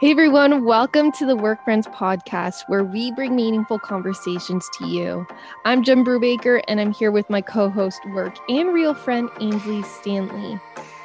Hey 0.00 0.12
everyone, 0.12 0.64
welcome 0.64 1.10
to 1.10 1.26
the 1.26 1.34
Work 1.34 1.64
Friends 1.64 1.88
podcast 1.88 2.62
where 2.68 2.84
we 2.84 3.10
bring 3.10 3.34
meaningful 3.34 3.80
conversations 3.80 4.70
to 4.74 4.86
you. 4.86 5.26
I'm 5.64 5.82
Jim 5.82 6.04
Brubaker 6.04 6.62
and 6.68 6.80
I'm 6.80 6.92
here 6.92 7.10
with 7.10 7.28
my 7.28 7.40
co 7.40 7.68
host, 7.68 7.98
work 8.10 8.36
and 8.48 8.72
real 8.72 8.94
friend, 8.94 9.28
Ainsley 9.40 9.82
Stanley. 9.82 10.60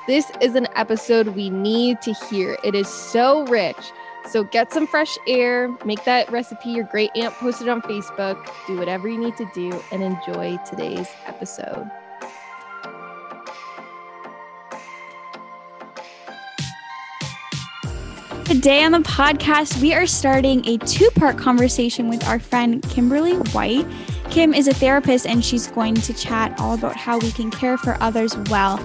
This 0.06 0.32
is 0.42 0.54
an 0.54 0.68
episode 0.76 1.30
we 1.30 1.50
need 1.50 2.04
to 2.04 2.14
hear. 2.14 2.56
It 2.64 2.76
is 2.76 2.88
so 2.88 3.48
rich. 3.48 3.92
So 4.30 4.44
get 4.44 4.72
some 4.72 4.86
fresh 4.86 5.18
air, 5.28 5.76
make 5.86 6.04
that 6.04 6.32
recipe 6.32 6.70
your 6.70 6.84
great 6.84 7.10
aunt 7.16 7.34
posted 7.34 7.70
on 7.70 7.82
Facebook, 7.82 8.48
do 8.68 8.78
whatever 8.78 9.08
you 9.08 9.18
need 9.18 9.38
to 9.38 9.50
do, 9.56 9.82
and 9.92 10.04
enjoy 10.04 10.60
today's 10.70 11.10
episode. 11.26 11.90
Today 18.54 18.84
on 18.84 18.92
the 18.92 19.00
podcast, 19.00 19.82
we 19.82 19.96
are 19.96 20.06
starting 20.06 20.64
a 20.68 20.78
two 20.78 21.10
part 21.16 21.40
conversation 21.40 22.08
with 22.08 22.24
our 22.28 22.38
friend 22.38 22.84
Kimberly 22.84 23.34
White. 23.50 23.84
Kim 24.30 24.54
is 24.54 24.68
a 24.68 24.74
therapist 24.76 25.26
and 25.26 25.44
she's 25.44 25.66
going 25.66 25.96
to 25.96 26.14
chat 26.14 26.60
all 26.60 26.76
about 26.76 26.96
how 26.96 27.18
we 27.18 27.32
can 27.32 27.50
care 27.50 27.80
for 27.80 27.98
others 28.00 28.38
well. 28.52 28.78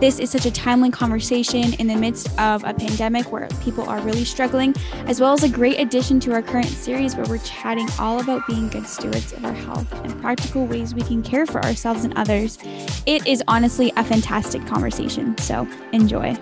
This 0.00 0.18
is 0.18 0.30
such 0.30 0.46
a 0.46 0.50
timely 0.50 0.90
conversation 0.90 1.74
in 1.74 1.86
the 1.86 1.96
midst 1.96 2.30
of 2.40 2.64
a 2.64 2.72
pandemic 2.72 3.30
where 3.30 3.46
people 3.62 3.86
are 3.86 4.00
really 4.00 4.24
struggling, 4.24 4.74
as 5.04 5.20
well 5.20 5.34
as 5.34 5.42
a 5.42 5.50
great 5.50 5.78
addition 5.78 6.18
to 6.20 6.32
our 6.32 6.40
current 6.40 6.68
series 6.68 7.14
where 7.14 7.26
we're 7.26 7.44
chatting 7.44 7.88
all 7.98 8.22
about 8.22 8.46
being 8.46 8.70
good 8.70 8.86
stewards 8.86 9.34
of 9.34 9.44
our 9.44 9.52
health 9.52 9.92
and 10.02 10.18
practical 10.22 10.64
ways 10.66 10.94
we 10.94 11.02
can 11.02 11.22
care 11.22 11.44
for 11.44 11.62
ourselves 11.62 12.04
and 12.04 12.16
others. 12.16 12.58
It 13.04 13.26
is 13.26 13.42
honestly 13.48 13.92
a 13.98 14.02
fantastic 14.02 14.66
conversation, 14.66 15.36
so 15.36 15.68
enjoy. 15.92 16.38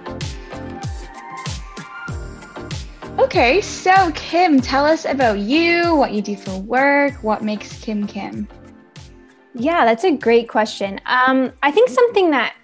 Okay, 3.19 3.61
so 3.61 4.13
Kim, 4.13 4.61
tell 4.61 4.87
us 4.87 5.05
about 5.05 5.41
you, 5.41 5.97
what 5.97 6.13
you 6.13 6.23
do 6.23 6.37
for 6.37 6.57
work, 6.61 7.15
what 7.25 7.43
makes 7.43 7.77
Kim 7.81 8.07
Kim. 8.07 8.47
Yeah, 9.55 9.85
that's 9.85 10.05
a 10.05 10.17
great 10.17 10.49
question. 10.49 11.01
Um, 11.05 11.53
I 11.61 11.73
think 11.73 11.89
something 11.89 12.31
that 12.31 12.55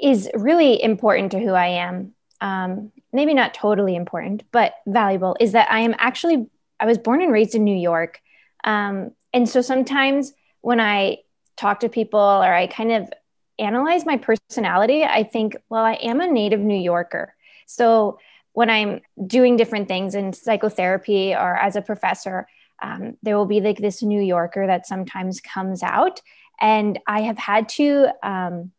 is 0.00 0.30
really 0.34 0.80
important 0.80 1.32
to 1.32 1.40
who 1.40 1.50
I 1.50 1.66
am, 1.66 2.14
um, 2.40 2.92
maybe 3.12 3.34
not 3.34 3.54
totally 3.54 3.96
important, 3.96 4.44
but 4.52 4.74
valuable, 4.86 5.36
is 5.40 5.50
that 5.50 5.70
I 5.70 5.80
am 5.80 5.96
actually, 5.98 6.46
I 6.78 6.86
was 6.86 6.98
born 6.98 7.20
and 7.20 7.32
raised 7.32 7.56
in 7.56 7.64
New 7.64 7.76
York. 7.76 8.20
Um, 8.62 9.10
and 9.32 9.48
so 9.48 9.62
sometimes 9.62 10.32
when 10.60 10.78
I 10.78 11.18
talk 11.56 11.80
to 11.80 11.88
people 11.88 12.20
or 12.20 12.54
I 12.54 12.68
kind 12.68 12.92
of 12.92 13.12
analyze 13.58 14.06
my 14.06 14.16
personality, 14.16 15.02
I 15.02 15.24
think, 15.24 15.56
well, 15.68 15.84
I 15.84 15.94
am 15.94 16.20
a 16.20 16.30
native 16.30 16.60
New 16.60 16.80
Yorker. 16.80 17.34
So 17.66 18.20
when 18.54 18.70
I'm 18.70 19.02
doing 19.26 19.56
different 19.56 19.88
things 19.88 20.14
in 20.14 20.32
psychotherapy 20.32 21.34
or 21.34 21.56
as 21.56 21.76
a 21.76 21.82
professor, 21.82 22.46
um, 22.82 23.16
there 23.22 23.36
will 23.36 23.46
be 23.46 23.60
like 23.60 23.78
this 23.78 24.02
New 24.02 24.20
Yorker 24.20 24.66
that 24.66 24.86
sometimes 24.86 25.40
comes 25.40 25.82
out. 25.82 26.20
And 26.60 26.98
I 27.06 27.22
have 27.22 27.38
had 27.38 27.68
to 27.70 28.08
um, 28.22 28.72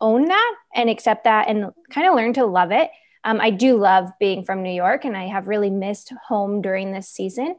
own 0.00 0.26
that 0.26 0.54
and 0.74 0.88
accept 0.88 1.24
that 1.24 1.48
and 1.48 1.72
kind 1.90 2.06
of 2.06 2.14
learn 2.14 2.32
to 2.34 2.46
love 2.46 2.70
it. 2.70 2.90
Um, 3.24 3.40
I 3.40 3.50
do 3.50 3.76
love 3.76 4.10
being 4.20 4.44
from 4.44 4.62
New 4.62 4.72
York 4.72 5.04
and 5.04 5.16
I 5.16 5.26
have 5.26 5.48
really 5.48 5.70
missed 5.70 6.12
home 6.28 6.62
during 6.62 6.92
this 6.92 7.08
season. 7.08 7.56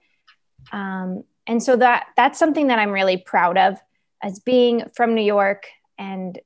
Um, 0.72 1.24
and 1.46 1.62
so 1.62 1.76
that 1.76 2.08
that's 2.16 2.40
something 2.40 2.68
that 2.68 2.80
I'm 2.80 2.92
really 2.92 3.18
proud 3.18 3.58
of 3.58 3.78
as 4.24 4.40
being 4.40 4.90
from 4.96 5.16
New 5.16 5.22
York 5.24 5.68
and 5.98 6.40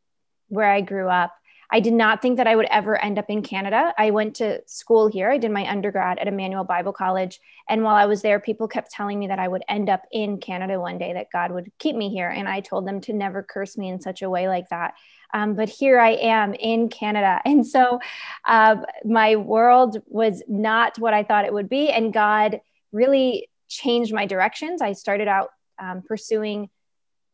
where 0.47 0.69
I 0.69 0.81
grew 0.81 1.08
up. 1.08 1.33
I 1.72 1.80
did 1.80 1.94
not 1.94 2.22
think 2.22 2.38
that 2.38 2.47
I 2.47 2.55
would 2.55 2.67
ever 2.69 3.01
end 3.01 3.18
up 3.18 3.29
in 3.29 3.41
Canada. 3.41 3.94
I 3.97 4.12
went 4.12 4.35
to 4.38 4.62
school 4.66 5.07
here. 5.07 5.31
I 5.31 5.38
did 5.38 5.51
my 5.51 5.69
undergrad 5.69 6.19
at 6.19 6.28
Emmanuel 6.28 6.66
Bible 6.66 6.91
College. 6.91 7.40
And 7.69 7.84
while 7.84 7.96
I 7.96 8.06
was 8.06 8.22
there, 8.22 8.40
people 8.40 8.68
kept 8.68 8.91
telling 8.91 9.18
me 9.18 9.28
that 9.28 9.40
I 9.40 9.47
would 9.47 9.63
end 9.69 9.90
up 9.90 10.03
in 10.12 10.40
Canada 10.40 10.79
one 10.79 10.97
day, 10.97 11.13
that 11.13 11.31
God 11.31 11.51
would 11.51 11.72
keep 11.79 11.96
me 11.96 12.09
here. 12.09 12.28
And 12.28 12.47
I 12.50 12.59
told 12.59 12.85
them 12.85 13.00
to 13.01 13.13
never 13.13 13.41
curse 13.41 13.78
me 13.78 13.88
in 13.88 14.01
such 14.01 14.22
a 14.22 14.29
way 14.29 14.50
like 14.50 14.68
that. 14.69 14.96
Um, 15.34 15.56
but 15.56 15.69
here 15.69 15.97
I 15.97 16.12
am 16.12 16.53
in 16.53 16.90
Canada. 16.90 17.40
And 17.51 17.66
so 17.66 18.00
uh, 18.46 18.78
my 19.06 19.38
world 19.38 20.01
was 20.07 20.44
not 20.47 21.00
what 21.00 21.13
I 21.13 21.23
thought 21.23 21.46
it 21.46 21.53
would 21.53 21.69
be. 21.69 21.90
And 21.90 22.13
God 22.13 22.59
really 22.91 23.50
changed 23.69 24.13
my 24.13 24.25
directions. 24.25 24.81
I 24.81 24.94
started 24.94 25.28
out 25.28 25.50
um, 25.79 26.01
pursuing 26.06 26.69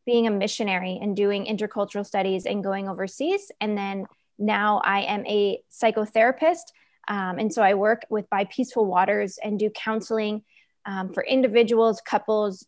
being 0.06 0.26
a 0.26 0.30
missionary 0.30 0.98
and 1.02 1.14
doing 1.14 1.44
intercultural 1.44 2.06
studies 2.06 2.46
and 2.46 2.64
going 2.64 2.88
overseas. 2.88 3.50
And 3.60 3.76
then 3.76 4.06
now 4.38 4.80
I 4.84 5.00
am 5.02 5.26
a 5.26 5.62
psychotherapist. 5.70 6.72
Um, 7.08 7.38
and 7.38 7.52
so 7.52 7.62
I 7.62 7.74
work 7.74 8.02
with 8.10 8.28
By 8.30 8.44
Peaceful 8.44 8.86
Waters 8.86 9.38
and 9.42 9.58
do 9.58 9.70
counseling 9.70 10.42
um, 10.84 11.12
for 11.12 11.24
individuals, 11.24 12.00
couples, 12.00 12.66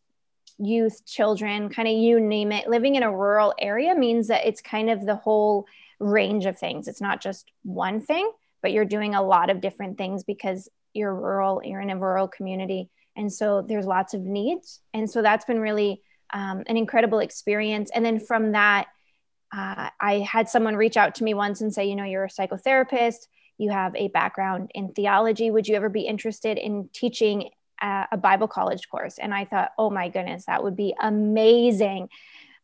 youth, 0.59 1.05
children, 1.07 1.69
kind 1.69 1.89
of 1.89 1.95
you 1.95 2.21
name 2.21 2.53
it. 2.53 2.69
Living 2.69 2.95
in 2.95 3.03
a 3.03 3.15
rural 3.15 3.55
area 3.59 3.95
means 3.95 4.29
that 4.29 4.47
it's 4.47 4.61
kind 4.61 4.91
of 4.91 5.07
the 5.07 5.17
whole 5.17 5.67
range 5.99 6.47
of 6.47 6.59
things. 6.59 6.89
It's 6.89 7.01
not 7.01 7.21
just 7.21 7.51
one 7.63 8.01
thing, 8.01 8.31
but 8.63 8.73
you're 8.73 8.85
doing 8.85 9.15
a 9.15 9.23
lot 9.23 9.51
of 9.51 9.61
different 9.61 9.97
things 9.97 10.25
because 10.25 10.69
you're 10.93 11.15
rural, 11.15 11.63
you're 11.65 11.81
in 11.81 11.91
a 11.91 11.99
rural 11.99 12.29
community. 12.29 12.91
And 13.17 13.33
so 13.33 13.63
there's 13.63 13.87
lots 13.87 14.15
of 14.15 14.23
needs. 14.23 14.81
And 14.93 15.11
so 15.11 15.23
that's 15.23 15.45
been 15.45 15.61
really 15.61 16.03
um, 16.33 16.63
an 16.67 16.77
incredible 16.77 17.21
experience. 17.21 17.91
And 17.95 18.05
then 18.05 18.21
from 18.21 18.53
that, 18.53 18.89
uh, 19.53 19.91
I 20.01 20.21
had 20.21 20.49
someone 20.49 20.77
reach 20.77 20.97
out 20.97 21.17
to 21.17 21.25
me 21.25 21.35
once 21.35 21.61
and 21.61 21.73
say, 21.73 21.87
you 21.87 21.97
know, 21.97 22.05
you're 22.05 22.25
a 22.25 22.29
psychotherapist, 22.29 23.27
you 23.59 23.71
have 23.71 23.95
a 23.97 24.09
background 24.09 24.71
in 24.75 24.93
theology. 24.93 25.51
Would 25.51 25.69
you 25.69 25.77
ever 25.77 25.89
be 25.89 26.03
interested 26.03 26.57
in 26.57 26.89
teaching 26.93 27.51
a, 27.83 28.07
a 28.13 28.17
Bible 28.17 28.49
college 28.49 28.89
course? 28.89 29.19
And 29.19 29.35
I 29.35 29.45
thought, 29.45 29.73
oh 29.77 29.91
my 29.91 30.09
goodness, 30.09 30.47
that 30.47 30.63
would 30.63 30.77
be 30.77 30.95
amazing. 31.01 32.09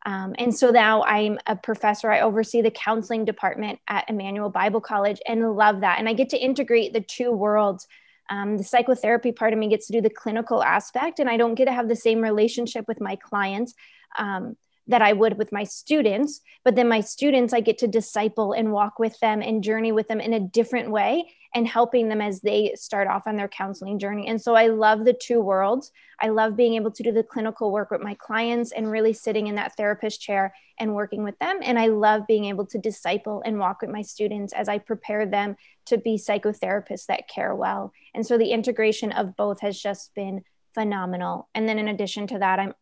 Um, 0.07 0.37
and 0.39 0.57
so 0.57 0.71
now 0.71 1.03
I'm 1.03 1.39
a 1.47 1.57
professor. 1.57 2.11
I 2.11 2.21
oversee 2.21 2.63
the 2.63 2.71
counseling 2.71 3.25
department 3.25 3.81
at 3.89 4.09
Emmanuel 4.09 4.51
Bible 4.51 4.81
College 4.81 5.21
and 5.27 5.57
love 5.57 5.81
that. 5.81 5.99
And 5.99 6.09
I 6.09 6.13
get 6.13 6.29
to 6.31 6.39
integrate 6.39 6.93
the 6.93 7.01
two 7.01 7.33
worlds. 7.33 7.89
Um, 8.31 8.57
the 8.57 8.65
psychotherapy 8.65 9.33
part 9.33 9.53
of 9.53 9.59
me 9.59 9.69
gets 9.69 9.89
to 9.89 9.93
do 9.93 10.01
the 10.01 10.11
clinical 10.11 10.63
aspect, 10.63 11.19
and 11.19 11.29
I 11.29 11.37
don't 11.37 11.57
get 11.57 11.67
to 11.67 11.73
have 11.73 11.89
the 11.89 11.97
same 11.97 12.21
relationship 12.21 12.87
with 12.87 13.01
my 13.01 13.17
clients. 13.17 13.75
Um, 14.17 14.57
that 14.89 15.03
I 15.03 15.13
would 15.13 15.39
with 15.39 15.53
my 15.53 15.65
students. 15.65 16.41
But 16.65 16.77
then 16.77 16.89
my 16.89 17.01
students, 17.01 17.53
I 17.53 17.61
get 17.61 17.79
to 17.79 17.89
disciple 17.89 18.53
and 18.53 18.73
walk 18.73 18.99
with 18.99 19.19
them 19.21 19.43
and 19.43 19.63
journey 19.63 19.93
with 19.93 20.09
them 20.09 20.21
in 20.21 20.35
a 20.35 20.41
different 20.41 20.91
way 20.91 21.33
and 21.55 21.67
helping 21.67 22.09
them 22.09 22.21
as 22.21 22.41
they 22.41 22.75
start 22.77 23.09
off 23.09 23.27
on 23.27 23.37
their 23.37 23.49
counseling 23.49 23.99
journey. 23.99 24.27
And 24.29 24.41
so 24.41 24.55
I 24.55 24.67
love 24.67 25.05
the 25.05 25.15
two 25.15 25.41
worlds. 25.41 25.91
I 26.21 26.29
love 26.29 26.57
being 26.57 26.75
able 26.75 26.91
to 26.91 27.03
do 27.03 27.13
the 27.13 27.23
clinical 27.23 27.73
work 27.73 27.91
with 27.91 28.03
my 28.03 28.15
clients 28.15 28.73
and 28.73 28.91
really 28.91 29.13
sitting 29.13 29.47
in 29.47 29.55
that 29.55 29.75
therapist 29.77 30.21
chair 30.21 30.55
and 30.79 30.95
working 30.95 31.25
with 31.25 31.39
them. 31.39 31.61
And 31.63 31.79
I 31.79 31.87
love 31.87 32.27
being 32.27 32.45
able 32.45 32.67
to 32.67 32.79
disciple 32.79 33.43
and 33.45 33.59
walk 33.59 33.81
with 33.81 33.91
my 33.91 34.03
students 34.03 34.53
as 34.53 34.69
I 34.69 34.79
prepare 34.79 35.25
them 35.25 35.57
to 35.87 35.99
be 35.99 36.19
psychotherapists 36.19 37.07
that 37.07 37.29
care 37.29 37.55
well. 37.55 37.93
And 38.15 38.27
so 38.27 38.37
the 38.37 38.53
integration 38.53 39.13
of 39.13 39.37
both 39.37 39.61
has 39.61 39.81
just 39.81 40.15
been 40.15 40.43
phenomenal. 40.75 41.49
And 41.55 41.67
then 41.67 41.79
in 41.79 41.89
addition 41.89 42.27
to 42.29 42.39
that, 42.39 42.59
I'm 42.59 42.75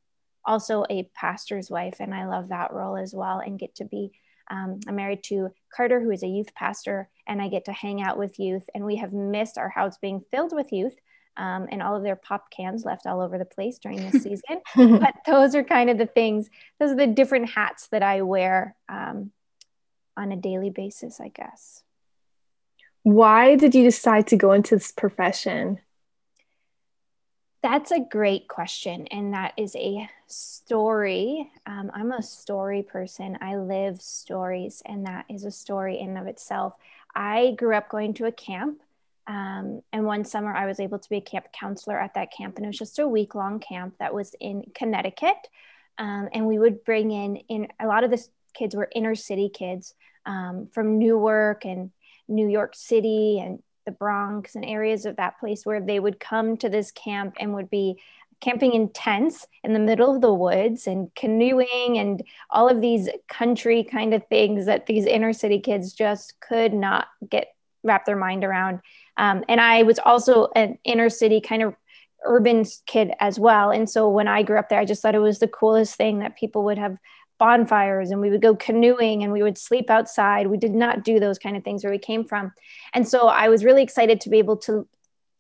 also 0.47 0.84
a 0.91 1.09
pastor's 1.15 1.71
wife, 1.71 1.97
and 2.00 2.15
I 2.15 2.27
love 2.27 2.49
that 2.49 2.72
role 2.72 2.97
as 2.97 3.15
well 3.15 3.38
and 3.38 3.59
get 3.59 3.75
to 3.77 3.84
be. 3.84 4.12
Um, 4.50 4.81
I'm 4.87 4.97
married 4.97 5.22
to 5.25 5.50
Carter, 5.75 6.00
who 6.00 6.10
is 6.10 6.22
a 6.22 6.28
youth 6.28 6.55
pastor, 6.55 7.09
and 7.27 7.41
I 7.41 7.49
get 7.49 7.65
to 7.66 7.72
hang 7.72 8.03
out 8.03 8.19
with 8.19 8.38
youth. 8.38 8.69
And 8.75 8.84
we 8.84 8.97
have 8.97 9.12
missed 9.12 9.56
our 9.56 9.71
house 9.71 9.97
being 9.99 10.22
filled 10.31 10.55
with 10.55 10.72
youth 10.72 10.94
um, 11.37 11.66
and 11.71 11.82
all 11.82 11.97
of 11.97 12.03
their 12.03 12.16
pop 12.16 12.50
cans 12.50 12.84
left 12.84 13.06
all 13.06 13.21
over 13.21 13.38
the 13.38 13.44
place 13.44 13.78
during 13.78 13.99
this 13.99 14.22
season. 14.22 14.60
but 14.77 15.15
those 15.27 15.55
are 15.55 15.64
kind 15.64 15.91
of 15.91 15.99
the 15.99 16.06
things, 16.06 16.49
those 16.79 16.91
are 16.91 16.96
the 16.96 17.06
different 17.06 17.50
hats 17.50 17.88
that 17.88 18.02
I 18.02 18.23
wear 18.23 18.76
um, 18.88 19.32
on 20.17 20.32
a 20.32 20.37
daily 20.37 20.70
basis, 20.70 21.20
I 21.20 21.29
guess. 21.29 21.82
Why 23.02 23.56
did 23.56 23.75
you 23.75 23.85
decide 23.85 24.29
to 24.29 24.37
go 24.37 24.52
into 24.52 24.76
this 24.76 24.93
profession? 24.93 25.79
That's 27.64 27.93
a 27.93 28.00
great 28.00 28.46
question. 28.46 29.06
And 29.06 29.32
that 29.32 29.55
is 29.56 29.75
a 29.75 30.06
story. 30.26 31.50
Um, 31.64 31.90
I'm 31.94 32.12
a 32.12 32.22
story 32.22 32.82
person. 32.82 33.38
I 33.40 33.56
live 33.56 34.02
stories, 34.02 34.82
and 34.84 35.06
that 35.06 35.25
is 35.31 35.46
a 35.46 35.50
story 35.50 35.99
in 35.99 36.19
of 36.19 36.26
itself. 36.26 36.75
I 37.14 37.55
grew 37.56 37.75
up 37.75 37.88
going 37.88 38.12
to 38.14 38.26
a 38.26 38.32
camp. 38.32 38.82
Um, 39.26 39.81
and 39.94 40.05
one 40.05 40.26
summer, 40.26 40.55
I 40.55 40.66
was 40.66 40.78
able 40.78 40.99
to 40.99 41.08
be 41.08 41.16
a 41.16 41.22
camp 41.22 41.46
counselor 41.58 41.99
at 41.99 42.12
that 42.12 42.34
camp. 42.37 42.56
And 42.56 42.66
it 42.66 42.69
was 42.69 42.76
just 42.76 42.99
a 42.99 43.08
week 43.08 43.34
long 43.34 43.61
camp 43.61 43.94
that 43.99 44.12
was 44.12 44.34
in 44.40 44.64
Connecticut. 44.75 45.49
Um, 45.96 46.28
and 46.34 46.46
we 46.46 46.58
would 46.58 46.84
bring 46.84 47.12
in, 47.12 47.37
in 47.49 47.69
a 47.81 47.87
lot 47.87 48.05
of 48.05 48.10
the 48.10 48.22
kids 48.52 48.76
were 48.76 48.90
inner 48.94 49.14
city 49.14 49.49
kids 49.49 49.94
um, 50.26 50.69
from 50.70 50.99
Newark 50.99 51.64
and 51.64 51.93
New 52.28 52.46
York 52.46 52.75
City 52.75 53.40
and 53.40 53.62
the 53.84 53.92
Bronx 53.92 54.54
and 54.54 54.64
areas 54.64 55.06
of 55.06 55.16
that 55.16 55.38
place 55.38 55.64
where 55.64 55.81
they 55.81 56.00
would 56.00 56.20
come 56.20 56.56
to 56.58 56.69
this 56.69 56.90
camp 56.90 57.36
and 57.38 57.54
would 57.54 57.70
be 57.70 58.00
camping 58.40 58.75
in 58.75 58.90
tents 58.90 59.46
in 59.62 59.72
the 59.72 59.78
middle 59.78 60.14
of 60.14 60.20
the 60.20 60.32
woods 60.32 60.86
and 60.86 61.14
canoeing 61.14 61.96
and 61.96 62.22
all 62.50 62.69
of 62.69 62.81
these 62.81 63.08
country 63.28 63.82
kind 63.84 64.12
of 64.12 64.26
things 64.26 64.66
that 64.66 64.86
these 64.86 65.06
inner 65.06 65.32
city 65.32 65.58
kids 65.58 65.92
just 65.92 66.38
could 66.40 66.75
not 66.75 67.06
get 67.28 67.54
wrap 67.82 68.04
their 68.04 68.16
mind 68.16 68.44
around. 68.44 68.81
Um, 69.16 69.44
and 69.48 69.60
I 69.60 69.82
was 69.82 69.98
also 69.98 70.48
an 70.56 70.78
inner 70.84 71.08
city 71.08 71.40
kind 71.40 71.62
of 71.62 71.75
urban 72.25 72.64
kid 72.86 73.12
as 73.20 73.38
well. 73.38 73.70
And 73.70 73.88
so 73.88 74.08
when 74.08 74.28
I 74.28 74.42
grew 74.42 74.58
up 74.58 74.69
there, 74.69 74.81
I 74.81 74.84
just 74.84 75.02
thought 75.02 75.14
it 75.14 75.20
was 75.20 75.38
the 75.38 75.48
coolest 75.48 75.94
thing 75.96 76.19
that 76.19 76.36
people 76.36 76.64
would 76.64 76.78
have 76.78 76.96
bonfires 77.44 78.11
and 78.11 78.23
we 78.23 78.31
would 78.31 78.41
go 78.41 78.56
canoeing 78.56 79.23
and 79.23 79.31
we 79.31 79.43
would 79.43 79.58
sleep 79.58 79.91
outside. 79.91 80.46
We 80.46 80.56
did 80.56 80.75
not 80.75 81.05
do 81.05 81.20
those 81.20 81.38
kind 81.38 81.58
of 81.58 81.62
things 81.62 81.85
where 81.85 81.91
we 81.91 81.99
came 81.99 82.25
from. 82.25 82.55
And 82.94 83.06
so 83.06 83.29
I 83.29 83.50
was 83.50 83.67
really 83.67 83.82
excited 83.82 84.23
to 84.23 84.31
be 84.31 84.38
able 84.38 84.56
to 84.69 84.88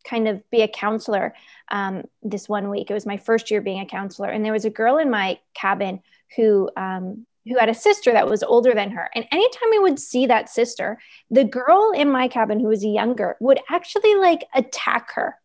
kind 0.06 0.28
of 0.28 0.42
be 0.50 0.60
a 0.60 0.68
counselor 0.68 1.34
um, 1.70 2.02
this 2.22 2.46
one 2.46 2.68
week. 2.68 2.90
It 2.90 2.94
was 2.94 3.06
my 3.06 3.16
first 3.16 3.50
year 3.50 3.62
being 3.62 3.80
a 3.80 3.86
counselor. 3.86 4.28
And 4.28 4.44
there 4.44 4.52
was 4.52 4.66
a 4.66 4.70
girl 4.70 4.98
in 4.98 5.10
my 5.10 5.38
cabin 5.54 6.02
who, 6.36 6.68
um, 6.76 7.24
who 7.46 7.58
had 7.58 7.70
a 7.70 7.74
sister 7.74 8.12
that 8.12 8.28
was 8.28 8.42
older 8.42 8.74
than 8.74 8.90
her. 8.90 9.08
And 9.14 9.24
anytime 9.32 9.70
we 9.70 9.78
would 9.78 9.98
see 9.98 10.26
that 10.26 10.50
sister, 10.50 10.98
the 11.30 11.44
girl 11.44 11.92
in 11.96 12.10
my 12.10 12.28
cabin 12.28 12.60
who 12.60 12.68
was 12.68 12.84
younger 12.84 13.38
would 13.40 13.60
actually 13.70 14.14
like 14.16 14.44
attack 14.54 15.12
her. 15.14 15.36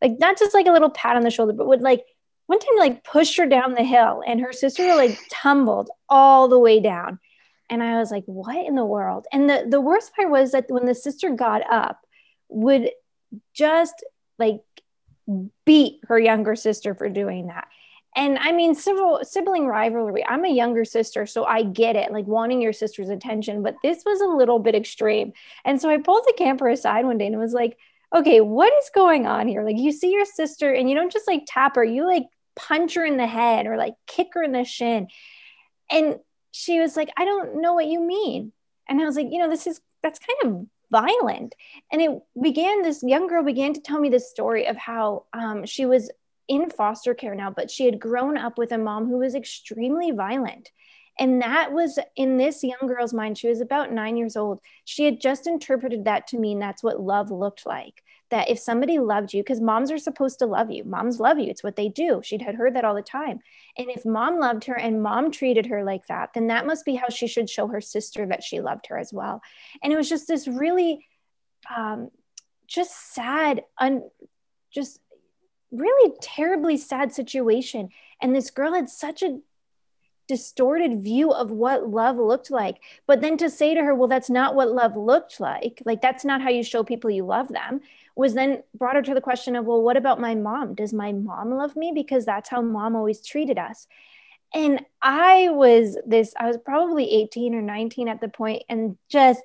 Like 0.00 0.20
not 0.20 0.38
just 0.38 0.54
like 0.54 0.68
a 0.68 0.72
little 0.72 0.90
pat 0.90 1.16
on 1.16 1.22
the 1.22 1.30
shoulder, 1.30 1.52
but 1.52 1.66
would 1.66 1.82
like 1.82 2.04
one 2.46 2.60
time 2.60 2.78
like 2.78 3.02
pushed 3.04 3.36
her 3.38 3.46
down 3.46 3.74
the 3.74 3.82
hill 3.82 4.22
and 4.26 4.40
her 4.40 4.52
sister 4.52 4.94
like 4.94 5.18
tumbled 5.30 5.90
all 6.08 6.48
the 6.48 6.58
way 6.58 6.80
down. 6.80 7.18
And 7.68 7.82
I 7.82 7.98
was 7.98 8.10
like, 8.10 8.24
what 8.26 8.64
in 8.64 8.74
the 8.76 8.84
world? 8.84 9.26
And 9.32 9.50
the, 9.50 9.66
the 9.68 9.80
worst 9.80 10.14
part 10.14 10.30
was 10.30 10.52
that 10.52 10.70
when 10.70 10.86
the 10.86 10.94
sister 10.94 11.30
got 11.30 11.62
up, 11.70 12.00
would 12.48 12.90
just 13.54 14.04
like 14.38 14.60
beat 15.64 16.00
her 16.06 16.18
younger 16.18 16.54
sister 16.54 16.94
for 16.94 17.08
doing 17.08 17.48
that. 17.48 17.66
And 18.14 18.38
I 18.38 18.52
mean, 18.52 18.74
civil, 18.74 19.20
sibling 19.22 19.66
rivalry. 19.66 20.24
I'm 20.24 20.44
a 20.44 20.50
younger 20.50 20.86
sister, 20.86 21.26
so 21.26 21.44
I 21.44 21.64
get 21.64 21.96
it, 21.96 22.12
like 22.12 22.26
wanting 22.26 22.62
your 22.62 22.72
sister's 22.72 23.10
attention, 23.10 23.62
but 23.62 23.76
this 23.82 24.04
was 24.06 24.22
a 24.22 24.26
little 24.26 24.58
bit 24.58 24.74
extreme. 24.74 25.32
And 25.66 25.80
so 25.80 25.90
I 25.90 25.98
pulled 25.98 26.24
the 26.26 26.34
camper 26.38 26.68
aside 26.68 27.04
one 27.04 27.18
day 27.18 27.26
and 27.26 27.38
was 27.38 27.52
like, 27.52 27.76
okay, 28.14 28.40
what 28.40 28.72
is 28.82 28.90
going 28.94 29.26
on 29.26 29.48
here? 29.48 29.62
Like, 29.64 29.76
you 29.76 29.92
see 29.92 30.12
your 30.12 30.24
sister 30.24 30.72
and 30.72 30.88
you 30.88 30.94
don't 30.94 31.12
just 31.12 31.28
like 31.28 31.42
tap 31.46 31.76
her, 31.76 31.84
you 31.84 32.06
like 32.06 32.24
punch 32.54 32.94
her 32.94 33.04
in 33.04 33.18
the 33.18 33.26
head 33.26 33.66
or 33.66 33.76
like 33.76 33.94
kick 34.06 34.28
her 34.32 34.42
in 34.42 34.52
the 34.52 34.64
shin. 34.64 35.08
And 35.90 36.16
she 36.52 36.80
was 36.80 36.96
like, 36.96 37.10
I 37.16 37.24
don't 37.24 37.60
know 37.60 37.74
what 37.74 37.86
you 37.86 38.00
mean. 38.00 38.52
And 38.88 39.00
I 39.00 39.04
was 39.04 39.16
like, 39.16 39.28
you 39.30 39.38
know, 39.38 39.50
this 39.50 39.66
is, 39.66 39.80
that's 40.02 40.18
kind 40.18 40.54
of 40.54 40.66
violent. 40.90 41.54
And 41.92 42.00
it 42.00 42.10
began, 42.40 42.82
this 42.82 43.02
young 43.02 43.26
girl 43.26 43.42
began 43.42 43.74
to 43.74 43.80
tell 43.80 44.00
me 44.00 44.08
this 44.08 44.30
story 44.30 44.66
of 44.66 44.76
how 44.76 45.24
um, 45.32 45.66
she 45.66 45.86
was 45.86 46.10
in 46.48 46.70
foster 46.70 47.14
care 47.14 47.34
now, 47.34 47.50
but 47.50 47.70
she 47.70 47.84
had 47.84 48.00
grown 48.00 48.38
up 48.38 48.56
with 48.56 48.72
a 48.72 48.78
mom 48.78 49.08
who 49.08 49.18
was 49.18 49.34
extremely 49.34 50.12
violent. 50.12 50.70
And 51.18 51.40
that 51.42 51.72
was 51.72 51.98
in 52.14 52.36
this 52.36 52.62
young 52.62 52.86
girl's 52.86 53.14
mind. 53.14 53.38
She 53.38 53.48
was 53.48 53.60
about 53.60 53.90
nine 53.90 54.16
years 54.16 54.36
old. 54.36 54.60
She 54.84 55.04
had 55.04 55.20
just 55.20 55.46
interpreted 55.46 56.04
that 56.04 56.26
to 56.28 56.38
mean 56.38 56.58
that's 56.58 56.82
what 56.82 57.00
love 57.00 57.30
looked 57.30 57.66
like 57.66 58.02
that 58.30 58.50
if 58.50 58.58
somebody 58.58 58.98
loved 58.98 59.32
you, 59.32 59.42
because 59.42 59.60
moms 59.60 59.90
are 59.92 59.98
supposed 59.98 60.40
to 60.40 60.46
love 60.46 60.70
you, 60.70 60.84
moms 60.84 61.20
love 61.20 61.38
you, 61.38 61.48
it's 61.48 61.62
what 61.62 61.76
they 61.76 61.88
do. 61.88 62.20
She'd 62.24 62.42
had 62.42 62.56
heard 62.56 62.74
that 62.74 62.84
all 62.84 62.94
the 62.94 63.02
time. 63.02 63.40
And 63.78 63.90
if 63.90 64.04
mom 64.04 64.38
loved 64.38 64.64
her 64.64 64.74
and 64.74 65.02
mom 65.02 65.30
treated 65.30 65.66
her 65.66 65.84
like 65.84 66.06
that, 66.06 66.30
then 66.34 66.46
that 66.46 66.66
must 66.66 66.84
be 66.84 66.94
how 66.94 67.08
she 67.08 67.26
should 67.26 67.50
show 67.50 67.66
her 67.68 67.80
sister 67.80 68.26
that 68.26 68.42
she 68.42 68.60
loved 68.60 68.86
her 68.86 68.98
as 68.98 69.12
well. 69.12 69.42
And 69.82 69.92
it 69.92 69.96
was 69.96 70.08
just 70.08 70.26
this 70.28 70.48
really, 70.48 71.06
um, 71.74 72.10
just 72.66 73.14
sad, 73.14 73.62
un- 73.78 74.08
just 74.72 74.98
really 75.70 76.14
terribly 76.22 76.76
sad 76.76 77.12
situation. 77.12 77.90
And 78.20 78.34
this 78.34 78.50
girl 78.50 78.74
had 78.74 78.88
such 78.88 79.22
a 79.22 79.40
distorted 80.28 81.02
view 81.02 81.30
of 81.30 81.50
what 81.50 81.88
love 81.88 82.16
looked 82.16 82.50
like. 82.50 82.76
But 83.06 83.20
then 83.20 83.36
to 83.38 83.50
say 83.50 83.74
to 83.74 83.82
her, 83.82 83.94
well, 83.94 84.08
that's 84.08 84.30
not 84.30 84.54
what 84.54 84.72
love 84.72 84.96
looked 84.96 85.38
like, 85.38 85.82
like 85.84 86.02
that's 86.02 86.24
not 86.24 86.42
how 86.42 86.50
you 86.50 86.62
show 86.62 86.82
people 86.82 87.10
you 87.10 87.24
love 87.24 87.48
them, 87.48 87.80
was 88.16 88.34
then 88.34 88.62
brought 88.74 88.96
her 88.96 89.02
to 89.02 89.14
the 89.14 89.20
question 89.20 89.54
of, 89.54 89.66
well, 89.66 89.82
what 89.82 89.96
about 89.96 90.20
my 90.20 90.34
mom? 90.34 90.74
Does 90.74 90.92
my 90.92 91.12
mom 91.12 91.52
love 91.52 91.76
me? 91.76 91.92
Because 91.94 92.24
that's 92.24 92.48
how 92.48 92.62
mom 92.62 92.96
always 92.96 93.24
treated 93.24 93.58
us. 93.58 93.86
And 94.54 94.80
I 95.02 95.50
was 95.50 95.98
this, 96.06 96.32
I 96.38 96.46
was 96.46 96.56
probably 96.56 97.10
18 97.10 97.54
or 97.54 97.60
19 97.60 98.08
at 98.08 98.20
the 98.20 98.28
point 98.28 98.62
and 98.68 98.96
just 99.10 99.42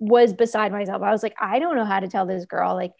was 0.00 0.32
beside 0.32 0.72
myself. 0.72 1.02
I 1.02 1.12
was 1.12 1.22
like, 1.22 1.36
I 1.40 1.60
don't 1.60 1.76
know 1.76 1.84
how 1.84 2.00
to 2.00 2.08
tell 2.08 2.26
this 2.26 2.46
girl, 2.46 2.74
like, 2.74 2.92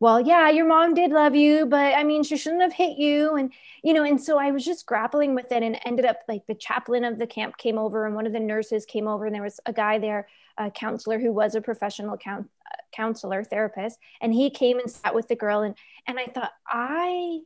well, 0.00 0.18
yeah, 0.18 0.48
your 0.48 0.66
mom 0.66 0.94
did 0.94 1.10
love 1.10 1.34
you, 1.34 1.66
but 1.66 1.94
I 1.94 2.04
mean, 2.04 2.22
she 2.22 2.38
shouldn't 2.38 2.62
have 2.62 2.72
hit 2.72 2.96
you. 2.96 3.36
And, 3.36 3.52
you 3.82 3.92
know, 3.92 4.02
and 4.02 4.20
so 4.20 4.38
I 4.38 4.50
was 4.50 4.64
just 4.64 4.86
grappling 4.86 5.34
with 5.34 5.52
it 5.52 5.62
and 5.62 5.78
ended 5.84 6.06
up 6.06 6.20
like 6.26 6.46
the 6.46 6.54
chaplain 6.54 7.04
of 7.04 7.18
the 7.18 7.26
camp 7.26 7.58
came 7.58 7.76
over 7.76 8.06
and 8.06 8.14
one 8.14 8.26
of 8.26 8.32
the 8.32 8.40
nurses 8.40 8.86
came 8.86 9.06
over 9.06 9.26
and 9.26 9.34
there 9.34 9.42
was 9.42 9.60
a 9.66 9.74
guy 9.74 9.98
there, 9.98 10.26
a 10.56 10.70
counselor 10.70 11.18
who 11.18 11.30
was 11.30 11.54
a 11.54 11.60
professional 11.60 12.16
count, 12.16 12.48
counselor, 12.92 13.44
therapist. 13.44 13.98
And 14.22 14.32
he 14.32 14.48
came 14.48 14.78
and 14.78 14.90
sat 14.90 15.14
with 15.14 15.28
the 15.28 15.36
girl. 15.36 15.60
And, 15.60 15.74
and 16.06 16.18
I 16.18 16.26
thought, 16.26 16.52
I 16.66 17.40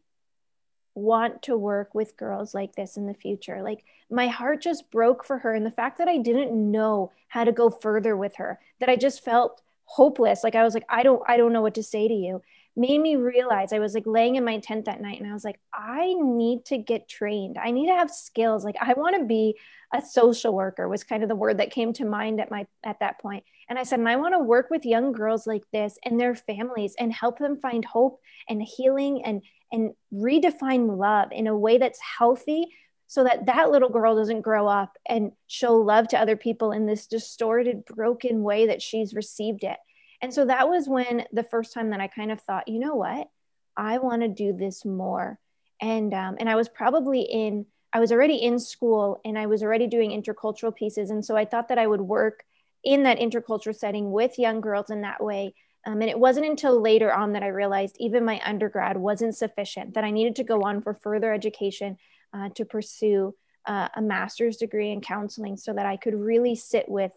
want 0.94 1.42
to 1.42 1.56
work 1.56 1.92
with 1.92 2.16
girls 2.16 2.54
like 2.54 2.76
this 2.76 2.96
in 2.96 3.08
the 3.08 3.14
future. 3.14 3.62
Like 3.62 3.84
my 4.08 4.28
heart 4.28 4.62
just 4.62 4.92
broke 4.92 5.24
for 5.24 5.38
her. 5.38 5.54
And 5.54 5.66
the 5.66 5.72
fact 5.72 5.98
that 5.98 6.06
I 6.06 6.18
didn't 6.18 6.52
know 6.70 7.10
how 7.26 7.42
to 7.42 7.50
go 7.50 7.68
further 7.68 8.16
with 8.16 8.36
her, 8.36 8.60
that 8.78 8.88
I 8.88 8.94
just 8.94 9.24
felt 9.24 9.60
hopeless. 9.84 10.44
Like 10.44 10.54
i 10.54 10.64
was 10.64 10.74
like 10.74 10.86
i 10.88 11.02
don't 11.02 11.22
i 11.28 11.36
don't 11.36 11.52
know 11.52 11.62
what 11.62 11.74
to 11.74 11.82
say 11.82 12.08
to 12.08 12.14
you. 12.14 12.42
Made 12.76 13.00
me 13.00 13.16
realize 13.16 13.72
i 13.72 13.78
was 13.78 13.94
like 13.94 14.06
laying 14.06 14.36
in 14.36 14.44
my 14.44 14.58
tent 14.58 14.86
that 14.86 15.00
night 15.00 15.20
and 15.20 15.30
i 15.30 15.32
was 15.32 15.44
like 15.44 15.60
i 15.72 16.14
need 16.14 16.64
to 16.66 16.78
get 16.78 17.08
trained. 17.08 17.58
I 17.58 17.70
need 17.70 17.86
to 17.86 17.94
have 17.94 18.10
skills. 18.10 18.64
Like 18.64 18.76
i 18.80 18.92
want 18.94 19.16
to 19.16 19.24
be 19.24 19.56
a 19.92 20.02
social 20.02 20.54
worker 20.54 20.88
was 20.88 21.04
kind 21.04 21.22
of 21.22 21.28
the 21.28 21.36
word 21.36 21.58
that 21.58 21.70
came 21.70 21.92
to 21.94 22.04
mind 22.04 22.40
at 22.40 22.50
my 22.50 22.66
at 22.82 23.00
that 23.00 23.20
point. 23.20 23.44
And 23.68 23.78
i 23.78 23.82
said 23.82 23.98
and 23.98 24.08
i 24.08 24.16
want 24.16 24.34
to 24.34 24.40
work 24.40 24.70
with 24.70 24.84
young 24.84 25.12
girls 25.12 25.46
like 25.46 25.64
this 25.72 25.98
and 26.04 26.18
their 26.18 26.34
families 26.34 26.94
and 26.98 27.12
help 27.12 27.38
them 27.38 27.60
find 27.60 27.84
hope 27.84 28.20
and 28.48 28.62
healing 28.62 29.24
and 29.24 29.42
and 29.72 29.92
redefine 30.12 30.96
love 30.96 31.30
in 31.32 31.46
a 31.46 31.56
way 31.56 31.78
that's 31.78 31.98
healthy 32.00 32.66
so 33.14 33.22
that 33.22 33.46
that 33.46 33.70
little 33.70 33.90
girl 33.90 34.16
doesn't 34.16 34.40
grow 34.40 34.66
up 34.66 34.98
and 35.08 35.30
show 35.46 35.76
love 35.76 36.08
to 36.08 36.18
other 36.18 36.36
people 36.36 36.72
in 36.72 36.84
this 36.84 37.06
distorted 37.06 37.84
broken 37.84 38.42
way 38.42 38.66
that 38.66 38.82
she's 38.82 39.14
received 39.14 39.62
it. 39.62 39.76
And 40.20 40.34
so 40.34 40.44
that 40.46 40.68
was 40.68 40.88
when 40.88 41.24
the 41.32 41.44
first 41.44 41.72
time 41.72 41.90
that 41.90 42.00
i 42.00 42.08
kind 42.08 42.32
of 42.32 42.40
thought 42.40 42.66
you 42.66 42.80
know 42.80 42.96
what? 42.96 43.28
I 43.76 43.98
want 43.98 44.22
to 44.22 44.28
do 44.28 44.52
this 44.52 44.84
more. 44.84 45.38
And 45.80 46.12
um, 46.12 46.38
and 46.40 46.50
i 46.50 46.56
was 46.56 46.68
probably 46.68 47.20
in 47.20 47.66
i 47.92 48.00
was 48.00 48.10
already 48.10 48.34
in 48.34 48.58
school 48.58 49.20
and 49.24 49.38
i 49.38 49.46
was 49.46 49.62
already 49.62 49.86
doing 49.86 50.10
intercultural 50.10 50.74
pieces. 50.74 51.10
And 51.10 51.24
so 51.24 51.36
i 51.36 51.44
thought 51.44 51.68
that 51.68 51.78
i 51.78 51.86
would 51.86 52.00
work 52.00 52.42
in 52.82 53.04
that 53.04 53.20
intercultural 53.20 53.76
setting 53.76 54.10
with 54.10 54.40
young 54.40 54.60
girls 54.60 54.90
in 54.90 55.02
that 55.02 55.22
way. 55.22 55.54
Um, 55.86 56.00
and 56.00 56.10
it 56.10 56.18
wasn't 56.18 56.46
until 56.46 56.80
later 56.80 57.14
on 57.14 57.34
that 57.34 57.44
I 57.44 57.48
realized 57.48 57.96
even 58.00 58.24
my 58.24 58.40
undergrad 58.44 58.96
wasn't 58.96 59.36
sufficient, 59.36 59.94
that 59.94 60.02
I 60.02 60.10
needed 60.10 60.34
to 60.36 60.42
go 60.42 60.62
on 60.62 60.82
for 60.82 60.94
further 60.94 61.32
education 61.32 61.96
uh, 62.34 62.48
to 62.56 62.64
pursue 62.64 63.34
uh, 63.66 63.88
a 63.96 64.02
master's 64.02 64.56
degree 64.56 64.90
in 64.90 65.00
counseling 65.00 65.56
so 65.56 65.72
that 65.72 65.86
I 65.86 65.96
could 65.96 66.14
really 66.14 66.54
sit 66.54 66.88
with 66.88 67.12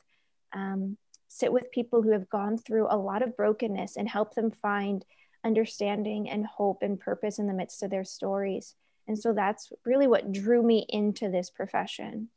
um, 0.53 0.97
sit 1.27 1.51
with 1.51 1.71
people 1.71 2.01
who 2.01 2.11
have 2.11 2.29
gone 2.29 2.57
through 2.57 2.87
a 2.89 2.97
lot 2.97 3.21
of 3.21 3.35
brokenness 3.35 3.97
and 3.97 4.07
help 4.07 4.33
them 4.33 4.49
find 4.49 5.03
understanding 5.43 6.29
and 6.29 6.45
hope 6.45 6.81
and 6.81 6.99
purpose 6.99 7.37
in 7.37 7.47
the 7.47 7.53
midst 7.53 7.83
of 7.83 7.89
their 7.89 8.05
stories. 8.05 8.75
And 9.07 9.19
so 9.19 9.33
that's 9.33 9.71
really 9.85 10.07
what 10.07 10.31
drew 10.31 10.63
me 10.63 10.85
into 10.87 11.29
this 11.29 11.49
profession. 11.49 12.29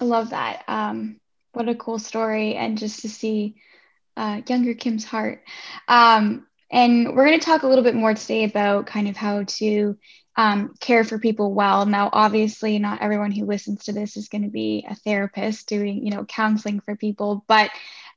I 0.00 0.04
love 0.04 0.30
that. 0.30 0.62
Um, 0.68 1.20
what 1.52 1.68
a 1.68 1.74
cool 1.74 1.98
story, 1.98 2.54
and 2.54 2.76
just 2.76 3.00
to 3.00 3.08
see 3.08 3.56
uh, 4.16 4.42
younger 4.46 4.74
Kim's 4.74 5.04
heart. 5.04 5.42
Um, 5.88 6.46
and 6.70 7.14
we're 7.14 7.26
going 7.26 7.38
to 7.38 7.44
talk 7.44 7.62
a 7.62 7.68
little 7.68 7.84
bit 7.84 7.94
more 7.94 8.14
today 8.14 8.44
about 8.44 8.86
kind 8.86 9.08
of 9.08 9.16
how 9.16 9.44
to 9.44 9.96
um, 10.36 10.74
care 10.80 11.04
for 11.04 11.18
people 11.18 11.54
well. 11.54 11.86
Now, 11.86 12.10
obviously, 12.12 12.78
not 12.78 13.00
everyone 13.00 13.32
who 13.32 13.46
listens 13.46 13.84
to 13.84 13.92
this 13.92 14.16
is 14.16 14.28
going 14.28 14.42
to 14.42 14.50
be 14.50 14.86
a 14.88 14.94
therapist 14.94 15.68
doing, 15.68 16.04
you 16.04 16.10
know, 16.10 16.24
counseling 16.24 16.80
for 16.80 16.94
people, 16.96 17.44
but 17.48 17.70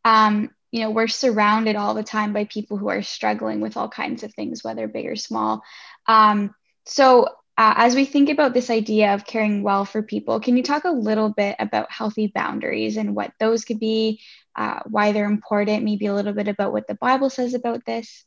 um, 0.03 0.49
you 0.71 0.81
know, 0.81 0.91
we're 0.91 1.07
surrounded 1.07 1.75
all 1.75 1.93
the 1.93 2.03
time 2.03 2.33
by 2.33 2.45
people 2.45 2.77
who 2.77 2.89
are 2.89 3.01
struggling 3.01 3.59
with 3.59 3.75
all 3.75 3.89
kinds 3.89 4.23
of 4.23 4.33
things, 4.33 4.63
whether 4.63 4.87
big 4.87 5.07
or 5.07 5.15
small. 5.15 5.63
Um, 6.05 6.53
so, 6.85 7.29
uh, 7.57 7.73
as 7.75 7.93
we 7.93 8.05
think 8.05 8.29
about 8.29 8.53
this 8.53 8.69
idea 8.69 9.13
of 9.13 9.25
caring 9.25 9.63
well 9.63 9.83
for 9.83 10.01
people, 10.01 10.39
can 10.39 10.55
you 10.55 10.63
talk 10.63 10.85
a 10.85 10.91
little 10.91 11.29
bit 11.29 11.57
about 11.59 11.91
healthy 11.91 12.27
boundaries 12.27 12.95
and 12.95 13.15
what 13.15 13.33
those 13.37 13.65
could 13.65 13.79
be, 13.79 14.21
uh, 14.55 14.79
why 14.85 15.11
they're 15.11 15.25
important, 15.25 15.83
maybe 15.83 16.05
a 16.05 16.13
little 16.13 16.31
bit 16.31 16.47
about 16.47 16.71
what 16.71 16.87
the 16.87 16.95
Bible 16.95 17.29
says 17.29 17.53
about 17.53 17.83
this? 17.85 18.23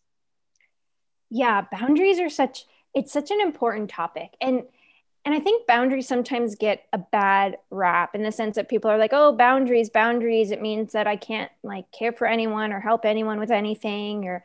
Yeah, 1.31 1.63
boundaries 1.73 2.21
are 2.21 2.29
such 2.29 2.67
it's 2.95 3.13
such 3.13 3.31
an 3.31 3.41
important 3.41 3.91
topic. 3.91 4.31
And 4.41 4.65
and 5.25 5.35
i 5.35 5.41
think 5.41 5.67
boundaries 5.67 6.09
sometimes 6.09 6.57
get 6.57 6.85
a 6.93 6.99
bad 6.99 7.57
rap 7.71 8.15
in 8.15 8.23
the 8.23 8.33
sense 8.33 8.57
that 8.57 8.69
people 8.69 8.91
are 8.91 8.99
like 8.99 9.13
oh 9.13 9.33
boundaries 9.33 9.91
boundaries. 9.91 10.51
It 10.51 10.61
means 10.61 10.93
that 10.93 11.07
i 11.07 11.17
can't 11.17 11.51
like 11.63 11.91
care 11.93 12.13
for 12.13 12.27
anyone 12.27 12.73
or 12.73 12.81
help 12.81 13.05
anyone 13.05 13.39
with 13.39 13.51
anything 13.51 14.25
or 14.25 14.45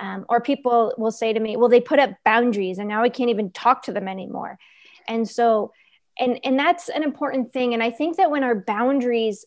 um, 0.00 0.24
or 0.28 0.40
people 0.40 0.94
will 0.96 1.10
say 1.10 1.32
to 1.32 1.40
me 1.40 1.56
well 1.56 1.68
they 1.68 1.80
put 1.80 1.98
up 1.98 2.10
boundaries 2.24 2.78
and 2.78 2.88
now 2.88 3.02
i 3.02 3.08
can't 3.08 3.30
even 3.30 3.50
talk 3.52 3.82
to 3.84 3.92
them 3.92 4.08
anymore. 4.08 4.58
And 5.06 5.28
so 5.28 5.72
and 6.18 6.38
and 6.44 6.58
that's 6.58 6.88
an 6.88 7.02
important 7.02 7.52
thing. 7.52 7.74
And 7.74 7.82
i 7.82 7.90
think 7.90 8.16
that 8.16 8.30
when 8.30 8.44
our 8.44 8.54
boundaries 8.54 9.44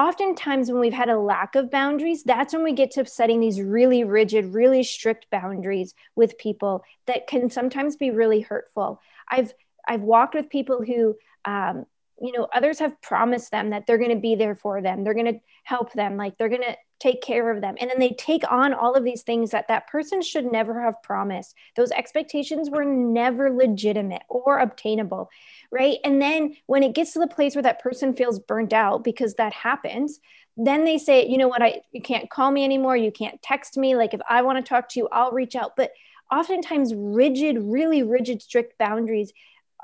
oftentimes 0.00 0.70
when 0.70 0.80
we've 0.80 0.92
had 0.94 1.10
a 1.10 1.18
lack 1.18 1.54
of 1.54 1.70
boundaries, 1.70 2.22
that's 2.24 2.54
when 2.54 2.62
we 2.62 2.72
get 2.72 2.90
to 2.92 3.04
setting 3.04 3.38
these 3.38 3.60
really 3.60 4.02
rigid, 4.02 4.54
really 4.54 4.82
strict 4.82 5.26
boundaries 5.30 5.94
with 6.16 6.38
people 6.38 6.82
that 7.06 7.26
can 7.26 7.50
sometimes 7.50 7.96
be 7.96 8.10
really 8.10 8.40
hurtful. 8.40 9.00
I've 9.28 9.52
I've 9.86 10.00
walked 10.00 10.34
with 10.34 10.48
people 10.48 10.82
who 10.82 11.16
um, 11.44 11.84
you 12.20 12.32
know 12.32 12.48
others 12.54 12.78
have 12.78 13.00
promised 13.02 13.50
them 13.50 13.70
that 13.70 13.86
they're 13.86 13.98
going 13.98 14.14
to 14.14 14.20
be 14.20 14.34
there 14.34 14.54
for 14.54 14.82
them. 14.82 15.04
They're 15.04 15.14
going 15.14 15.34
to 15.34 15.40
help 15.64 15.92
them 15.92 16.16
like 16.16 16.36
they're 16.36 16.48
going 16.48 16.62
to 16.62 16.76
take 16.98 17.22
care 17.22 17.50
of 17.50 17.62
them. 17.62 17.76
And 17.80 17.88
then 17.88 17.98
they 17.98 18.10
take 18.10 18.50
on 18.50 18.74
all 18.74 18.94
of 18.94 19.04
these 19.04 19.22
things 19.22 19.52
that 19.52 19.68
that 19.68 19.88
person 19.88 20.20
should 20.20 20.44
never 20.44 20.82
have 20.82 21.02
promised. 21.02 21.54
Those 21.74 21.92
expectations 21.92 22.68
were 22.68 22.84
never 22.84 23.50
legitimate 23.50 24.22
or 24.28 24.58
obtainable 24.58 25.30
right? 25.72 25.98
And 26.04 26.20
then 26.20 26.56
when 26.66 26.82
it 26.82 26.96
gets 26.96 27.12
to 27.12 27.20
the 27.20 27.28
place 27.28 27.54
where 27.54 27.62
that 27.62 27.80
person 27.80 28.14
feels 28.14 28.40
burnt 28.40 28.72
out 28.72 29.04
because 29.04 29.34
that 29.34 29.52
happens 29.52 30.18
then 30.56 30.84
they 30.84 30.98
say 30.98 31.26
you 31.26 31.38
know 31.38 31.48
what? 31.48 31.62
I 31.62 31.80
you 31.92 32.02
can't 32.02 32.28
call 32.28 32.50
me 32.50 32.64
anymore. 32.64 32.96
You 32.96 33.10
can't 33.10 33.40
text 33.42 33.76
me. 33.76 33.96
Like 33.96 34.14
if 34.14 34.20
i 34.28 34.42
want 34.42 34.64
to 34.64 34.68
talk 34.68 34.88
to 34.90 35.00
you 35.00 35.08
i'll 35.10 35.32
reach 35.32 35.56
out. 35.56 35.72
But 35.76 35.92
oftentimes 36.30 36.92
rigid 36.94 37.58
really 37.58 38.02
rigid 38.02 38.42
strict 38.42 38.78
boundaries 38.78 39.32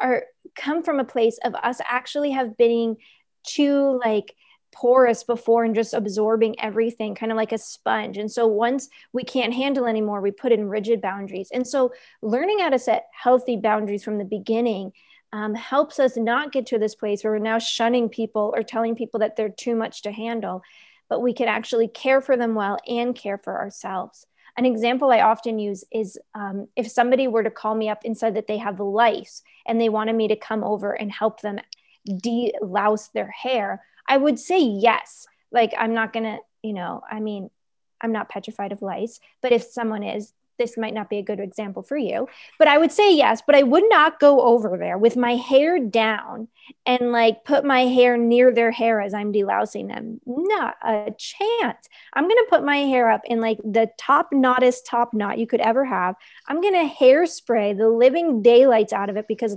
are 0.01 0.25
come 0.55 0.83
from 0.83 1.01
a 1.01 1.05
place 1.05 1.39
of 1.45 1.55
us 1.55 1.81
actually 1.89 2.31
have 2.31 2.57
been 2.57 2.97
too 3.45 4.01
like 4.05 4.35
porous 4.73 5.25
before 5.25 5.65
and 5.65 5.75
just 5.75 5.95
absorbing 5.95 6.59
everything 6.61 7.15
kind 7.15 7.33
of 7.33 7.37
like 7.37 7.53
a 7.53 7.59
sponge. 7.59 8.19
And 8.19 8.31
so 8.31 8.47
once 8.47 8.89
we 9.13 9.23
can't 9.25 9.55
handle 9.55 9.87
anymore 9.87 10.21
we 10.21 10.31
put 10.31 10.53
in 10.53 10.69
rigid 10.69 11.01
boundaries. 11.01 11.49
And 11.53 11.67
so 11.67 11.93
learning 12.21 12.59
how 12.59 12.71
to 12.71 12.79
set 12.79 13.07
healthy 13.13 13.57
boundaries 13.57 14.05
from 14.05 14.19
the 14.19 14.25
beginning 14.25 14.93
um, 15.33 15.55
helps 15.55 15.99
us 15.99 16.17
not 16.17 16.53
get 16.53 16.67
to 16.67 16.79
this 16.79 16.95
place 16.95 17.25
where 17.25 17.33
we're 17.33 17.39
now 17.39 17.59
shunning 17.59 18.09
people 18.09 18.53
or 18.55 18.63
telling 18.63 18.95
people 18.95 19.21
that 19.21 19.37
they're 19.37 19.49
too 19.49 19.75
much 19.75 20.03
to 20.03 20.13
handle 20.13 20.63
but 21.09 21.21
we 21.21 21.33
can 21.33 21.49
actually 21.49 21.89
care 21.89 22.21
for 22.21 22.37
them 22.37 22.55
well 22.55 22.79
and 22.87 23.15
care 23.15 23.39
for 23.39 23.59
ourselves. 23.59 24.27
An 24.59 24.65
example 24.65 25.11
I 25.11 25.21
often 25.21 25.59
use 25.59 25.85
is 25.93 26.19
um, 26.35 26.69
if 26.77 26.91
somebody 26.91 27.29
were 27.29 27.43
to 27.43 27.51
call 27.51 27.75
me 27.75 27.89
up 27.89 28.01
and 28.05 28.17
said 28.17 28.35
that 28.35 28.47
they 28.47 28.57
have 28.59 28.81
lice 28.81 29.43
and 29.67 29.81
they 29.81 29.89
wanted 29.89 30.15
me 30.15 30.29
to 30.29 30.37
come 30.37 30.65
over 30.65 30.93
and 30.93 31.11
help 31.11 31.41
them 31.41 31.59
de-louse 32.05 33.09
their 33.09 33.31
hair, 33.31 33.83
I 34.09 34.17
would 34.17 34.39
say 34.39 34.61
yes. 34.61 35.27
Like, 35.51 35.75
I'm 35.77 35.95
not 35.95 36.13
going 36.13 36.25
to, 36.25 36.39
you 36.63 36.73
know, 36.73 37.03
I 37.11 37.21
mean, 37.21 37.51
I'm 38.01 38.13
not 38.13 38.29
petrified 38.29 38.73
of 38.73 38.83
lice, 38.83 39.21
but 39.43 39.53
if 39.53 39.65
someone 39.65 40.03
is, 40.03 40.33
this 40.59 40.77
might 40.77 40.95
not 40.95 41.11
be 41.11 41.19
a 41.19 41.23
good 41.23 41.41
example 41.41 41.83
for 41.83 41.97
you, 41.97 42.29
but 42.59 42.69
I 42.69 42.79
would 42.79 42.93
say 42.93 43.15
yes, 43.15 43.43
but 43.47 43.55
I 43.55 43.63
would 43.63 43.85
not 43.89 44.21
go 44.21 44.41
over 44.41 44.77
there 44.79 44.99
with 44.99 45.17
my 45.17 45.37
hair 45.37 45.79
down 45.79 46.49
and 46.85 47.13
like 47.13 47.45
put 47.45 47.65
my 47.65 47.81
hair 47.87 48.17
near 48.17 48.53
their 48.53 48.71
hair 48.71 49.01
as 49.01 49.15
I'm 49.15 49.33
delousing 49.33 49.89
them. 49.89 50.21
Not 50.27 50.77
a 50.83 51.13
chance. 51.17 51.89
I'm 52.13 52.25
going 52.25 52.37
to 52.37 52.51
put 52.51 52.65
my 52.65 52.79
hair 52.79 53.11
up 53.11 53.23
in 53.25 53.41
like 53.41 53.59
the 53.59 53.91
top 53.99 54.33
knottest 54.33 54.87
top 54.87 55.13
knot 55.15 55.39
you 55.39 55.47
could 55.47 55.61
ever 55.61 55.85
have. 55.85 56.15
I'm 56.49 56.61
going 56.61 56.75
to 56.75 56.95
hairspray 56.95 57.77
the 57.77 57.89
living 57.89 58.43
daylights 58.43 58.93
out 58.93 59.11
of 59.11 59.17
it 59.17 59.29
because 59.29 59.57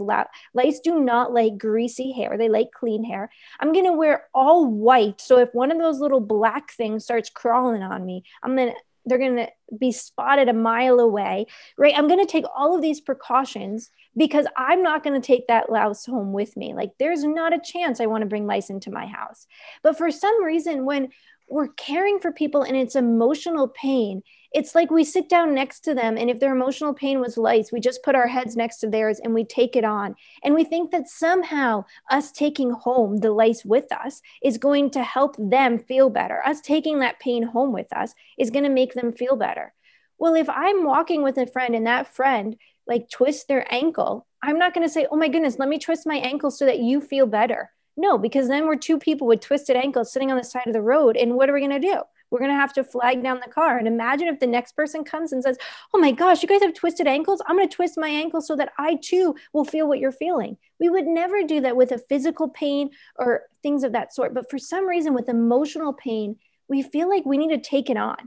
lice 0.53 0.79
do 0.79 1.00
not 1.00 1.34
like 1.34 1.58
greasy 1.58 2.12
hair. 2.12 2.38
They 2.38 2.50
like 2.50 2.72
clean 2.72 3.03
hair. 3.03 3.29
I'm 3.60 3.74
going 3.74 3.86
to 3.86 3.94
wear 3.94 4.25
all 4.34 4.65
white. 4.65 5.22
So 5.22 5.38
if 5.38 5.50
one 5.53 5.72
of 5.72 5.77
those 5.77 6.00
little 6.00 6.22
black 6.22 6.72
things 6.74 7.03
starts 7.03 7.29
crawling 7.29 7.84
on 7.84 8.06
me, 8.06 8.24
I'm 8.44 8.56
going 8.56 8.70
to 8.70 8.75
they're 9.06 9.18
going 9.18 9.38
to 9.38 9.50
be 9.79 9.91
spotted 9.91 10.50
a 10.50 10.53
mile 10.53 11.00
away, 11.00 11.46
right? 11.77 11.94
I'm 11.98 12.08
going 12.08 12.25
to 12.25 12.32
take 12.32 12.46
all 12.56 12.75
of 12.75 12.82
these 12.82 13.01
precautions 13.01 13.91
because 14.18 14.46
I'm 14.58 14.84
not 14.84 15.03
going 15.03 15.20
to 15.20 15.25
take 15.25 15.48
that 15.48 15.72
louse 15.72 16.06
home 16.06 16.34
with 16.34 16.56
me. 16.58 16.74
Like 16.74 16.91
there's 17.00 17.24
not 17.24 17.53
a 17.53 17.62
chance 17.63 18.00
I 18.00 18.08
want 18.08 18.22
to 18.22 18.27
bring 18.27 18.46
lice 18.46 18.70
into 18.70 18.91
my 18.91 19.06
house. 19.06 19.48
But 19.84 19.98
for 19.98 20.12
some 20.12 20.44
reason, 20.44 20.86
when 20.86 21.10
we're 21.50 21.70
caring 21.70 22.20
for 22.20 22.32
people 22.32 22.63
and 22.63 22.75
it's 22.75 22.96
emotional 22.96 23.68
pain, 23.68 24.22
it's 24.51 24.74
like 24.74 24.89
we 24.89 25.03
sit 25.03 25.29
down 25.29 25.53
next 25.53 25.82
to 25.82 25.94
them 25.94 26.18
and 26.18 26.29
if 26.29 26.39
their 26.39 26.53
emotional 26.53 26.94
pain 26.94 27.20
was 27.20 27.38
lice 27.38 27.72
we 27.72 27.79
just 27.79 28.03
put 28.03 28.15
our 28.15 28.27
heads 28.27 28.56
next 28.56 28.77
to 28.77 28.89
theirs 28.89 29.20
and 29.24 29.34
we 29.34 29.44
take 29.44 29.75
it 29.75 29.84
on. 29.84 30.15
And 30.44 30.56
we 30.56 30.63
think 30.63 30.91
that 30.91 31.08
somehow 31.08 31.86
us 32.10 32.32
taking 32.32 32.72
home 32.72 33.18
the 33.18 33.32
lice 33.32 33.63
with 33.63 33.91
us 33.91 34.22
is 34.44 34.58
going 34.58 34.89
to 34.91 35.03
help 35.03 35.36
them 35.38 35.77
feel 35.77 36.10
better. 36.10 36.41
Us 36.46 36.62
taking 36.62 37.00
that 37.00 37.20
pain 37.20 37.44
home 37.44 37.72
with 37.72 37.91
us 37.94 38.13
is 38.38 38.50
going 38.50 38.63
to 38.63 38.70
make 38.70 38.94
them 38.94 39.12
feel 39.12 39.36
better. 39.36 39.74
Well 40.18 40.36
if 40.36 40.50
i'm 40.50 40.84
walking 40.84 41.24
with 41.24 41.38
a 41.38 41.48
friend 41.48 41.75
and 41.75 41.88
that 41.88 42.13
friend 42.13 42.58
like 42.88 43.10
twists 43.10 43.46
their 43.46 43.72
ankle 43.74 44.25
i'm 44.41 44.58
not 44.58 44.74
going 44.74 44.86
to 44.86 44.91
say 44.91 45.08
oh 45.12 45.15
my 45.15 45.29
goodness 45.29 45.60
let 45.60 45.70
me 45.70 45.79
twist 45.79 46.06
my 46.06 46.18
ankle 46.18 46.51
so 46.51 46.65
that 46.65 46.79
you 46.79 47.01
feel 47.01 47.25
better. 47.25 47.72
No 47.96 48.18
because 48.18 48.48
then 48.48 48.65
we're 48.65 48.77
two 48.77 48.98
people 48.98 49.27
with 49.27 49.41
twisted 49.41 49.75
ankles 49.75 50.12
sitting 50.12 50.32
on 50.32 50.38
the 50.38 50.44
side 50.44 50.68
of 50.68 50.74
the 50.74 50.82
road 50.82 51.15
and 51.15 51.36
what 51.36 51.50
are 51.50 51.53
we 51.53 51.60
going 51.60 51.82
to 51.82 51.88
do 51.88 52.01
we're 52.30 52.40
going 52.40 52.52
to 52.52 52.56
have 52.56 52.74
to 52.74 52.84
flag 52.84 53.24
down 53.24 53.40
the 53.40 53.52
car. 53.52 53.78
And 53.78 53.88
imagine 53.88 54.28
if 54.28 54.40
the 54.40 54.48
next 54.48 54.76
person 54.76 55.04
comes 55.04 55.32
and 55.32 55.44
says, 55.44 55.58
Oh 55.94 56.00
my 56.00 56.12
gosh, 56.12 56.42
you 56.42 56.50
guys 56.50 56.62
have 56.62 56.74
twisted 56.74 57.08
ankles. 57.08 57.42
I'm 57.48 57.56
going 57.56 57.68
to 57.68 57.76
twist 57.76 57.96
my 57.98 58.10
ankle 58.10 58.42
so 58.42 58.56
that 58.56 58.72
I 58.78 58.98
too 59.02 59.36
will 59.54 59.66
feel 59.66 59.88
what 59.88 60.00
you're 60.00 60.12
feeling. 60.12 60.58
We 60.80 60.90
would 60.90 61.08
never 61.08 61.44
do 61.44 61.62
that 61.62 61.76
with 61.76 61.92
a 61.92 61.98
physical 61.98 62.50
pain 62.50 62.92
or 63.18 63.44
things 63.64 63.84
of 63.84 63.92
that 63.94 64.14
sort. 64.14 64.34
But 64.34 64.50
for 64.50 64.58
some 64.58 64.88
reason, 64.88 65.14
with 65.14 65.30
emotional 65.30 65.94
pain, 65.94 66.38
we 66.68 66.84
feel 66.84 67.10
like 67.10 67.26
we 67.26 67.38
need 67.38 67.50
to 67.50 67.70
take 67.70 67.90
it 67.90 67.98
on 67.98 68.18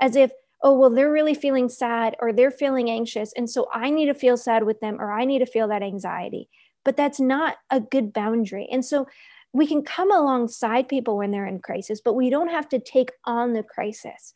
as 0.00 0.16
if, 0.16 0.32
oh, 0.62 0.78
well, 0.78 0.90
they're 0.90 1.10
really 1.10 1.34
feeling 1.34 1.68
sad 1.68 2.16
or 2.20 2.32
they're 2.32 2.50
feeling 2.50 2.90
anxious. 2.90 3.32
And 3.36 3.48
so 3.48 3.68
I 3.72 3.90
need 3.90 4.06
to 4.06 4.14
feel 4.14 4.36
sad 4.36 4.64
with 4.64 4.80
them 4.80 5.00
or 5.00 5.12
I 5.12 5.24
need 5.24 5.38
to 5.38 5.46
feel 5.46 5.68
that 5.68 5.82
anxiety. 5.82 6.48
But 6.84 6.96
that's 6.96 7.20
not 7.20 7.56
a 7.70 7.80
good 7.80 8.12
boundary. 8.12 8.68
And 8.70 8.84
so 8.84 9.06
we 9.52 9.66
can 9.66 9.82
come 9.82 10.10
alongside 10.10 10.88
people 10.88 11.16
when 11.16 11.30
they're 11.30 11.46
in 11.46 11.60
crisis, 11.60 12.00
but 12.00 12.14
we 12.14 12.30
don't 12.30 12.48
have 12.48 12.68
to 12.70 12.78
take 12.78 13.10
on 13.24 13.52
the 13.52 13.62
crisis. 13.62 14.32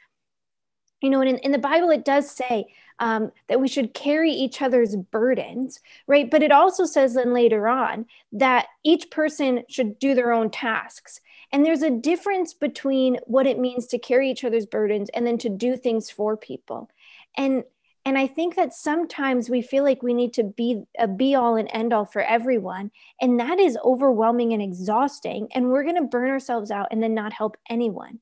You 1.01 1.11
know, 1.11 1.21
and 1.21 1.31
in, 1.31 1.39
in 1.39 1.53
the 1.53 1.59
Bible, 1.59 1.91
it 1.91 2.05
does 2.05 2.31
say 2.31 2.67
um, 2.99 3.31
that 3.49 3.61
we 3.61 3.69
should 3.69 3.95
carry 3.95 4.31
each 4.31 4.63
other's 4.63 4.97
burdens, 4.97 5.81
right? 6.07 6.31
But 6.31 6.43
it 6.43 6.53
also 6.53 6.87
says 6.87 7.15
then 7.15 7.35
later 7.35 7.69
on 7.69 8.07
that 8.33 8.67
each 8.83 9.11
person 9.11 9.63
should 9.69 9.99
do 9.99 10.15
their 10.15 10.33
own 10.33 10.51
tasks. 10.51 11.21
And 11.53 11.65
there's 11.65 11.83
a 11.83 11.91
difference 11.91 12.55
between 12.55 13.19
what 13.25 13.47
it 13.47 13.59
means 13.59 13.87
to 13.89 13.99
carry 13.99 14.31
each 14.31 14.45
other's 14.45 14.67
burdens 14.67 15.11
and 15.11 15.27
then 15.27 15.39
to 15.39 15.49
do 15.49 15.77
things 15.77 16.11
for 16.11 16.37
people. 16.37 16.91
And 17.37 17.65
and 18.07 18.17
I 18.17 18.29
think 18.29 18.55
that 18.55 18.73
sometimes 18.73 19.51
we 19.51 19.61
feel 19.63 19.83
like 19.83 20.01
we 20.01 20.15
need 20.15 20.33
to 20.35 20.45
be 20.45 20.85
a 20.97 21.09
be 21.09 21.35
all 21.35 21.57
and 21.57 21.69
end 21.73 21.93
all 21.93 22.05
for 22.05 22.23
everyone. 22.23 22.93
And 23.21 23.41
that 23.41 23.59
is 23.59 23.77
overwhelming 23.85 24.53
and 24.53 24.63
exhausting. 24.63 25.49
And 25.53 25.71
we're 25.71 25.83
going 25.83 25.97
to 25.97 26.03
burn 26.03 26.31
ourselves 26.31 26.71
out 26.71 26.87
and 26.93 27.03
then 27.03 27.15
not 27.15 27.33
help 27.33 27.57
anyone. 27.69 28.21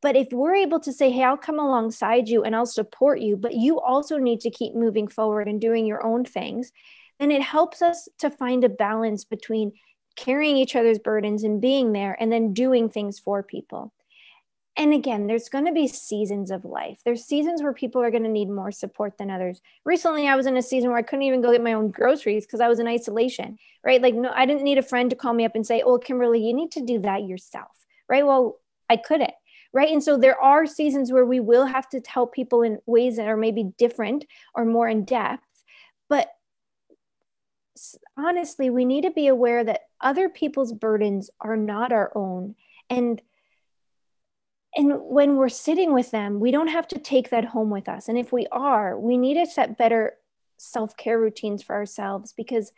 But 0.00 0.16
if 0.16 0.28
we're 0.32 0.54
able 0.54 0.80
to 0.80 0.92
say, 0.94 1.10
hey, 1.10 1.24
I'll 1.24 1.36
come 1.36 1.58
alongside 1.58 2.28
you 2.28 2.44
and 2.44 2.56
I'll 2.56 2.64
support 2.64 3.20
you, 3.20 3.36
but 3.36 3.52
you 3.52 3.78
also 3.78 4.16
need 4.16 4.40
to 4.40 4.50
keep 4.50 4.74
moving 4.74 5.06
forward 5.06 5.48
and 5.48 5.60
doing 5.60 5.84
your 5.84 6.02
own 6.02 6.24
things, 6.24 6.72
then 7.18 7.30
it 7.30 7.42
helps 7.42 7.82
us 7.82 8.08
to 8.20 8.30
find 8.30 8.64
a 8.64 8.70
balance 8.70 9.26
between 9.26 9.72
carrying 10.16 10.56
each 10.56 10.74
other's 10.74 10.98
burdens 10.98 11.44
and 11.44 11.60
being 11.60 11.92
there 11.92 12.16
and 12.18 12.32
then 12.32 12.54
doing 12.54 12.88
things 12.88 13.18
for 13.18 13.42
people 13.42 13.92
and 14.76 14.94
again 14.94 15.26
there's 15.26 15.48
going 15.48 15.66
to 15.66 15.72
be 15.72 15.86
seasons 15.86 16.50
of 16.50 16.64
life. 16.64 17.00
There's 17.04 17.24
seasons 17.24 17.62
where 17.62 17.72
people 17.72 18.02
are 18.02 18.10
going 18.10 18.22
to 18.22 18.28
need 18.28 18.48
more 18.48 18.72
support 18.72 19.18
than 19.18 19.30
others. 19.30 19.60
Recently 19.84 20.28
i 20.28 20.36
was 20.36 20.46
in 20.46 20.56
a 20.56 20.62
season 20.62 20.90
where 20.90 20.98
i 20.98 21.02
couldn't 21.02 21.24
even 21.24 21.42
go 21.42 21.52
get 21.52 21.62
my 21.62 21.72
own 21.72 21.90
groceries 21.90 22.46
because 22.46 22.60
i 22.60 22.68
was 22.68 22.78
in 22.78 22.88
isolation 22.88 23.58
right? 23.84 24.02
Like 24.02 24.14
no 24.14 24.30
i 24.34 24.46
didn't 24.46 24.64
need 24.64 24.78
a 24.78 24.82
friend 24.82 25.10
to 25.10 25.16
call 25.16 25.32
me 25.32 25.44
up 25.44 25.54
and 25.54 25.66
say 25.66 25.82
oh 25.84 25.98
kimberly 25.98 26.44
you 26.44 26.54
need 26.54 26.70
to 26.72 26.84
do 26.84 26.98
that 27.00 27.24
yourself 27.24 27.70
right? 28.08 28.26
Well 28.26 28.58
i 28.88 28.96
couldn't 28.96 29.32
right? 29.72 29.92
And 29.92 30.02
so 30.02 30.18
there 30.18 30.40
are 30.40 30.66
seasons 30.66 31.12
where 31.12 31.24
we 31.24 31.38
will 31.38 31.64
have 31.64 31.88
to 31.90 32.02
help 32.06 32.34
people 32.34 32.62
in 32.62 32.78
ways 32.86 33.16
that 33.16 33.28
are 33.28 33.36
maybe 33.36 33.72
different 33.78 34.24
or 34.54 34.64
more 34.64 34.88
in 34.88 35.04
depth 35.04 35.46
but 36.08 36.28
honestly 38.16 38.68
we 38.68 38.84
need 38.84 39.02
to 39.02 39.10
be 39.10 39.28
aware 39.28 39.64
that 39.64 39.82
other 40.00 40.28
people's 40.28 40.72
burdens 40.72 41.30
are 41.40 41.56
not 41.56 41.92
our 41.92 42.12
own. 42.14 42.54
And 42.88 43.20
and 44.76 45.00
when 45.00 45.36
we're 45.36 45.48
sitting 45.48 45.92
with 45.92 46.10
them, 46.10 46.38
we 46.38 46.50
don't 46.50 46.68
have 46.68 46.86
to 46.88 46.98
take 46.98 47.30
that 47.30 47.44
home 47.44 47.70
with 47.70 47.88
us. 47.88 48.08
And 48.08 48.16
if 48.16 48.32
we 48.32 48.46
are, 48.52 48.98
we 48.98 49.16
need 49.16 49.34
to 49.34 49.46
set 49.46 49.78
better 49.78 50.14
self 50.58 50.96
care 50.96 51.18
routines 51.18 51.62
for 51.62 51.74
ourselves 51.74 52.32
because 52.32 52.72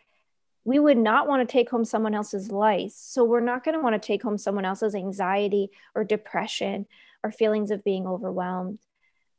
we 0.65 0.79
would 0.79 0.97
not 0.97 1.27
want 1.27 1.47
to 1.47 1.53
take 1.53 1.69
home 1.69 1.85
someone 1.85 2.15
else's 2.15 2.51
lice. 2.51 2.95
So 2.97 3.25
we're 3.25 3.41
not 3.41 3.65
going 3.65 3.75
to 3.75 3.83
want 3.83 4.01
to 4.01 4.07
take 4.07 4.23
home 4.23 4.39
someone 4.39 4.65
else's 4.65 4.95
anxiety 4.95 5.71
or 5.95 6.05
depression 6.05 6.87
or 7.25 7.31
feelings 7.31 7.71
of 7.71 7.85
being 7.85 8.07
overwhelmed. 8.07 8.79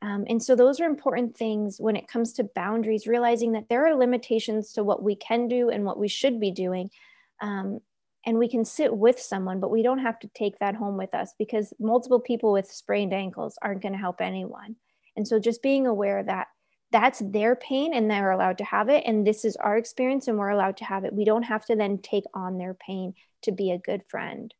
Um, 0.01 0.25
and 0.27 0.43
so 0.43 0.55
those 0.55 0.81
are 0.81 0.85
important 0.85 1.37
things 1.37 1.79
when 1.79 1.95
it 1.95 2.09
comes 2.09 2.33
to 2.33 2.43
boundaries, 2.43 3.07
realizing 3.07 3.53
that 3.53 3.69
there 3.69 3.87
are 3.87 3.95
limitations 3.95 4.73
to 4.73 4.83
what 4.83 5.01
we 5.01 5.15
can 5.15 5.47
do 5.47 5.69
and 5.69 5.85
what 5.85 5.97
we 5.97 6.09
should 6.09 6.41
be 6.41 6.51
doing. 6.51 6.91
Um, 7.39 7.79
and 8.25 8.37
we 8.37 8.47
can 8.47 8.63
sit 8.63 8.95
with 8.95 9.19
someone, 9.19 9.59
but 9.59 9.71
we 9.71 9.83
don't 9.83 9.99
have 9.99 10.19
to 10.19 10.29
take 10.33 10.59
that 10.59 10.75
home 10.75 10.97
with 10.97 11.13
us 11.13 11.33
because 11.37 11.73
multiple 11.79 12.19
people 12.19 12.51
with 12.51 12.71
sprained 12.71 13.13
ankles 13.13 13.57
aren't 13.61 13.81
going 13.81 13.93
to 13.93 13.99
help 13.99 14.21
anyone. 14.21 14.75
And 15.15 15.27
so 15.27 15.39
just 15.39 15.61
being 15.61 15.85
aware 15.85 16.23
that 16.23 16.47
that's 16.91 17.19
their 17.25 17.55
pain 17.55 17.93
and 17.93 18.09
they're 18.09 18.31
allowed 18.31 18.59
to 18.59 18.63
have 18.63 18.87
it. 18.87 19.03
And 19.05 19.25
this 19.25 19.43
is 19.43 19.55
our 19.57 19.77
experience 19.77 20.27
and 20.27 20.37
we're 20.37 20.49
allowed 20.49 20.77
to 20.77 20.85
have 20.85 21.05
it. 21.05 21.13
We 21.13 21.25
don't 21.25 21.43
have 21.43 21.65
to 21.65 21.75
then 21.75 21.97
take 21.97 22.25
on 22.33 22.57
their 22.57 22.75
pain 22.75 23.13
to 23.41 23.51
be 23.51 23.71
a 23.71 23.79
good 23.79 24.03
friend. 24.07 24.53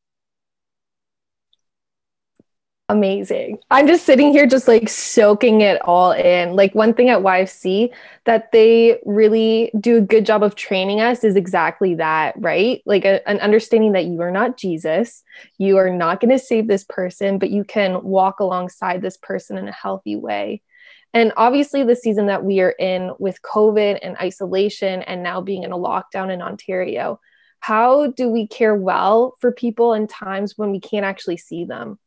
Amazing. 2.93 3.57
I'm 3.71 3.88
just 3.88 4.05
sitting 4.05 4.31
here 4.31 4.45
just 4.45 4.67
like 4.67 4.88
soaking 4.88 5.62
it 5.62 5.81
all 5.81 6.12
in. 6.12 6.55
Like 6.55 6.73
one 6.73 6.93
thing 6.93 7.09
at 7.09 7.19
YFC 7.19 7.89
that 8.25 8.51
they 8.51 9.00
really 9.03 9.71
do 9.79 9.97
a 9.97 10.01
good 10.01 10.25
job 10.25 10.43
of 10.43 10.55
training 10.55 11.01
us 11.01 11.23
is 11.23 11.35
exactly 11.35 11.95
that, 11.95 12.35
right? 12.38 12.81
Like 12.85 13.03
a, 13.03 13.27
an 13.27 13.39
understanding 13.39 13.91
that 13.93 14.05
you 14.05 14.21
are 14.21 14.31
not 14.31 14.57
Jesus. 14.57 15.23
You 15.57 15.77
are 15.77 15.89
not 15.89 16.21
going 16.21 16.31
to 16.31 16.39
save 16.39 16.67
this 16.67 16.85
person, 16.85 17.39
but 17.39 17.50
you 17.50 17.63
can 17.63 18.03
walk 18.03 18.39
alongside 18.39 19.01
this 19.01 19.17
person 19.17 19.57
in 19.57 19.67
a 19.67 19.73
healthy 19.73 20.15
way. 20.15 20.62
And 21.13 21.33
obviously, 21.35 21.83
the 21.83 21.95
season 21.95 22.27
that 22.27 22.43
we 22.43 22.62
are 22.62 22.71
in 22.71 23.12
with 23.19 23.41
COVID 23.41 24.00
and 24.01 24.17
isolation 24.17 25.03
and 25.03 25.21
now 25.21 25.41
being 25.41 25.63
in 25.63 25.71
a 25.71 25.77
lockdown 25.77 26.31
in 26.31 26.41
Ontario, 26.41 27.19
how 27.59 28.07
do 28.07 28.29
we 28.29 28.47
care 28.47 28.75
well 28.75 29.35
for 29.39 29.51
people 29.51 29.93
in 29.93 30.07
times 30.07 30.57
when 30.57 30.71
we 30.71 30.79
can't 30.79 31.05
actually 31.05 31.38
see 31.38 31.65
them? 31.65 32.00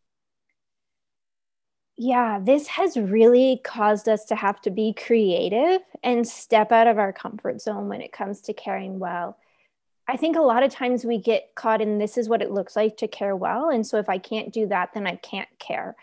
Yeah, 1.99 2.41
this 2.43 2.67
has 2.69 2.97
really 2.97 3.61
caused 3.65 4.07
us 4.07 4.27
to 4.27 4.37
have 4.37 4.61
to 4.63 4.71
be 4.71 4.93
creative 4.93 5.81
and 6.03 6.29
step 6.29 6.71
out 6.71 6.87
of 6.87 6.99
our 6.99 7.13
comfort 7.13 7.61
zone 7.63 7.89
when 7.89 8.03
it 8.03 8.13
comes 8.13 8.43
to 8.43 8.53
caring 8.53 8.99
well. 8.99 9.39
I 10.07 10.17
think 10.17 10.37
a 10.37 10.43
lot 10.43 10.63
of 10.63 10.71
times 10.71 11.05
we 11.05 11.19
get 11.19 11.55
caught 11.55 11.81
in 11.81 11.99
this 11.99 12.19
is 12.19 12.29
what 12.29 12.43
it 12.43 12.51
looks 12.51 12.77
like 12.77 12.99
to 12.99 13.09
care 13.09 13.35
well. 13.35 13.71
And 13.71 13.87
so 13.87 13.99
if 13.99 14.09
I 14.09 14.19
can't 14.19 14.53
do 14.53 14.67
that, 14.69 14.91
then 14.93 15.07
I 15.07 15.17
can't 15.17 15.49
care. 15.59 15.97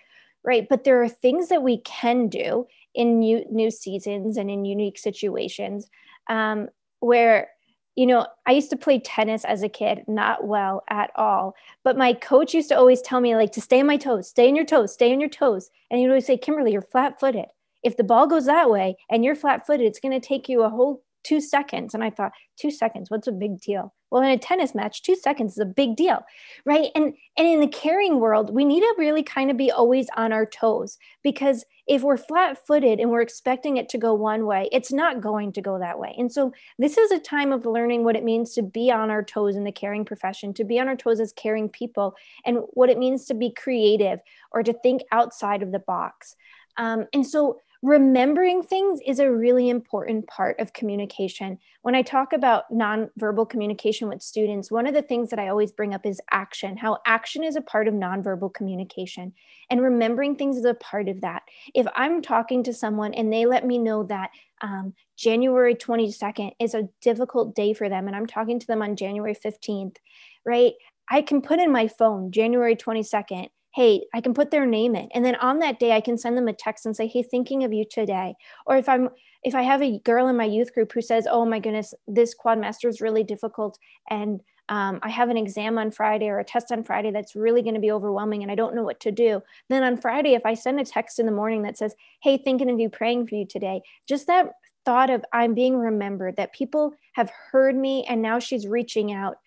Right. 0.43 0.67
But 0.67 0.83
there 0.83 1.01
are 1.01 1.07
things 1.07 1.49
that 1.49 1.63
we 1.63 1.77
can 1.77 2.27
do 2.27 2.67
in 2.93 3.19
new, 3.19 3.45
new 3.49 3.71
seasons 3.71 4.35
and 4.35 4.51
in 4.51 4.65
unique 4.65 4.97
situations 4.97 5.87
um, 6.27 6.67
where 6.99 7.49
you 7.95 8.05
know, 8.05 8.25
I 8.47 8.53
used 8.53 8.69
to 8.71 8.77
play 8.77 8.99
tennis 8.99 9.45
as 9.45 9.61
a 9.61 9.69
kid, 9.69 10.03
not 10.07 10.47
well 10.47 10.83
at 10.89 11.11
all. 11.15 11.55
But 11.83 11.97
my 11.97 12.13
coach 12.13 12.53
used 12.53 12.69
to 12.69 12.77
always 12.77 13.01
tell 13.01 13.21
me, 13.21 13.35
like, 13.35 13.51
to 13.53 13.61
stay 13.61 13.79
on 13.79 13.87
my 13.87 13.97
toes, 13.97 14.29
stay 14.29 14.47
on 14.47 14.55
your 14.55 14.65
toes, 14.65 14.93
stay 14.93 15.13
on 15.13 15.19
your 15.19 15.29
toes. 15.29 15.69
And 15.91 15.99
he'd 15.99 16.07
always 16.07 16.25
say, 16.25 16.37
Kimberly, 16.37 16.71
you're 16.71 16.81
flat 16.81 17.19
footed. 17.19 17.45
If 17.83 17.97
the 17.97 18.03
ball 18.03 18.27
goes 18.27 18.45
that 18.45 18.69
way 18.69 18.95
and 19.09 19.23
you're 19.23 19.35
flat 19.35 19.67
footed, 19.67 19.85
it's 19.85 19.99
going 19.99 20.19
to 20.19 20.25
take 20.25 20.49
you 20.49 20.63
a 20.63 20.69
whole 20.69 21.03
two 21.23 21.41
seconds. 21.41 21.93
And 21.93 22.03
I 22.03 22.09
thought, 22.09 22.31
two 22.57 22.71
seconds, 22.71 23.09
what's 23.09 23.27
a 23.27 23.31
big 23.31 23.59
deal? 23.59 23.93
Well, 24.11 24.21
in 24.21 24.29
a 24.29 24.37
tennis 24.37 24.75
match, 24.75 25.01
two 25.01 25.15
seconds 25.15 25.53
is 25.53 25.57
a 25.57 25.65
big 25.65 25.95
deal, 25.95 26.23
right? 26.65 26.89
And 26.93 27.13
and 27.35 27.47
in 27.47 27.59
the 27.59 27.67
caring 27.67 28.19
world, 28.19 28.53
we 28.53 28.63
need 28.63 28.81
to 28.81 28.95
really 28.97 29.23
kind 29.23 29.49
of 29.49 29.57
be 29.57 29.71
always 29.71 30.07
on 30.15 30.31
our 30.31 30.45
toes 30.45 30.99
because 31.23 31.65
if 31.87 32.03
we're 32.03 32.17
flat-footed 32.17 32.99
and 32.99 33.09
we're 33.09 33.21
expecting 33.21 33.77
it 33.77 33.89
to 33.89 33.97
go 33.97 34.13
one 34.13 34.45
way, 34.45 34.69
it's 34.71 34.93
not 34.93 35.19
going 35.19 35.51
to 35.53 35.61
go 35.61 35.79
that 35.79 35.99
way. 35.99 36.15
And 36.17 36.31
so 36.31 36.53
this 36.77 36.97
is 36.97 37.11
a 37.11 37.19
time 37.19 37.51
of 37.51 37.65
learning 37.65 38.03
what 38.03 38.15
it 38.15 38.23
means 38.23 38.53
to 38.53 38.61
be 38.61 38.91
on 38.91 39.09
our 39.09 39.23
toes 39.23 39.55
in 39.55 39.63
the 39.63 39.71
caring 39.71 40.05
profession, 40.05 40.53
to 40.53 40.63
be 40.63 40.79
on 40.79 40.87
our 40.87 40.95
toes 40.95 41.19
as 41.19 41.33
caring 41.33 41.67
people, 41.67 42.15
and 42.45 42.59
what 42.73 42.89
it 42.89 42.99
means 42.99 43.25
to 43.25 43.33
be 43.33 43.51
creative 43.51 44.19
or 44.51 44.63
to 44.63 44.73
think 44.73 45.01
outside 45.11 45.63
of 45.63 45.71
the 45.71 45.79
box. 45.79 46.35
Um, 46.77 47.07
and 47.13 47.25
so 47.25 47.59
remembering 47.83 48.63
things 48.63 49.01
is 49.05 49.19
a 49.19 49.29
really 49.29 49.67
important 49.67 50.25
part 50.25 50.57
of 50.61 50.71
communication. 50.71 51.59
When 51.81 51.95
I 51.95 52.01
talk 52.01 52.31
about 52.31 52.71
nonverbal 52.71 53.49
communication 53.49 54.07
with 54.07 54.21
students, 54.21 54.71
one 54.71 54.87
of 54.87 54.93
the 54.93 55.01
things 55.01 55.29
that 55.29 55.37
I 55.37 55.49
always 55.49 55.73
bring 55.73 55.93
up 55.93 56.05
is 56.05 56.21
action, 56.31 56.77
how 56.77 56.99
action 57.05 57.43
is 57.43 57.57
a 57.57 57.61
part 57.61 57.89
of 57.89 57.93
nonverbal 57.93 58.53
communication. 58.53 59.33
And 59.69 59.81
remembering 59.81 60.37
things 60.37 60.55
is 60.55 60.63
a 60.63 60.75
part 60.75 61.09
of 61.09 61.19
that. 61.21 61.43
If 61.75 61.85
I'm 61.93 62.21
talking 62.21 62.63
to 62.63 62.73
someone 62.73 63.13
and 63.13 63.31
they 63.31 63.45
let 63.45 63.67
me 63.67 63.77
know 63.77 64.03
that 64.03 64.29
um, 64.61 64.93
January 65.17 65.75
22nd 65.75 66.53
is 66.61 66.73
a 66.75 66.87
difficult 67.01 67.53
day 67.53 67.73
for 67.73 67.89
them, 67.89 68.07
and 68.07 68.15
I'm 68.15 68.27
talking 68.27 68.61
to 68.61 68.67
them 68.67 68.81
on 68.81 68.95
January 68.95 69.35
15th, 69.35 69.97
right? 70.45 70.71
I 71.09 71.21
can 71.21 71.41
put 71.41 71.59
in 71.59 71.69
my 71.69 71.89
phone 71.89 72.31
January 72.31 72.77
22nd 72.77 73.49
hey 73.73 74.03
i 74.13 74.21
can 74.21 74.33
put 74.33 74.51
their 74.51 74.65
name 74.65 74.95
in. 74.95 75.09
And 75.13 75.25
then 75.25 75.35
on 75.35 75.59
that 75.59 75.79
day 75.79 75.91
i 75.91 76.01
can 76.01 76.17
send 76.17 76.37
them 76.37 76.47
a 76.47 76.53
text 76.53 76.85
and 76.85 76.95
say 76.95 77.07
hey 77.07 77.23
thinking 77.23 77.63
of 77.63 77.73
you 77.73 77.85
today. 77.89 78.35
Or 78.65 78.77
if 78.77 78.87
i'm 78.87 79.09
if 79.43 79.55
i 79.55 79.61
have 79.61 79.81
a 79.81 79.99
girl 79.99 80.27
in 80.27 80.37
my 80.37 80.45
youth 80.45 80.73
group 80.73 80.91
who 80.91 81.01
says 81.01 81.27
oh 81.29 81.45
my 81.45 81.59
goodness 81.59 81.93
this 82.07 82.35
quadmester 82.35 82.87
is 82.87 83.01
really 83.01 83.23
difficult 83.23 83.77
and 84.09 84.41
um, 84.69 84.99
i 85.03 85.09
have 85.09 85.29
an 85.29 85.37
exam 85.37 85.77
on 85.77 85.91
friday 85.91 86.27
or 86.27 86.39
a 86.39 86.43
test 86.43 86.71
on 86.71 86.83
friday 86.83 87.11
that's 87.11 87.35
really 87.35 87.61
going 87.61 87.73
to 87.73 87.81
be 87.81 87.91
overwhelming 87.91 88.41
and 88.41 88.51
i 88.51 88.55
don't 88.55 88.75
know 88.75 88.83
what 88.83 88.99
to 88.99 89.11
do 89.11 89.41
then 89.69 89.83
on 89.83 89.97
friday 89.97 90.33
if 90.33 90.45
i 90.45 90.53
send 90.53 90.79
a 90.79 90.85
text 90.85 91.19
in 91.19 91.25
the 91.25 91.31
morning 91.31 91.63
that 91.63 91.77
says 91.77 91.95
hey 92.21 92.37
thinking 92.37 92.71
of 92.71 92.79
you 92.79 92.89
praying 92.89 93.27
for 93.27 93.35
you 93.35 93.45
today 93.45 93.81
just 94.07 94.27
that 94.27 94.53
thought 94.85 95.09
of 95.09 95.23
i'm 95.33 95.53
being 95.53 95.77
remembered 95.77 96.35
that 96.37 96.53
people 96.53 96.93
have 97.13 97.31
heard 97.51 97.75
me 97.75 98.05
and 98.07 98.21
now 98.21 98.39
she's 98.39 98.67
reaching 98.67 99.11
out 99.11 99.37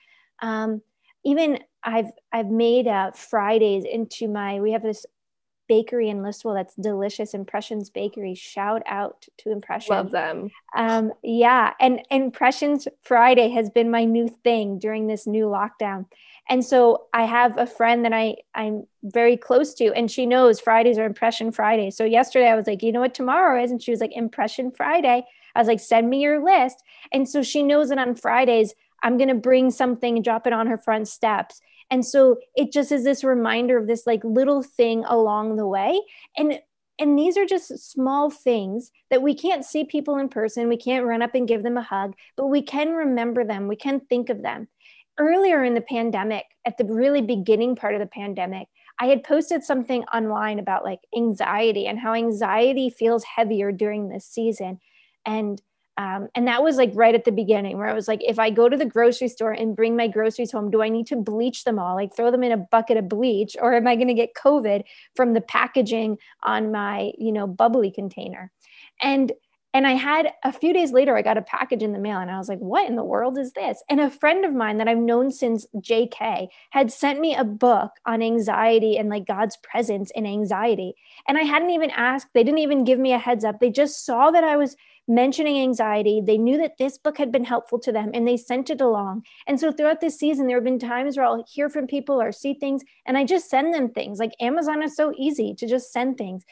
um, 0.43 0.83
even 1.27 1.59
I've 1.83 2.11
I've 2.33 2.51
made 2.51 2.87
uh, 2.87 3.11
Fridays 3.11 3.85
into 3.85 4.29
my. 4.29 4.61
We 4.61 4.73
have 4.73 4.83
this 4.83 5.05
bakery 5.69 6.09
in 6.09 6.19
Listowel 6.19 6.55
that's 6.55 6.77
delicious. 6.77 7.35
Impressions 7.35 7.91
Bakery. 7.91 8.37
Shout 8.37 8.83
out 8.87 9.27
to 9.39 9.51
Impressions. 9.51 9.91
Love 9.91 10.13
them. 10.13 10.51
Um, 10.77 11.13
yeah, 11.25 11.73
and 11.81 12.01
Impressions 12.11 12.87
Friday 13.03 13.49
has 13.51 13.69
been 13.69 13.91
my 13.91 14.05
new 14.05 14.29
thing 14.45 14.79
during 14.79 15.09
this 15.09 15.27
new 15.27 15.47
lockdown. 15.47 16.07
And 16.49 16.65
so 16.65 17.07
I 17.13 17.25
have 17.25 17.59
a 17.59 17.67
friend 17.67 18.05
that 18.05 18.13
I 18.13 18.37
I'm 18.55 18.87
very 19.03 19.37
close 19.37 19.75
to, 19.75 19.93
and 19.95 20.09
she 20.09 20.27
knows 20.27 20.61
Fridays 20.61 20.99
are 20.99 21.05
Impression 21.05 21.51
Friday. 21.51 21.91
So 21.91 22.05
yesterday 22.05 22.49
I 22.49 22.55
was 22.55 22.69
like, 22.69 22.85
you 22.85 22.93
know 22.93 23.01
what 23.01 23.15
tomorrow 23.15 23.63
is, 23.63 23.73
and 23.73 23.83
she 23.83 23.91
was 23.91 24.01
like, 24.01 24.17
Impression 24.17 24.71
Friday. 24.71 25.27
I 25.57 25.59
was 25.59 25.69
like, 25.69 25.81
send 25.81 26.09
me 26.09 26.21
your 26.21 26.45
list. 26.45 26.83
And 27.13 27.29
so 27.29 27.43
she 27.43 27.63
knows 27.63 27.89
that 27.89 27.99
on 27.99 28.15
Fridays 28.15 28.75
I'm 29.03 29.17
going 29.17 29.29
to 29.29 29.35
bring 29.35 29.71
something 29.71 30.17
and 30.17 30.25
drop 30.25 30.47
it 30.47 30.53
on 30.53 30.67
her 30.67 30.79
front 30.79 31.09
steps. 31.09 31.61
And 31.91 32.05
so 32.05 32.39
it 32.55 32.73
just 32.73 32.91
is 32.91 33.05
this 33.05 33.23
reminder 33.23 33.79
of 33.79 33.87
this 33.87 34.07
like 34.07 34.25
little 34.25 34.63
thing 34.63 35.05
along 35.05 35.57
the 35.57 35.67
way. 35.67 36.01
And 36.37 36.61
and 36.99 37.19
these 37.19 37.37
are 37.37 37.45
just 37.45 37.93
small 37.93 38.31
things 38.31 38.91
that 39.11 39.21
we 39.21 39.35
can't 39.35 39.67
see 39.67 39.85
people 39.85 40.17
in 40.17 40.31
person. 40.31 40.69
We 40.69 40.79
can't 40.79 41.05
run 41.05 41.21
up 41.21 41.35
and 41.35 41.47
give 41.47 41.63
them 41.63 41.77
a 41.77 41.83
hug, 41.83 42.15
but 42.37 42.47
we 42.47 42.63
can 42.63 42.93
remember 42.93 43.45
them. 43.45 43.69
We 43.69 43.77
can 43.77 44.01
think 44.01 44.31
of 44.31 44.43
them. 44.43 44.69
Earlier 45.19 45.63
in 45.63 45.75
the 45.75 45.83
pandemic, 45.83 46.47
at 46.65 46.79
the 46.79 46.87
really 46.87 47.21
beginning 47.21 47.77
part 47.77 47.95
of 47.95 48.01
the 48.01 48.07
pandemic, 48.07 48.69
I 48.99 49.07
had 49.07 49.25
posted 49.25 49.63
something 49.63 50.05
online 50.05 50.59
about 50.59 50.85
like 50.85 51.01
anxiety 51.15 51.87
and 51.87 51.99
how 51.99 52.15
anxiety 52.15 52.89
feels 52.89 53.25
heavier 53.25 53.73
during 53.73 54.09
this 54.09 54.27
season. 54.27 54.81
And 55.27 55.61
um, 55.99 56.29
and 56.35 56.47
that 56.47 56.63
was 56.63 56.77
like 56.77 56.91
right 56.95 57.15
at 57.15 57.25
the 57.25 57.33
beginning 57.33 57.79
where 57.79 57.89
I 57.89 57.95
was 57.95 58.07
like, 58.07 58.21
if 58.23 58.39
I 58.39 58.51
go 58.51 58.69
to 58.69 58.77
the 58.77 58.85
grocery 58.85 59.29
store 59.29 59.53
and 59.53 59.75
bring 59.75 59.97
my 59.97 60.09
groceries 60.09 60.53
home, 60.53 60.71
do 60.71 60.83
I 60.83 60.91
need 60.91 61.07
to 61.09 61.17
bleach 61.17 61.65
them 61.65 61.79
all, 61.79 61.95
like 61.95 62.15
throw 62.15 62.31
them 62.31 62.43
in 62.43 62.53
a 62.53 62.59
bucket 62.59 62.99
of 62.99 63.09
bleach, 63.09 63.57
or 63.61 63.75
am 63.75 63.87
I 63.87 63.97
going 63.97 64.09
to 64.09 64.15
get 64.15 64.35
COVID 64.35 64.83
from 65.15 65.33
the 65.33 65.41
packaging 65.41 66.19
on 66.43 66.71
my, 66.71 67.13
you 67.17 67.33
know, 67.33 67.47
bubbly 67.47 67.91
container? 67.91 68.53
And 69.01 69.33
and 69.75 69.87
I 69.87 69.93
had 69.93 70.33
a 70.43 70.53
few 70.53 70.73
days 70.73 70.93
later, 70.93 71.17
I 71.17 71.23
got 71.23 71.37
a 71.37 71.43
package 71.43 71.83
in 71.83 71.93
the 71.93 71.99
mail 71.99 72.19
and 72.19 72.31
I 72.31 72.39
was 72.39 72.49
like, 72.49 72.61
what 72.61 72.89
in 72.89 72.97
the 72.97 73.05
world 73.05 73.37
is 73.37 73.53
this? 73.53 73.83
And 73.91 74.01
a 74.01 74.09
friend 74.09 74.45
of 74.45 74.55
mine 74.55 74.79
that 74.79 74.89
I've 74.89 74.97
known 74.97 75.31
since 75.31 75.67
JK 75.77 76.49
had 76.71 76.91
sent 76.91 77.21
me 77.21 77.35
a 77.35 77.45
book 77.45 77.91
on 78.07 78.23
anxiety 78.23 78.97
and 78.97 79.11
like 79.11 79.27
God's 79.27 79.59
presence 79.59 80.11
in 80.15 80.25
anxiety. 80.25 80.95
And 81.29 81.37
I 81.37 81.43
hadn't 81.43 81.71
even 81.71 81.91
asked, 81.91 82.29
they 82.33 82.43
didn't 82.43 82.61
even 82.61 82.85
give 82.85 82.99
me 82.99 83.13
a 83.13 83.19
heads 83.19 83.45
up. 83.45 83.61
They 83.61 83.71
just 83.71 84.07
saw 84.07 84.31
that 84.31 84.45
I 84.45 84.57
was 84.57 84.77
mentioning 85.09 85.61
anxiety. 85.61 86.23
They 86.25 86.39
knew 86.39 86.57
that 86.59 86.79
this 86.79 86.97
book 86.97 87.19
had 87.19 87.31
been 87.31 87.45
helpful 87.45 87.79
to 87.81 87.93
them 87.93 88.11
and 88.15 88.27
they 88.27 88.39
sent 88.39 88.71
it 88.71 88.81
along. 88.81 89.25
And 89.47 89.61
so 89.61 89.73
throughout 89.73 90.01
this 90.01 90.19
season, 90.19 90.47
there 90.47 90.57
have 90.57 90.65
been 90.65 90.79
times 90.79 91.17
where 91.17 91.27
I'll 91.27 91.45
hear 91.47 91.69
from 91.69 91.87
people 91.87 92.21
or 92.21 92.33
see 92.33 92.55
things 92.55 92.83
and 93.05 93.19
I 93.19 93.25
just 93.25 93.51
send 93.51 93.75
them 93.75 93.91
things. 93.91 94.19
Like 94.19 94.33
Amazon 94.41 94.83
is 94.83 94.97
so 94.97 95.13
easy 95.19 95.55
to 95.55 95.67
just 95.69 95.93
send 95.93 96.17
things. 96.17 96.45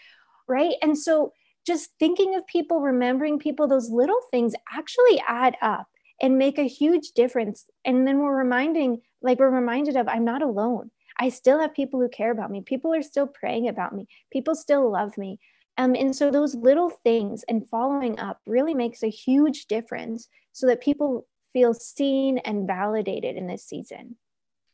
Right. 0.46 0.74
And 0.82 0.98
so 0.98 1.32
just 1.66 1.90
thinking 1.98 2.34
of 2.34 2.46
people, 2.46 2.80
remembering 2.80 3.38
people, 3.38 3.66
those 3.66 3.90
little 3.90 4.20
things 4.30 4.54
actually 4.72 5.22
add 5.26 5.56
up 5.62 5.86
and 6.20 6.38
make 6.38 6.58
a 6.58 6.68
huge 6.68 7.12
difference. 7.12 7.66
And 7.84 8.06
then 8.06 8.18
we're 8.18 8.36
reminding, 8.36 9.00
like 9.22 9.38
we're 9.38 9.50
reminded 9.50 9.96
of, 9.96 10.08
I'm 10.08 10.24
not 10.24 10.42
alone. 10.42 10.90
I 11.18 11.28
still 11.28 11.60
have 11.60 11.74
people 11.74 12.00
who 12.00 12.08
care 12.08 12.30
about 12.30 12.50
me. 12.50 12.62
People 12.62 12.92
are 12.94 13.02
still 13.02 13.26
praying 13.26 13.68
about 13.68 13.94
me. 13.94 14.06
People 14.32 14.54
still 14.54 14.90
love 14.90 15.16
me. 15.16 15.38
Um, 15.76 15.94
and 15.94 16.14
so 16.14 16.30
those 16.30 16.54
little 16.54 16.90
things 16.90 17.44
and 17.48 17.68
following 17.68 18.18
up 18.18 18.40
really 18.46 18.74
makes 18.74 19.02
a 19.02 19.08
huge 19.08 19.66
difference 19.66 20.28
so 20.52 20.66
that 20.66 20.82
people 20.82 21.26
feel 21.52 21.74
seen 21.74 22.38
and 22.38 22.66
validated 22.66 23.36
in 23.36 23.46
this 23.46 23.64
season. 23.64 24.16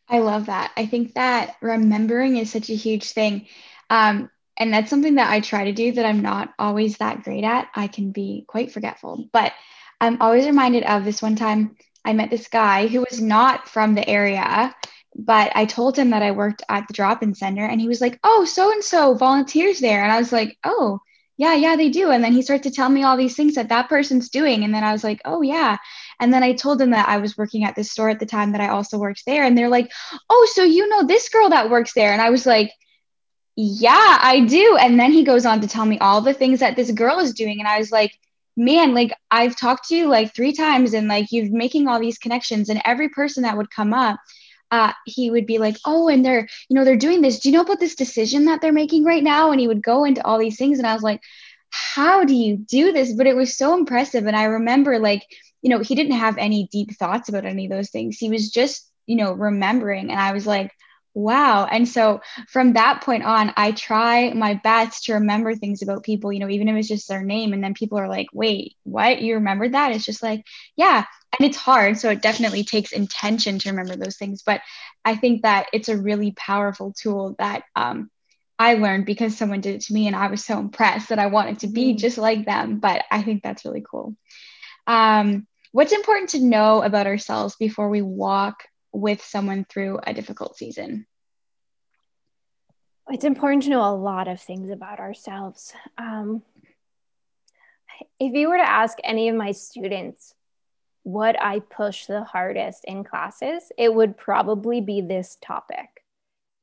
I 0.09 0.19
love 0.19 0.47
that. 0.47 0.73
I 0.77 0.87
think 0.87 1.15
that 1.15 1.57
remembering 1.61 2.37
is 2.37 2.51
such 2.51 2.69
a 2.69 2.75
huge 2.75 3.13
thing. 3.13 3.47
Um, 3.89 4.31
and 4.61 4.73
that's 4.73 4.91
something 4.91 5.17
that 5.17 5.31
I 5.31 5.41
try 5.41 5.65
to 5.65 5.73
do 5.73 5.93
that 5.93 6.07
I'm 6.07 6.21
not 6.21 6.55
always 6.59 6.99
that 6.99 7.25
great 7.25 7.43
at. 7.43 7.69
I 7.75 7.89
can 7.89 8.13
be 8.13 8.45
quite 8.47 8.71
forgetful, 8.71 9.29
but 9.33 9.53
I'm 10.01 10.23
always 10.23 10.47
reminded 10.47 10.85
of 10.85 11.05
this 11.05 11.21
one 11.21 11.35
time 11.35 11.77
I 12.05 12.13
met 12.13 12.31
this 12.31 12.47
guy 12.47 12.87
who 12.87 13.01
was 13.01 13.21
not 13.21 13.69
from 13.69 13.95
the 13.95 14.09
area 14.09 14.75
but 15.17 15.51
I 15.55 15.65
told 15.65 15.99
him 15.99 16.11
that 16.11 16.23
I 16.23 16.31
worked 16.31 16.63
at 16.69 16.87
the 16.87 16.95
drop 16.95 17.23
in 17.23 17.35
center 17.35 17.65
and 17.65 17.81
he 17.81 17.89
was 17.89 18.01
like, 18.01 18.19
Oh, 18.23 18.45
so 18.45 18.73
and 18.73 18.83
so 18.83 19.15
volunteers 19.15 19.81
there. 19.81 20.03
And 20.03 20.13
I 20.13 20.19
was 20.19 20.33
like, 20.33 20.57
Oh, 20.65 21.01
yeah, 21.37 21.55
yeah, 21.55 21.77
they 21.77 21.89
do. 21.89 22.11
And 22.11 22.23
then 22.23 22.33
he 22.33 22.43
started 22.43 22.65
to 22.65 22.71
tell 22.71 22.89
me 22.89 23.03
all 23.03 23.17
these 23.17 23.35
things 23.35 23.55
that 23.55 23.71
that 23.71 23.89
person's 23.89 24.29
doing. 24.29 24.63
And 24.63 24.75
then 24.75 24.85
I 24.85 24.93
was 24.93 25.03
like, 25.03 25.21
Oh, 25.25 25.43
yeah. 25.43 25.79
And 26.21 26.33
then 26.33 26.43
I 26.43 26.53
told 26.53 26.81
him 26.81 26.91
that 26.91 27.09
I 27.09 27.17
was 27.19 27.37
working 27.37 27.65
at 27.65 27.75
this 27.75 27.91
store 27.91 28.11
at 28.11 28.21
the 28.21 28.27
time 28.27 28.53
that 28.53 28.61
I 28.61 28.69
also 28.69 28.99
worked 28.99 29.25
there. 29.27 29.45
And 29.45 29.57
they're 29.57 29.69
like, 29.69 29.91
Oh, 30.29 30.49
so 30.53 30.63
you 30.63 30.89
know 30.89 31.05
this 31.05 31.29
girl 31.29 31.49
that 31.51 31.71
works 31.71 31.93
there. 31.95 32.13
And 32.13 32.23
I 32.23 32.31
was 32.31 32.47
like, 32.47 32.71
yeah, 33.63 34.19
I 34.23 34.41
do. 34.41 34.79
And 34.81 34.99
then 34.99 35.13
he 35.13 35.23
goes 35.23 35.45
on 35.45 35.61
to 35.61 35.69
tell 35.69 35.85
me 35.85 35.99
all 35.99 36.23
the 36.23 36.33
things 36.33 36.61
that 36.61 36.77
this 36.77 36.91
girl 36.91 37.19
is 37.19 37.35
doing. 37.35 37.59
And 37.59 37.69
I 37.69 37.79
was 37.79 37.93
like, 37.93 38.17
man, 38.57 38.95
like 38.95 39.13
I've 39.31 39.55
talked 39.55 39.89
to 39.89 39.97
you 39.97 40.09
like 40.09 40.35
three 40.35 40.55
times 40.55 40.95
and 40.95 41.09
like 41.09 41.31
you've 41.31 41.53
making 41.53 41.87
all 41.87 42.01
these 42.01 42.19
connections. 42.19 42.71
And 42.71 42.81
every 42.87 43.11
person 43.11 43.43
that 43.43 43.59
would 43.59 43.71
come 43.71 43.93
up, 43.93 44.19
uh, 44.71 44.93
he 45.05 45.31
would 45.31 45.45
be 45.47 45.59
like, 45.59 45.77
oh, 45.85 46.09
and 46.09 46.25
they're, 46.25 46.49
you 46.69 46.75
know, 46.75 46.85
they're 46.85 46.97
doing 46.97 47.21
this. 47.21 47.41
Do 47.41 47.51
you 47.51 47.55
know 47.55 47.61
about 47.61 47.81
this 47.81 47.97
decision 47.97 48.47
that 48.47 48.63
they're 48.63 48.73
making 48.73 49.05
right 49.05 49.23
now? 49.23 49.51
And 49.51 49.61
he 49.61 49.69
would 49.69 49.83
go 49.83 50.05
into 50.05 50.25
all 50.25 50.39
these 50.39 50.57
things. 50.57 50.79
And 50.79 50.87
I 50.87 50.95
was 50.95 51.03
like, 51.03 51.21
how 51.69 52.25
do 52.25 52.35
you 52.35 52.57
do 52.57 52.93
this? 52.93 53.13
But 53.13 53.27
it 53.27 53.37
was 53.37 53.59
so 53.59 53.75
impressive. 53.75 54.27
And 54.27 54.37
I 54.37 54.45
remember 54.45 54.99
like, 54.99 55.27
you 55.61 55.69
know, 55.69 55.81
he 55.81 55.95
didn't 55.95 56.17
have 56.17 56.39
any 56.39 56.67
deep 56.73 56.97
thoughts 56.97 57.29
about 57.29 57.45
any 57.45 57.67
of 57.67 57.71
those 57.71 57.91
things. 57.91 58.17
He 58.17 58.31
was 58.31 58.51
just, 58.51 58.91
you 59.07 59.17
know, 59.17 59.33
remembering. 59.33 60.11
And 60.11 60.19
I 60.19 60.33
was 60.33 60.47
like, 60.47 60.73
Wow. 61.13 61.67
And 61.67 61.89
so 61.89 62.21
from 62.49 62.75
that 62.75 63.03
point 63.03 63.25
on, 63.25 63.53
I 63.57 63.73
try 63.73 64.33
my 64.33 64.55
best 64.55 65.05
to 65.05 65.15
remember 65.15 65.55
things 65.55 65.83
about 65.83 66.05
people, 66.05 66.33
you 66.33 66.39
know, 66.39 66.49
even 66.49 66.69
if 66.69 66.77
it's 66.77 66.89
just 66.89 67.09
their 67.09 67.23
name. 67.23 67.53
And 67.53 67.63
then 67.65 67.75
people 67.75 67.99
are 67.99 68.09
like, 68.09 68.29
wait, 68.33 68.77
what? 68.85 69.21
You 69.21 69.35
remember 69.35 69.69
that? 69.69 69.93
It's 69.93 70.05
just 70.05 70.23
like, 70.23 70.45
yeah. 70.77 71.05
And 71.39 71.49
it's 71.49 71.57
hard. 71.57 71.99
So 71.99 72.11
it 72.11 72.23
definitely 72.23 72.63
takes 72.63 72.93
intention 72.93 73.59
to 73.59 73.71
remember 73.71 73.97
those 73.97 74.17
things. 74.17 74.43
But 74.43 74.61
I 75.05 75.17
think 75.17 75.43
that 75.43 75.67
it's 75.73 75.89
a 75.89 76.01
really 76.01 76.33
powerful 76.33 76.93
tool 76.93 77.35
that 77.39 77.65
um, 77.75 78.09
I 78.57 78.75
learned 78.75 79.07
because 79.07 79.37
someone 79.37 79.61
did 79.61 79.75
it 79.77 79.81
to 79.83 79.93
me. 79.93 80.07
And 80.07 80.15
I 80.15 80.29
was 80.29 80.45
so 80.45 80.59
impressed 80.61 81.09
that 81.09 81.19
I 81.19 81.27
wanted 81.27 81.61
to 81.61 81.67
be 81.67 81.95
mm. 81.95 81.99
just 81.99 82.19
like 82.19 82.47
them. 82.47 82.79
But 82.79 83.03
I 83.11 83.23
think 83.23 83.43
that's 83.43 83.65
really 83.65 83.85
cool. 83.89 84.15
Um, 84.87 85.49
what's 85.73 85.93
important 85.93 86.31
to 86.31 86.41
know 86.41 86.83
about 86.83 87.09
ourselves 87.09 87.57
before 87.57 87.89
we 87.89 88.03
walk 88.03 88.65
with 88.93 89.23
someone 89.23 89.65
through 89.65 90.01
a 90.05 90.15
difficult 90.15 90.57
season? 90.57 91.07
It's 93.09 93.25
important 93.25 93.65
to 93.65 93.71
know 93.71 93.83
a 93.83 93.95
lot 93.95 94.29
of 94.29 94.41
things 94.41 94.71
about 94.71 95.01
ourselves. 95.01 95.73
Um, 95.99 96.43
if 98.19 98.33
you 98.35 98.49
were 98.49 98.57
to 98.57 98.69
ask 98.69 98.99
any 99.03 99.29
of 99.29 99.37
my 99.37 99.53
students 99.53 100.35
what 101.03 101.41
I 101.41 101.61
push 101.61 102.07
the 102.07 102.25
hardest 102.25 102.85
in 102.85 103.05
classes, 103.05 103.73
it 103.77 103.93
would 103.93 104.17
probably 104.17 104.81
be 104.81 105.01
this 105.01 105.37
topic 105.41 106.01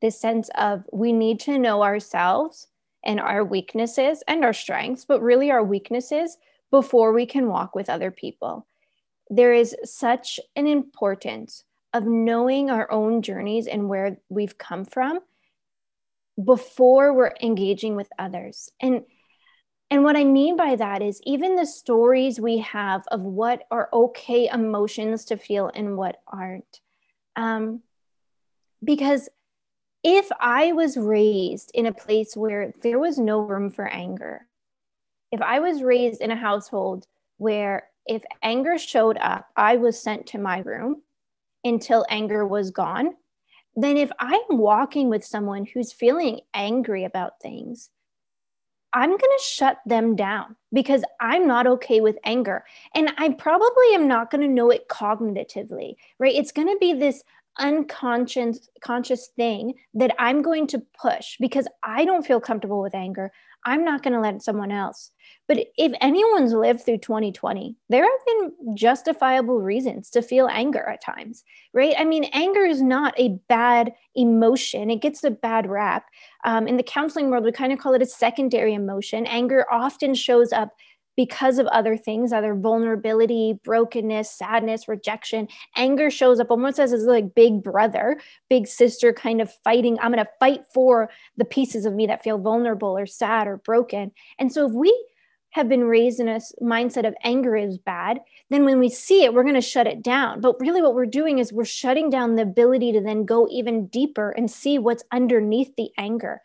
this 0.02 0.20
sense 0.20 0.50
of 0.56 0.84
we 0.92 1.12
need 1.12 1.40
to 1.42 1.58
know 1.58 1.84
ourselves 1.84 2.68
and 3.04 3.20
our 3.20 3.44
weaknesses 3.44 4.24
and 4.28 4.44
our 4.44 4.54
strengths, 4.54 5.06
but 5.06 5.22
really 5.22 5.52
our 5.52 5.64
weaknesses 5.64 6.38
before 6.72 7.14
we 7.14 7.26
can 7.26 7.48
walk 7.48 7.76
with 7.76 7.90
other 7.90 8.12
people. 8.12 8.68
There 9.30 9.54
is 9.54 9.76
such 9.84 10.40
an 10.56 10.68
importance 10.68 11.64
of 11.98 12.06
knowing 12.06 12.70
our 12.70 12.90
own 12.92 13.22
journeys 13.22 13.68
and 13.68 13.90
where 13.90 14.18
we've 14.30 14.58
come 14.58 14.86
from 14.86 15.20
before 16.42 17.12
we're 17.14 17.34
engaging 17.42 17.96
with 17.96 18.10
others. 18.20 18.72
And 18.80 19.04
and 19.90 20.04
what 20.04 20.18
I 20.18 20.26
mean 20.26 20.58
by 20.58 20.76
that 20.76 21.02
is 21.02 21.22
even 21.24 21.56
the 21.56 21.66
stories 21.66 22.42
we 22.42 22.58
have 22.58 23.06
of 23.10 23.22
what 23.24 23.64
are 23.72 23.90
okay 23.94 24.50
emotions 24.50 25.26
to 25.26 25.38
feel 25.38 25.72
and 25.74 25.96
what 25.96 26.18
aren't. 26.28 26.82
Um, 27.38 27.82
because 28.84 29.30
if 30.04 30.30
I 30.42 30.74
was 30.74 30.98
raised 30.98 31.72
in 31.74 31.86
a 31.86 31.94
place 31.94 32.36
where 32.36 32.74
there 32.82 33.00
was 33.00 33.18
no 33.18 33.40
room 33.40 33.70
for 33.70 33.88
anger, 33.88 34.46
if 35.32 35.42
I 35.42 35.60
was 35.60 35.82
raised 35.82 36.20
in 36.20 36.32
a 36.32 36.36
household 36.36 37.08
where 37.38 37.90
if 38.06 38.24
anger 38.44 38.78
showed 38.78 39.18
up, 39.18 39.48
I 39.56 39.78
was 39.78 40.02
sent 40.02 40.28
to 40.28 40.38
my 40.38 40.60
room 40.60 41.02
until 41.68 42.06
anger 42.10 42.46
was 42.46 42.72
gone, 42.72 43.14
then 43.76 43.98
if 43.98 44.12
I'm 44.20 44.40
walking 44.50 45.10
with 45.10 45.24
someone 45.24 45.66
who's 45.66 45.92
feeling 45.92 46.42
angry 46.54 47.04
about 47.04 47.40
things, 47.42 47.90
I'm 48.94 49.10
going 49.10 49.20
to 49.20 49.44
shut 49.44 49.78
them 49.86 50.16
down 50.16 50.56
because 50.74 51.04
I'm 51.22 51.46
not 51.46 51.68
okay 51.68 52.02
with 52.02 52.18
anger. 52.24 52.64
And 52.96 53.12
I 53.18 53.30
probably 53.30 53.94
am 53.94 54.08
not 54.08 54.32
going 54.32 54.42
to 54.42 54.48
know 54.48 54.72
it 54.72 54.88
cognitively, 54.88 55.96
right? 56.18 56.34
It's 56.34 56.52
going 56.52 56.68
to 56.68 56.78
be 56.80 56.94
this 56.94 57.24
unconscious 57.60 58.70
conscious 58.82 59.28
thing 59.36 59.74
that 59.94 60.16
I'm 60.20 60.42
going 60.42 60.68
to 60.68 60.82
push 61.00 61.38
because 61.40 61.68
I 61.84 62.06
don't 62.06 62.26
feel 62.26 62.40
comfortable 62.40 62.82
with 62.82 62.96
anger. 62.96 63.32
I'm 63.66 63.84
not 63.84 64.04
going 64.04 64.14
to 64.14 64.20
let 64.20 64.42
someone 64.42 64.72
else. 64.72 65.12
But 65.48 65.66
if 65.78 65.92
anyone's 66.02 66.54
lived 66.54 66.84
through 66.84 67.00
2020, 67.00 67.76
there 67.90 68.04
have 68.04 68.26
been 68.26 68.76
justifiable 68.76 69.62
reasons 69.62 70.10
to 70.12 70.22
feel 70.22 70.48
anger 70.48 70.88
at 70.88 71.04
times, 71.04 71.44
right? 71.74 71.96
I 71.98 72.04
mean, 72.04 72.26
anger 72.34 72.66
is 72.66 72.82
not 72.82 73.14
a 73.18 73.38
bad 73.50 73.94
emotion, 74.16 74.90
it 74.90 75.02
gets 75.02 75.24
a 75.24 75.32
bad 75.32 75.70
rap. 75.70 76.06
Um, 76.46 76.68
in 76.68 76.78
the 76.78 76.84
counseling 76.84 77.30
world, 77.30 77.44
we 77.44 77.52
kind 77.52 77.74
of 77.74 77.80
call 77.80 77.94
it 77.94 78.02
a 78.02 78.06
secondary 78.06 78.74
emotion. 78.74 79.26
Anger 79.26 79.66
often 79.72 80.14
shows 80.14 80.54
up 80.54 80.72
because 81.18 81.58
of 81.58 81.66
other 81.68 81.98
things, 81.98 82.32
other 82.32 82.56
vulnerability, 82.56 83.60
brokenness, 83.64 84.32
sadness, 84.32 84.88
rejection. 84.88 85.48
Anger 85.76 86.10
shows 86.10 86.40
up 86.40 86.52
almost 86.52 86.80
as 86.80 86.94
a 86.94 86.98
like 86.98 87.36
big 87.36 87.64
brother, 87.64 88.22
big 88.50 88.68
sister 88.68 89.12
kind 89.12 89.42
of 89.42 89.52
fighting. 89.64 89.98
I'm 90.00 90.14
going 90.14 90.24
to 90.24 90.32
fight 90.40 90.62
for 90.74 91.10
the 91.36 91.44
pieces 91.44 91.86
of 91.86 91.94
me 91.94 92.08
that 92.08 92.24
feel 92.24 92.38
vulnerable 92.38 92.96
or 92.98 93.08
sad 93.08 93.48
or 93.48 93.58
broken. 93.58 94.12
And 94.40 94.54
so 94.54 94.68
if 94.68 94.74
we 94.74 94.96
have 95.52 95.68
been 95.68 95.86
raised 95.86 96.20
in 96.20 96.28
a 96.28 96.40
mindset 96.62 97.08
of 97.08 97.16
anger 97.24 97.56
is 97.56 97.80
bad, 97.80 98.20
then 98.52 98.64
when 98.64 98.80
we 98.80 98.90
see 98.90 99.24
it, 99.24 99.34
we're 99.34 99.44
going 99.44 99.56
to 99.56 99.62
shut 99.62 99.88
it 99.88 100.04
down. 100.04 100.40
But 100.40 100.60
really, 100.60 100.84
what 100.84 100.94
we're 100.94 101.08
doing 101.08 101.40
is 101.40 101.52
we're 101.52 101.66
shutting 101.66 102.12
down 102.12 102.36
the 102.36 102.44
ability 102.44 102.92
to 102.92 103.02
then 103.02 103.26
go 103.26 103.48
even 103.50 103.88
deeper 103.88 104.32
and 104.32 104.52
see 104.52 104.78
what's 104.78 105.04
underneath 105.12 105.76
the 105.78 105.90
anger. 105.98 106.42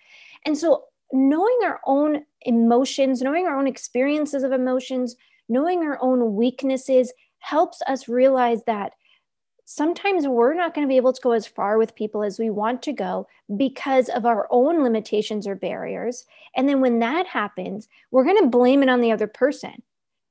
And 0.46 0.56
so 0.56 0.84
knowing 1.12 1.58
our 1.64 1.80
own 1.86 2.24
emotions, 2.42 3.22
knowing 3.22 3.46
our 3.46 3.58
own 3.58 3.66
experiences 3.66 4.42
of 4.42 4.52
emotions, 4.52 5.14
knowing 5.48 5.80
our 5.80 5.98
own 6.00 6.34
weaknesses 6.34 7.12
helps 7.40 7.80
us 7.86 8.08
realize 8.08 8.62
that 8.66 8.92
sometimes 9.64 10.26
we're 10.26 10.54
not 10.54 10.74
going 10.74 10.86
to 10.86 10.90
be 10.90 10.96
able 10.96 11.12
to 11.12 11.20
go 11.22 11.32
as 11.32 11.46
far 11.46 11.78
with 11.78 11.94
people 11.94 12.22
as 12.22 12.38
we 12.38 12.50
want 12.50 12.82
to 12.82 12.92
go 12.92 13.26
because 13.56 14.08
of 14.08 14.26
our 14.26 14.46
own 14.50 14.82
limitations 14.82 15.46
or 15.46 15.54
barriers. 15.54 16.24
And 16.56 16.68
then 16.68 16.80
when 16.80 16.98
that 16.98 17.26
happens, 17.26 17.88
we're 18.10 18.24
going 18.24 18.42
to 18.42 18.48
blame 18.48 18.82
it 18.82 18.88
on 18.88 19.00
the 19.00 19.12
other 19.12 19.26
person 19.26 19.82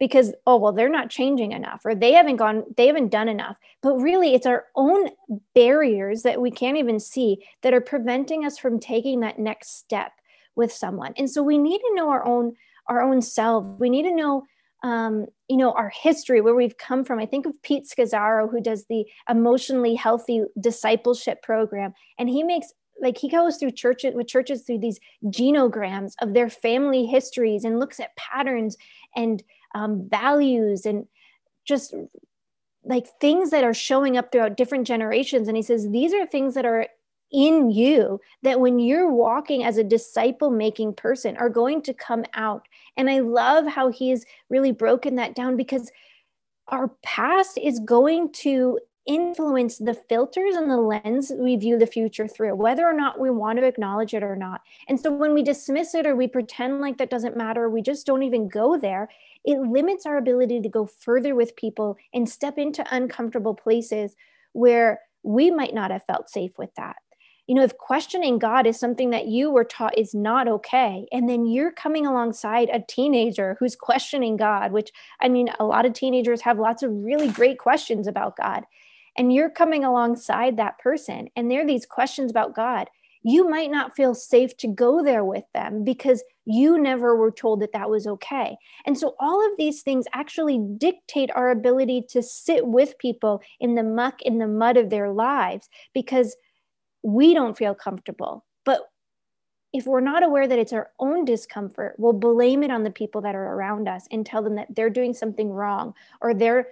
because 0.02 0.34
oh 0.48 0.58
well 0.58 0.74
they're 0.74 0.90
not 0.90 1.12
changing 1.12 1.52
enough 1.52 1.82
or 1.86 1.94
they 1.94 2.12
haven't 2.12 2.38
gone 2.38 2.64
they 2.76 2.88
haven't 2.88 3.10
done 3.12 3.30
enough 3.30 3.56
but 3.84 3.94
really 3.98 4.34
it's 4.34 4.48
our 4.48 4.66
own 4.76 5.10
barriers 5.54 6.24
that 6.24 6.42
we 6.42 6.50
can't 6.50 6.78
even 6.78 7.00
see 7.00 7.46
that 7.62 7.74
are 7.74 7.80
preventing 7.80 8.44
us 8.44 8.58
from 8.58 8.80
taking 8.80 9.20
that 9.20 9.38
next 9.38 9.78
step 9.78 10.12
with 10.56 10.72
someone. 10.72 11.14
And 11.18 11.30
so 11.30 11.44
we 11.44 11.58
need 11.58 11.80
to 11.80 11.96
know 11.96 12.10
our 12.10 12.26
own 12.26 12.56
our 12.88 13.02
own 13.02 13.22
self 13.22 13.64
we 13.80 13.90
need 13.90 14.04
to 14.04 14.16
know 14.16 14.44
um, 14.84 15.28
you 15.48 15.58
know 15.58 15.72
our 15.74 15.90
history 15.90 16.42
where 16.42 16.56
we've 16.56 16.78
come 16.78 17.04
from. 17.04 17.20
I 17.20 17.26
think 17.26 17.46
of 17.46 17.62
Pete 17.62 17.86
Scazzero 17.86 18.50
who 18.50 18.62
does 18.62 18.86
the 18.86 19.06
emotionally 19.30 19.96
healthy 19.96 20.44
discipleship 20.60 21.42
program 21.42 21.94
and 22.18 22.30
he 22.30 22.44
makes 22.44 22.74
like 23.00 23.18
he 23.18 23.30
goes 23.30 23.58
through 23.58 23.72
churches 23.72 24.14
with 24.16 24.28
churches 24.28 24.64
through 24.64 24.80
these 24.80 25.00
genograms 25.26 26.14
of 26.22 26.34
their 26.34 26.50
family 26.50 27.06
histories 27.06 27.64
and 27.64 27.80
looks 27.80 28.00
at 28.00 28.16
patterns 28.16 28.78
and 29.16 29.44
um, 29.74 30.08
values 30.10 30.86
and 30.86 31.06
just 31.66 31.94
like 32.84 33.08
things 33.20 33.52
that 33.52 33.64
are 33.64 33.74
showing 33.74 34.18
up 34.18 34.32
throughout 34.32 34.58
different 34.58 34.88
generations. 34.88 35.48
And 35.48 35.56
he 35.56 35.64
says 35.64 35.90
these 35.90 36.14
are 36.14 36.26
things 36.26 36.54
that 36.56 36.66
are 36.66 36.88
in 37.32 37.72
you 37.72 38.20
that 38.44 38.60
when 38.60 38.80
you're 38.80 39.12
walking 39.12 39.64
as 39.64 39.78
a 39.78 39.84
disciple 39.84 40.50
making 40.50 40.94
person 40.94 41.38
are 41.38 41.50
going 41.50 41.82
to 41.84 41.94
come 41.94 42.26
out. 42.34 42.68
And 42.98 43.10
I 43.10 43.20
love 43.20 43.66
how 43.68 43.90
he's 43.90 44.26
really 44.50 44.72
broken 44.72 45.16
that 45.16 45.36
down 45.36 45.56
because 45.56 45.92
our 46.68 46.90
past 47.04 47.58
is 47.58 47.80
going 47.80 48.32
to 48.34 48.80
influence 49.08 49.78
the 49.78 49.94
filters 49.94 50.56
and 50.56 50.70
the 50.70 50.78
lens 50.78 51.32
we 51.36 51.56
view 51.56 51.78
the 51.78 51.88
future 51.88 52.28
through, 52.28 52.56
whether 52.56 52.86
or 52.86 52.94
not 52.94 53.20
we 53.20 53.32
want 53.32 53.58
to 53.58 53.66
acknowledge 53.66 54.14
it 54.14 54.24
or 54.24 54.36
not. 54.36 54.62
And 54.88 55.00
so 55.00 55.12
when 55.12 55.34
we 55.34 55.42
dismiss 55.42 55.96
it 55.96 56.06
or 56.06 56.16
we 56.16 56.28
pretend 56.28 56.82
like 56.82 56.98
that 56.98 57.10
doesn't 57.10 57.36
matter, 57.36 57.70
we 57.70 57.82
just 57.82 58.06
don't 58.06 58.24
even 58.24 58.48
go 58.48 58.78
there, 58.78 59.10
it 59.44 59.60
limits 59.60 60.06
our 60.06 60.18
ability 60.18 60.62
to 60.62 60.70
go 60.70 60.86
further 60.86 61.34
with 61.34 61.56
people 61.56 61.98
and 62.14 62.30
step 62.30 62.60
into 62.60 62.86
uncomfortable 62.92 63.56
places 63.56 64.16
where 64.54 65.00
we 65.24 65.50
might 65.50 65.74
not 65.74 65.92
have 65.92 66.06
felt 66.06 66.30
safe 66.30 66.52
with 66.58 66.74
that 66.76 66.98
you 67.52 67.56
know, 67.56 67.64
if 67.64 67.78
questioning 67.78 68.40
God 68.40 68.66
is 68.66 68.80
something 68.80 69.10
that 69.10 69.28
you 69.28 69.52
were 69.52 69.66
taught 69.66 69.98
is 69.98 70.16
not 70.16 70.48
okay, 70.48 71.06
and 71.12 71.28
then 71.28 71.46
you're 71.46 71.74
coming 71.74 72.06
alongside 72.06 72.70
a 72.72 72.80
teenager 72.80 73.58
who's 73.60 73.76
questioning 73.76 74.38
God, 74.38 74.72
which 74.72 74.94
I 75.20 75.28
mean, 75.28 75.50
a 75.60 75.66
lot 75.66 75.86
of 75.86 75.92
teenagers 75.92 76.40
have 76.44 76.60
lots 76.60 76.82
of 76.82 76.92
really 76.94 77.28
great 77.28 77.60
questions 77.60 78.08
about 78.08 78.38
God, 78.38 78.64
and 79.18 79.34
you're 79.34 79.50
coming 79.50 79.84
alongside 79.84 80.56
that 80.56 80.80
person, 80.80 81.28
and 81.36 81.52
there 81.52 81.64
are 81.64 81.68
these 81.68 81.86
questions 81.86 82.32
about 82.32 82.56
God, 82.56 82.88
you 83.22 83.50
might 83.50 83.70
not 83.70 83.98
feel 83.98 84.16
safe 84.16 84.56
to 84.56 84.70
go 84.70 85.04
there 85.04 85.26
with 85.26 85.44
them 85.54 85.84
because 85.84 86.24
you 86.46 86.80
never 86.80 87.18
were 87.18 87.32
told 87.32 87.60
that 87.60 87.74
that 87.74 87.90
was 87.90 88.08
okay. 88.08 88.56
And 88.86 88.98
so, 88.98 89.14
all 89.20 89.46
of 89.46 89.58
these 89.58 89.82
things 89.82 90.06
actually 90.14 90.58
dictate 90.78 91.32
our 91.36 91.52
ability 91.52 92.06
to 92.12 92.24
sit 92.24 92.66
with 92.66 92.98
people 92.98 93.42
in 93.60 93.76
the 93.76 93.84
muck, 93.84 94.22
in 94.22 94.38
the 94.38 94.48
mud 94.48 94.78
of 94.78 94.90
their 94.90 95.12
lives, 95.12 95.68
because 95.94 96.38
we 97.04 97.34
don't 97.34 97.58
feel 97.58 97.76
comfortable. 97.76 98.46
But 98.66 98.82
if 99.74 99.86
we're 99.86 100.02
not 100.02 100.24
aware 100.24 100.48
that 100.48 100.60
it's 100.60 100.74
our 100.74 100.90
own 101.00 101.26
discomfort, 101.26 101.96
we'll 101.98 102.14
blame 102.14 102.64
it 102.64 102.72
on 102.72 102.84
the 102.84 102.92
people 102.92 103.22
that 103.22 103.36
are 103.36 103.54
around 103.54 103.88
us 103.88 104.06
and 104.12 104.26
tell 104.26 104.42
them 104.44 104.56
that 104.56 104.68
they're 104.76 104.90
doing 104.90 105.14
something 105.14 105.50
wrong 105.50 105.94
or 106.22 106.34
they're 106.34 106.68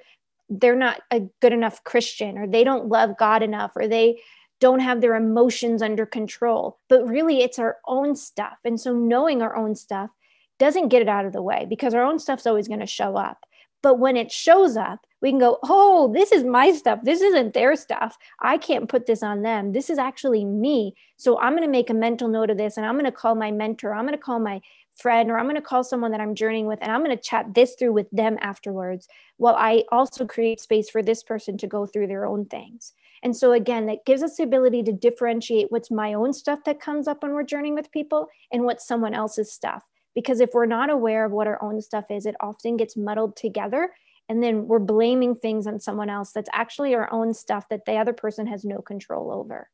they're 0.49 0.75
not 0.75 1.01
a 1.11 1.21
good 1.41 1.53
enough 1.53 1.83
Christian 1.83 2.37
or 2.37 2.47
they 2.47 2.63
don't 2.63 2.87
love 2.87 3.17
God 3.19 3.43
enough 3.43 3.71
or 3.75 3.87
they 3.87 4.19
don't 4.59 4.79
have 4.79 4.99
their 4.99 5.15
emotions 5.15 5.81
under 5.81 6.07
control. 6.07 6.79
But 6.89 7.07
really 7.07 7.41
it's 7.41 7.59
our 7.59 7.77
own 7.87 8.15
stuff. 8.15 8.57
And 8.65 8.79
so 8.79 8.93
knowing 8.93 9.41
our 9.43 9.55
own 9.55 9.75
stuff 9.75 10.09
doesn't 10.57 10.89
get 10.89 11.03
it 11.03 11.07
out 11.07 11.25
of 11.25 11.33
the 11.33 11.41
way 11.41 11.65
because 11.69 11.93
our 11.93 12.03
own 12.03 12.19
stuff's 12.19 12.47
always 12.47 12.67
going 12.67 12.79
to 12.81 12.87
show 12.87 13.15
up. 13.15 13.45
But 13.81 13.99
when 13.99 14.17
it 14.17 14.31
shows 14.31 14.75
up, 14.75 15.05
we 15.21 15.29
can 15.29 15.39
go, 15.39 15.59
oh, 15.63 16.11
this 16.13 16.31
is 16.31 16.43
my 16.43 16.71
stuff. 16.71 16.99
This 17.03 17.21
isn't 17.21 17.53
their 17.53 17.75
stuff. 17.75 18.17
I 18.41 18.57
can't 18.57 18.89
put 18.89 19.05
this 19.05 19.23
on 19.23 19.41
them. 19.41 19.73
This 19.73 19.89
is 19.89 19.97
actually 19.97 20.45
me. 20.45 20.95
So 21.17 21.39
I'm 21.39 21.53
going 21.53 21.63
to 21.63 21.71
make 21.71 21.89
a 21.89 21.93
mental 21.93 22.27
note 22.27 22.49
of 22.49 22.57
this 22.57 22.77
and 22.77 22.85
I'm 22.85 22.95
going 22.95 23.05
to 23.05 23.11
call 23.11 23.35
my 23.35 23.51
mentor. 23.51 23.93
I'm 23.93 24.05
going 24.05 24.17
to 24.17 24.17
call 24.17 24.39
my 24.39 24.61
friend 24.95 25.29
or 25.29 25.37
I'm 25.37 25.45
going 25.45 25.55
to 25.55 25.61
call 25.61 25.83
someone 25.83 26.11
that 26.11 26.21
I'm 26.21 26.35
journeying 26.35 26.67
with 26.67 26.79
and 26.81 26.91
I'm 26.91 27.03
going 27.03 27.15
to 27.15 27.21
chat 27.23 27.53
this 27.53 27.75
through 27.75 27.93
with 27.93 28.09
them 28.11 28.37
afterwards 28.41 29.07
while 29.37 29.55
I 29.55 29.83
also 29.91 30.25
create 30.25 30.59
space 30.59 30.89
for 30.89 31.01
this 31.01 31.23
person 31.23 31.57
to 31.57 31.67
go 31.67 31.85
through 31.85 32.07
their 32.07 32.25
own 32.25 32.45
things. 32.45 32.93
And 33.21 33.35
so, 33.35 33.51
again, 33.51 33.85
that 33.87 34.05
gives 34.05 34.23
us 34.23 34.37
the 34.37 34.43
ability 34.43 34.83
to 34.83 34.93
differentiate 34.93 35.71
what's 35.71 35.91
my 35.91 36.13
own 36.13 36.31
stuff 36.31 36.59
that 36.65 36.79
comes 36.79 37.07
up 37.07 37.21
when 37.21 37.33
we're 37.33 37.43
journeying 37.43 37.75
with 37.75 37.91
people 37.91 38.27
and 38.51 38.63
what's 38.63 38.87
someone 38.87 39.13
else's 39.13 39.51
stuff 39.51 39.83
because 40.19 40.41
if 40.41 40.49
we're 40.53 40.65
not 40.65 40.89
aware 40.89 41.23
of 41.23 41.31
what 41.31 41.47
our 41.47 41.63
own 41.63 41.79
stuff 41.79 42.03
is 42.09 42.25
it 42.25 42.35
often 42.41 42.75
gets 42.75 42.97
muddled 42.97 43.37
together 43.37 43.89
and 44.27 44.43
then 44.43 44.67
we're 44.67 44.77
blaming 44.77 45.33
things 45.33 45.65
on 45.65 45.79
someone 45.79 46.09
else 46.09 46.33
that's 46.33 46.49
actually 46.51 46.93
our 46.93 47.09
own 47.13 47.33
stuff 47.33 47.69
that 47.69 47.85
the 47.85 47.95
other 47.95 48.11
person 48.11 48.45
has 48.45 48.65
no 48.65 48.79
control 48.79 49.31
over. 49.31 49.69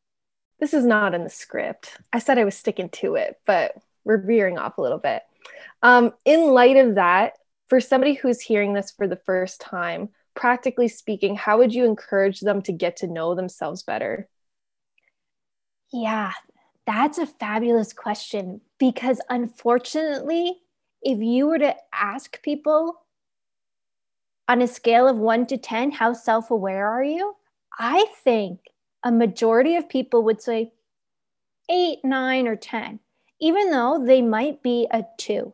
This 0.59 0.75
is 0.75 0.85
not 0.85 1.15
in 1.15 1.23
the 1.23 1.31
script. 1.31 1.97
I 2.13 2.19
said 2.19 2.37
i 2.37 2.45
was 2.45 2.55
sticking 2.55 2.89
to 2.89 3.15
it 3.15 3.39
but 3.47 3.73
we're 4.03 4.19
veering 4.19 4.59
off 4.59 4.77
a 4.77 4.83
little 4.83 4.99
bit. 4.99 5.23
Um, 5.81 6.13
in 6.25 6.41
light 6.51 6.77
of 6.77 6.93
that 6.93 7.33
for 7.67 7.79
somebody 7.79 8.13
who's 8.13 8.39
hearing 8.39 8.73
this 8.73 8.91
for 8.91 9.07
the 9.07 9.15
first 9.15 9.59
time 9.59 10.09
practically 10.35 10.89
speaking 10.89 11.35
how 11.35 11.57
would 11.57 11.73
you 11.73 11.85
encourage 11.85 12.41
them 12.41 12.61
to 12.61 12.71
get 12.71 12.97
to 12.97 13.07
know 13.07 13.33
themselves 13.33 13.81
better? 13.81 14.29
Yeah 15.91 16.33
that's 16.85 17.17
a 17.17 17.25
fabulous 17.25 17.93
question 17.93 18.61
because 18.79 19.21
unfortunately, 19.29 20.57
if 21.01 21.19
you 21.19 21.47
were 21.47 21.59
to 21.59 21.75
ask 21.93 22.41
people 22.41 23.01
on 24.47 24.61
a 24.61 24.67
scale 24.67 25.07
of 25.07 25.17
one 25.17 25.45
to 25.47 25.57
10, 25.57 25.91
how 25.91 26.13
self 26.13 26.51
aware 26.51 26.87
are 26.87 27.03
you? 27.03 27.35
I 27.77 28.05
think 28.23 28.59
a 29.03 29.11
majority 29.11 29.75
of 29.75 29.89
people 29.89 30.23
would 30.23 30.41
say 30.41 30.71
eight, 31.69 31.99
nine, 32.03 32.47
or 32.47 32.55
10, 32.55 32.99
even 33.39 33.71
though 33.71 34.03
they 34.03 34.21
might 34.21 34.61
be 34.61 34.87
a 34.91 35.03
two. 35.17 35.53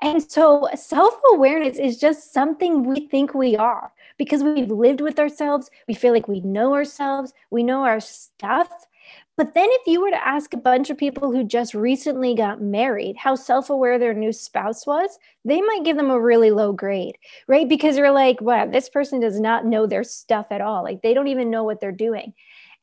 And 0.00 0.22
so 0.30 0.68
self 0.74 1.14
awareness 1.32 1.78
is 1.78 1.98
just 1.98 2.32
something 2.32 2.84
we 2.84 3.06
think 3.08 3.34
we 3.34 3.56
are 3.56 3.92
because 4.18 4.42
we've 4.42 4.70
lived 4.70 5.00
with 5.00 5.18
ourselves. 5.18 5.70
We 5.86 5.94
feel 5.94 6.12
like 6.12 6.28
we 6.28 6.40
know 6.40 6.74
ourselves, 6.74 7.32
we 7.50 7.62
know 7.62 7.84
our 7.84 8.00
stuff. 8.00 8.86
But 9.36 9.54
then, 9.54 9.68
if 9.70 9.86
you 9.86 10.00
were 10.00 10.10
to 10.10 10.26
ask 10.26 10.52
a 10.52 10.58
bunch 10.58 10.90
of 10.90 10.98
people 10.98 11.32
who 11.32 11.42
just 11.42 11.74
recently 11.74 12.34
got 12.34 12.60
married 12.60 13.16
how 13.16 13.34
self 13.34 13.70
aware 13.70 13.98
their 13.98 14.12
new 14.12 14.32
spouse 14.32 14.86
was, 14.86 15.18
they 15.44 15.60
might 15.62 15.84
give 15.84 15.96
them 15.96 16.10
a 16.10 16.20
really 16.20 16.50
low 16.50 16.72
grade, 16.72 17.16
right? 17.48 17.68
Because 17.68 17.96
you're 17.96 18.12
like, 18.12 18.40
wow, 18.40 18.66
this 18.66 18.90
person 18.90 19.20
does 19.20 19.40
not 19.40 19.64
know 19.64 19.86
their 19.86 20.04
stuff 20.04 20.46
at 20.50 20.60
all. 20.60 20.82
Like 20.82 21.02
they 21.02 21.14
don't 21.14 21.28
even 21.28 21.50
know 21.50 21.64
what 21.64 21.80
they're 21.80 21.92
doing. 21.92 22.34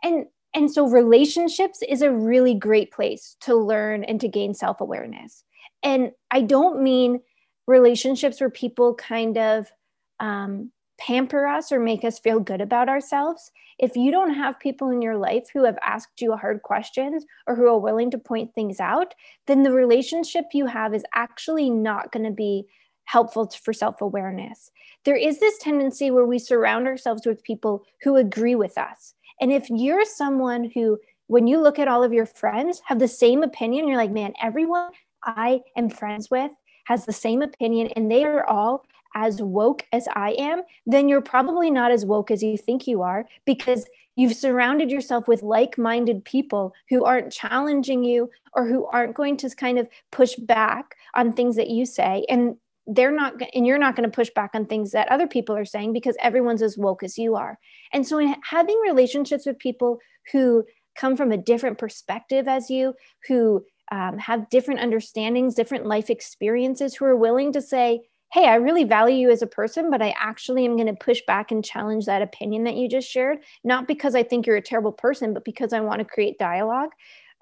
And 0.04 0.26
and 0.56 0.72
so 0.72 0.88
relationships 0.88 1.82
is 1.88 2.02
a 2.02 2.12
really 2.12 2.56
great 2.56 2.92
place 2.92 3.38
to 3.42 3.56
learn 3.56 4.04
and 4.04 4.20
to 4.22 4.28
gain 4.28 4.54
self 4.56 4.82
awareness. 4.82 5.44
And 5.84 6.12
I 6.32 6.42
don't 6.42 6.82
mean 6.82 7.22
relationships 7.68 8.42
where 8.42 8.50
people 8.50 8.96
kind 8.96 9.38
of 9.38 9.72
um, 10.20 10.72
pamper 11.00 11.48
us 11.48 11.72
or 11.72 11.80
make 11.80 12.04
us 12.04 12.20
feel 12.20 12.40
good 12.40 12.62
about 12.62 12.90
ourselves, 12.90 13.52
if 13.80 13.96
you 13.96 14.12
don't 14.12 14.34
have 14.34 14.60
people 14.60 14.90
in 14.90 15.02
your 15.02 15.18
life 15.18 15.48
who 15.54 15.64
have 15.64 15.78
asked 15.82 16.22
you 16.22 16.36
hard 16.36 16.62
questions 16.64 17.26
or 17.48 17.56
who 17.56 17.66
are 17.68 17.80
willing 17.80 18.12
to 18.12 18.18
point 18.18 18.54
things 18.54 18.80
out, 18.80 19.14
then 19.48 19.64
the 19.64 19.72
relationship 19.72 20.46
you 20.54 20.66
have 20.66 20.94
is 20.94 21.06
actually 21.16 21.70
not 21.70 22.12
going 22.12 22.26
to 22.26 22.32
be 22.32 22.66
helpful 23.06 23.50
for 23.50 23.74
self 23.74 24.02
awareness. 24.02 24.70
There 25.06 25.16
is 25.16 25.40
this 25.40 25.58
tendency 25.60 26.12
where 26.12 26.26
we 26.26 26.40
surround 26.40 26.88
ourselves 26.88 27.26
with 27.26 27.44
people 27.44 27.86
who 28.04 28.18
agree 28.18 28.56
with 28.56 28.78
us. 28.78 29.14
And 29.40 29.52
if 29.52 29.70
you're 29.70 30.06
someone 30.06 30.70
who, 30.74 31.00
when 31.28 31.48
you 31.48 31.62
look 31.62 31.80
at 31.80 31.88
all 31.88 32.04
of 32.04 32.14
your 32.14 32.26
friends, 32.26 32.82
have 32.86 33.00
the 33.00 33.08
same 33.08 33.44
opinion, 33.44 33.88
you're 33.88 33.98
like, 33.98 34.12
man, 34.12 34.34
everyone 34.42 34.92
I 35.24 35.62
am 35.78 35.90
friends 35.90 36.30
with 36.30 36.52
has 36.86 37.06
the 37.06 37.14
same 37.14 37.42
opinion 37.42 37.88
and 37.96 38.12
they 38.12 38.26
are 38.26 38.46
all 38.46 38.86
as 39.16 39.42
woke 39.42 39.86
as 39.92 40.08
I 40.16 40.32
am, 40.38 40.62
then 40.86 41.10
you're 41.10 41.22
probably 41.22 41.72
not 41.72 41.92
as 41.92 42.06
woke 42.06 42.32
as 42.32 42.44
you 42.44 42.58
think 42.58 42.88
you 42.88 43.02
are 43.02 43.26
because 43.46 43.86
you've 44.16 44.36
surrounded 44.36 44.92
yourself 44.92 45.28
with 45.28 45.44
like 45.44 45.78
minded 45.78 46.26
people 46.26 46.74
who 46.90 47.06
aren't 47.06 47.32
challenging 47.32 48.04
you 48.04 48.30
or 48.54 48.68
who 48.68 48.86
aren't 48.88 49.16
going 49.16 49.38
to 49.38 49.50
kind 49.52 49.80
of 49.80 49.88
push 50.12 50.36
back 50.36 50.96
on 51.16 51.34
things 51.34 51.56
that 51.56 51.70
you 51.70 51.86
say. 51.86 52.26
And 52.30 52.58
they're 52.86 53.12
not, 53.12 53.36
and 53.54 53.66
you're 53.66 53.78
not 53.78 53.96
going 53.96 54.10
to 54.10 54.16
push 54.16 54.30
back 54.32 54.52
on 54.54 54.66
things 54.66 54.92
that 54.92 55.12
other 55.12 55.28
people 55.28 55.56
are 55.56 55.66
saying 55.66 55.94
because 55.94 56.18
everyone's 56.22 56.62
as 56.62 56.78
woke 56.78 57.04
as 57.04 57.18
you 57.18 57.36
are. 57.36 57.60
And 57.94 58.06
so, 58.06 58.18
in 58.18 58.36
having 58.44 58.80
relationships 58.80 59.46
with 59.46 59.60
people 59.60 60.00
who 60.32 60.66
come 60.96 61.16
from 61.16 61.32
a 61.32 61.38
different 61.38 61.78
perspective 61.78 62.48
as 62.48 62.70
you, 62.70 62.96
who 63.28 63.64
um, 63.92 64.18
have 64.18 64.50
different 64.50 64.82
understandings, 64.82 65.56
different 65.56 65.86
life 65.86 66.10
experiences, 66.10 66.96
who 66.96 67.06
are 67.06 67.16
willing 67.16 67.54
to 67.54 67.62
say, 67.62 68.02
hey, 68.32 68.46
I 68.46 68.56
really 68.56 68.84
value 68.84 69.18
you 69.18 69.32
as 69.32 69.42
a 69.42 69.48
person, 69.48 69.90
but 69.90 70.02
I 70.02 70.14
actually 70.20 70.64
am 70.64 70.76
going 70.76 70.88
to 70.88 70.94
push 70.94 71.22
back 71.26 71.52
and 71.52 71.66
challenge 71.66 72.06
that 72.06 72.22
opinion 72.22 72.64
that 72.66 72.76
you 72.76 72.88
just 72.88 73.10
shared, 73.10 73.40
not 73.64 73.88
because 73.88 74.14
I 74.14 74.22
think 74.22 74.46
you're 74.46 74.56
a 74.56 74.62
terrible 74.62 74.92
person, 74.92 75.34
but 75.34 75.44
because 75.44 75.74
I 75.74 75.80
want 75.80 76.00
to 76.00 76.06
create 76.06 76.38
dialogue. 76.38 76.90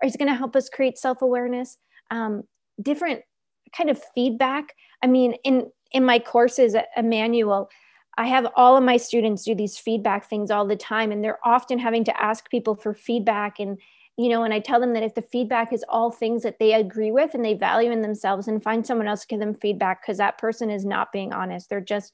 Is 0.04 0.16
going 0.16 0.30
to 0.30 0.36
help 0.36 0.56
us 0.56 0.70
create 0.70 0.98
self 0.98 1.24
awareness, 1.24 1.78
um, 2.12 2.44
different 2.82 3.22
kind 3.76 3.90
of 3.90 4.00
feedback. 4.14 4.76
I 5.04 5.08
mean, 5.08 5.34
in 5.44 5.72
in 5.92 6.06
my 6.06 6.20
courses 6.20 6.76
at 6.76 6.90
Emmanuel, 6.96 7.68
I 8.18 8.28
have 8.28 8.48
all 8.56 8.78
of 8.78 8.84
my 8.84 8.98
students 8.98 9.44
do 9.44 9.56
these 9.56 9.78
feedback 9.78 10.30
things 10.30 10.52
all 10.52 10.68
the 10.68 10.76
time, 10.76 11.12
and 11.12 11.24
they're 11.24 11.40
often 11.44 11.80
having 11.80 12.04
to 12.06 12.24
ask 12.24 12.48
people 12.52 12.76
for 12.76 12.94
feedback 12.94 13.60
and 13.60 13.80
you 14.18 14.30
know, 14.30 14.44
and 14.44 14.54
I 14.54 14.60
tell 14.60 14.80
them 14.80 14.94
that 14.94 15.04
if 15.04 15.14
the 15.14 15.22
feedback 15.22 15.72
is 15.72 15.86
all 15.88 16.10
things 16.10 16.42
that 16.42 16.58
they 16.58 16.74
agree 16.74 17.12
with 17.12 17.36
and 17.36 17.46
they 17.46 17.54
value 17.54 17.92
in 17.92 18.02
themselves, 18.02 18.48
and 18.48 18.62
find 18.62 18.86
someone 18.86 19.08
else 19.08 19.22
to 19.22 19.28
give 19.28 19.40
them 19.40 19.54
feedback 19.54 20.02
because 20.02 20.18
that 20.18 20.40
person 20.40 20.72
is 20.72 20.86
not 20.86 21.12
being 21.12 21.34
honest. 21.34 21.70
They're 21.70 21.82
just 21.82 22.12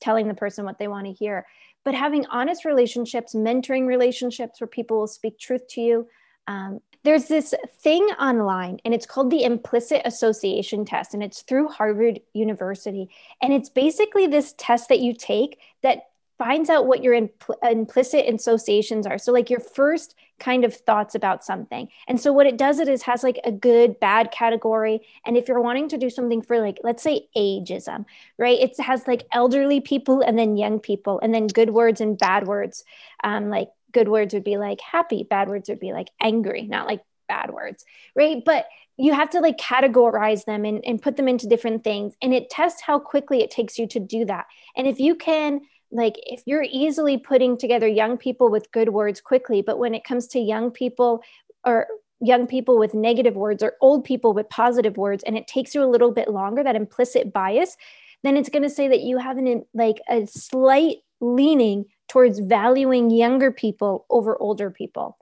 telling 0.00 0.28
the 0.28 0.34
person 0.34 0.66
what 0.66 0.78
they 0.78 0.88
want 0.88 1.06
to 1.06 1.12
hear. 1.12 1.46
But 1.84 1.94
having 1.94 2.26
honest 2.26 2.66
relationships, 2.66 3.34
mentoring 3.34 3.86
relationships 3.86 4.60
where 4.60 4.68
people 4.68 4.98
will 4.98 5.06
speak 5.06 5.38
truth 5.38 5.66
to 5.70 5.80
you. 5.80 6.08
Um, 6.46 6.80
there's 7.04 7.26
this 7.26 7.54
thing 7.80 8.02
online, 8.20 8.78
and 8.84 8.92
it's 8.92 9.06
called 9.06 9.30
the 9.30 9.44
implicit 9.44 10.02
association 10.04 10.84
test, 10.84 11.14
and 11.14 11.22
it's 11.22 11.42
through 11.42 11.68
Harvard 11.68 12.20
University. 12.34 13.08
And 13.40 13.52
it's 13.52 13.70
basically 13.70 14.26
this 14.26 14.54
test 14.58 14.88
that 14.90 15.00
you 15.00 15.14
take 15.14 15.58
that 15.82 16.00
finds 16.38 16.70
out 16.70 16.86
what 16.86 17.02
your 17.02 17.14
impl- 17.14 17.56
implicit 17.68 18.32
associations 18.32 19.06
are. 19.06 19.18
So, 19.18 19.32
like 19.32 19.50
your 19.50 19.60
first 19.60 20.14
kind 20.38 20.64
of 20.64 20.72
thoughts 20.74 21.14
about 21.14 21.44
something. 21.44 21.88
And 22.06 22.20
so, 22.20 22.32
what 22.32 22.46
it 22.46 22.56
does 22.56 22.78
it 22.78 22.88
is 22.88 23.02
has 23.02 23.22
like 23.22 23.40
a 23.44 23.52
good, 23.52 23.98
bad 24.00 24.30
category. 24.30 25.00
And 25.26 25.36
if 25.36 25.48
you're 25.48 25.60
wanting 25.60 25.88
to 25.90 25.98
do 25.98 26.10
something 26.10 26.42
for 26.42 26.60
like, 26.60 26.78
let's 26.82 27.02
say 27.02 27.28
ageism, 27.36 28.06
right? 28.38 28.58
It 28.58 28.78
has 28.80 29.06
like 29.06 29.26
elderly 29.32 29.80
people 29.80 30.20
and 30.20 30.38
then 30.38 30.56
young 30.56 30.78
people, 30.78 31.20
and 31.20 31.34
then 31.34 31.48
good 31.48 31.70
words 31.70 32.00
and 32.00 32.16
bad 32.16 32.46
words. 32.46 32.84
Um, 33.24 33.50
like 33.50 33.68
good 33.92 34.08
words 34.08 34.34
would 34.34 34.44
be 34.44 34.56
like 34.56 34.80
happy, 34.80 35.24
bad 35.28 35.48
words 35.48 35.68
would 35.68 35.80
be 35.80 35.92
like 35.92 36.08
angry, 36.20 36.62
not 36.62 36.86
like 36.86 37.02
bad 37.28 37.50
words, 37.50 37.84
right? 38.14 38.42
But 38.44 38.66
you 38.96 39.12
have 39.12 39.30
to 39.30 39.40
like 39.40 39.58
categorize 39.58 40.44
them 40.44 40.64
and, 40.64 40.84
and 40.84 41.00
put 41.00 41.16
them 41.16 41.28
into 41.28 41.46
different 41.46 41.84
things. 41.84 42.14
And 42.20 42.34
it 42.34 42.50
tests 42.50 42.82
how 42.82 42.98
quickly 42.98 43.42
it 43.42 43.50
takes 43.50 43.78
you 43.78 43.86
to 43.88 44.00
do 44.00 44.24
that. 44.24 44.46
And 44.76 44.86
if 44.86 44.98
you 44.98 45.14
can, 45.14 45.60
like 45.90 46.14
if 46.24 46.42
you're 46.46 46.66
easily 46.70 47.16
putting 47.16 47.56
together 47.56 47.86
young 47.86 48.16
people 48.16 48.50
with 48.50 48.70
good 48.72 48.90
words 48.90 49.20
quickly 49.20 49.62
but 49.62 49.78
when 49.78 49.94
it 49.94 50.04
comes 50.04 50.26
to 50.26 50.38
young 50.38 50.70
people 50.70 51.22
or 51.64 51.86
young 52.20 52.46
people 52.46 52.78
with 52.78 52.94
negative 52.94 53.36
words 53.36 53.62
or 53.62 53.74
old 53.80 54.04
people 54.04 54.32
with 54.32 54.48
positive 54.48 54.96
words 54.96 55.22
and 55.24 55.36
it 55.36 55.46
takes 55.46 55.74
you 55.74 55.82
a 55.82 55.86
little 55.86 56.12
bit 56.12 56.28
longer 56.28 56.62
that 56.62 56.76
implicit 56.76 57.32
bias 57.32 57.76
then 58.24 58.36
it's 58.36 58.48
going 58.48 58.62
to 58.62 58.70
say 58.70 58.88
that 58.88 59.00
you 59.00 59.18
have 59.18 59.38
an 59.38 59.64
like 59.74 60.00
a 60.08 60.26
slight 60.26 60.98
leaning 61.20 61.84
towards 62.08 62.38
valuing 62.40 63.10
younger 63.10 63.52
people 63.52 64.06
over 64.10 64.40
older 64.40 64.70
people. 64.70 65.16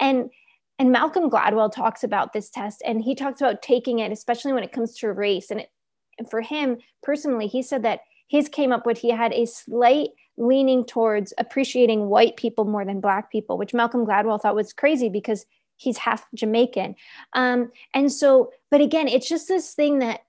And 0.00 0.30
and 0.78 0.90
malcolm 0.90 1.30
gladwell 1.30 1.70
talks 1.70 2.02
about 2.02 2.32
this 2.32 2.50
test 2.50 2.82
and 2.84 3.02
he 3.02 3.14
talks 3.14 3.40
about 3.40 3.62
taking 3.62 4.00
it 4.00 4.10
especially 4.10 4.52
when 4.52 4.64
it 4.64 4.72
comes 4.72 4.96
to 4.98 5.12
race. 5.12 5.50
And, 5.50 5.60
it, 5.60 5.70
and 6.18 6.28
for 6.28 6.40
him 6.40 6.78
personally 7.02 7.46
he 7.46 7.62
said 7.62 7.82
that 7.84 8.00
his 8.28 8.48
came 8.48 8.72
up 8.72 8.86
with 8.86 8.98
he 8.98 9.10
had 9.10 9.32
a 9.32 9.46
slight 9.46 10.10
leaning 10.36 10.84
towards 10.84 11.32
appreciating 11.38 12.08
white 12.08 12.36
people 12.36 12.64
more 12.64 12.84
than 12.84 13.00
black 13.00 13.30
people, 13.30 13.58
which 13.58 13.74
Malcolm 13.74 14.06
Gladwell 14.06 14.40
thought 14.40 14.54
was 14.54 14.72
crazy 14.72 15.08
because 15.08 15.46
he's 15.76 15.98
half 15.98 16.26
Jamaican. 16.34 16.94
Um, 17.34 17.70
and 17.92 18.10
so, 18.10 18.52
but 18.70 18.80
again, 18.80 19.08
it's 19.08 19.28
just 19.28 19.48
this 19.48 19.74
thing 19.74 19.98
that 19.98 20.20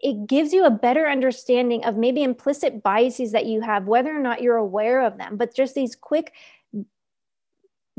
it 0.00 0.26
gives 0.26 0.52
you 0.52 0.64
a 0.64 0.70
better 0.70 1.08
understanding 1.08 1.84
of 1.84 1.96
maybe 1.96 2.22
implicit 2.22 2.82
biases 2.82 3.32
that 3.32 3.46
you 3.46 3.60
have, 3.62 3.88
whether 3.88 4.14
or 4.14 4.20
not 4.20 4.42
you're 4.42 4.56
aware 4.56 5.04
of 5.04 5.18
them, 5.18 5.36
but 5.36 5.54
just 5.54 5.74
these 5.74 5.96
quick 5.96 6.32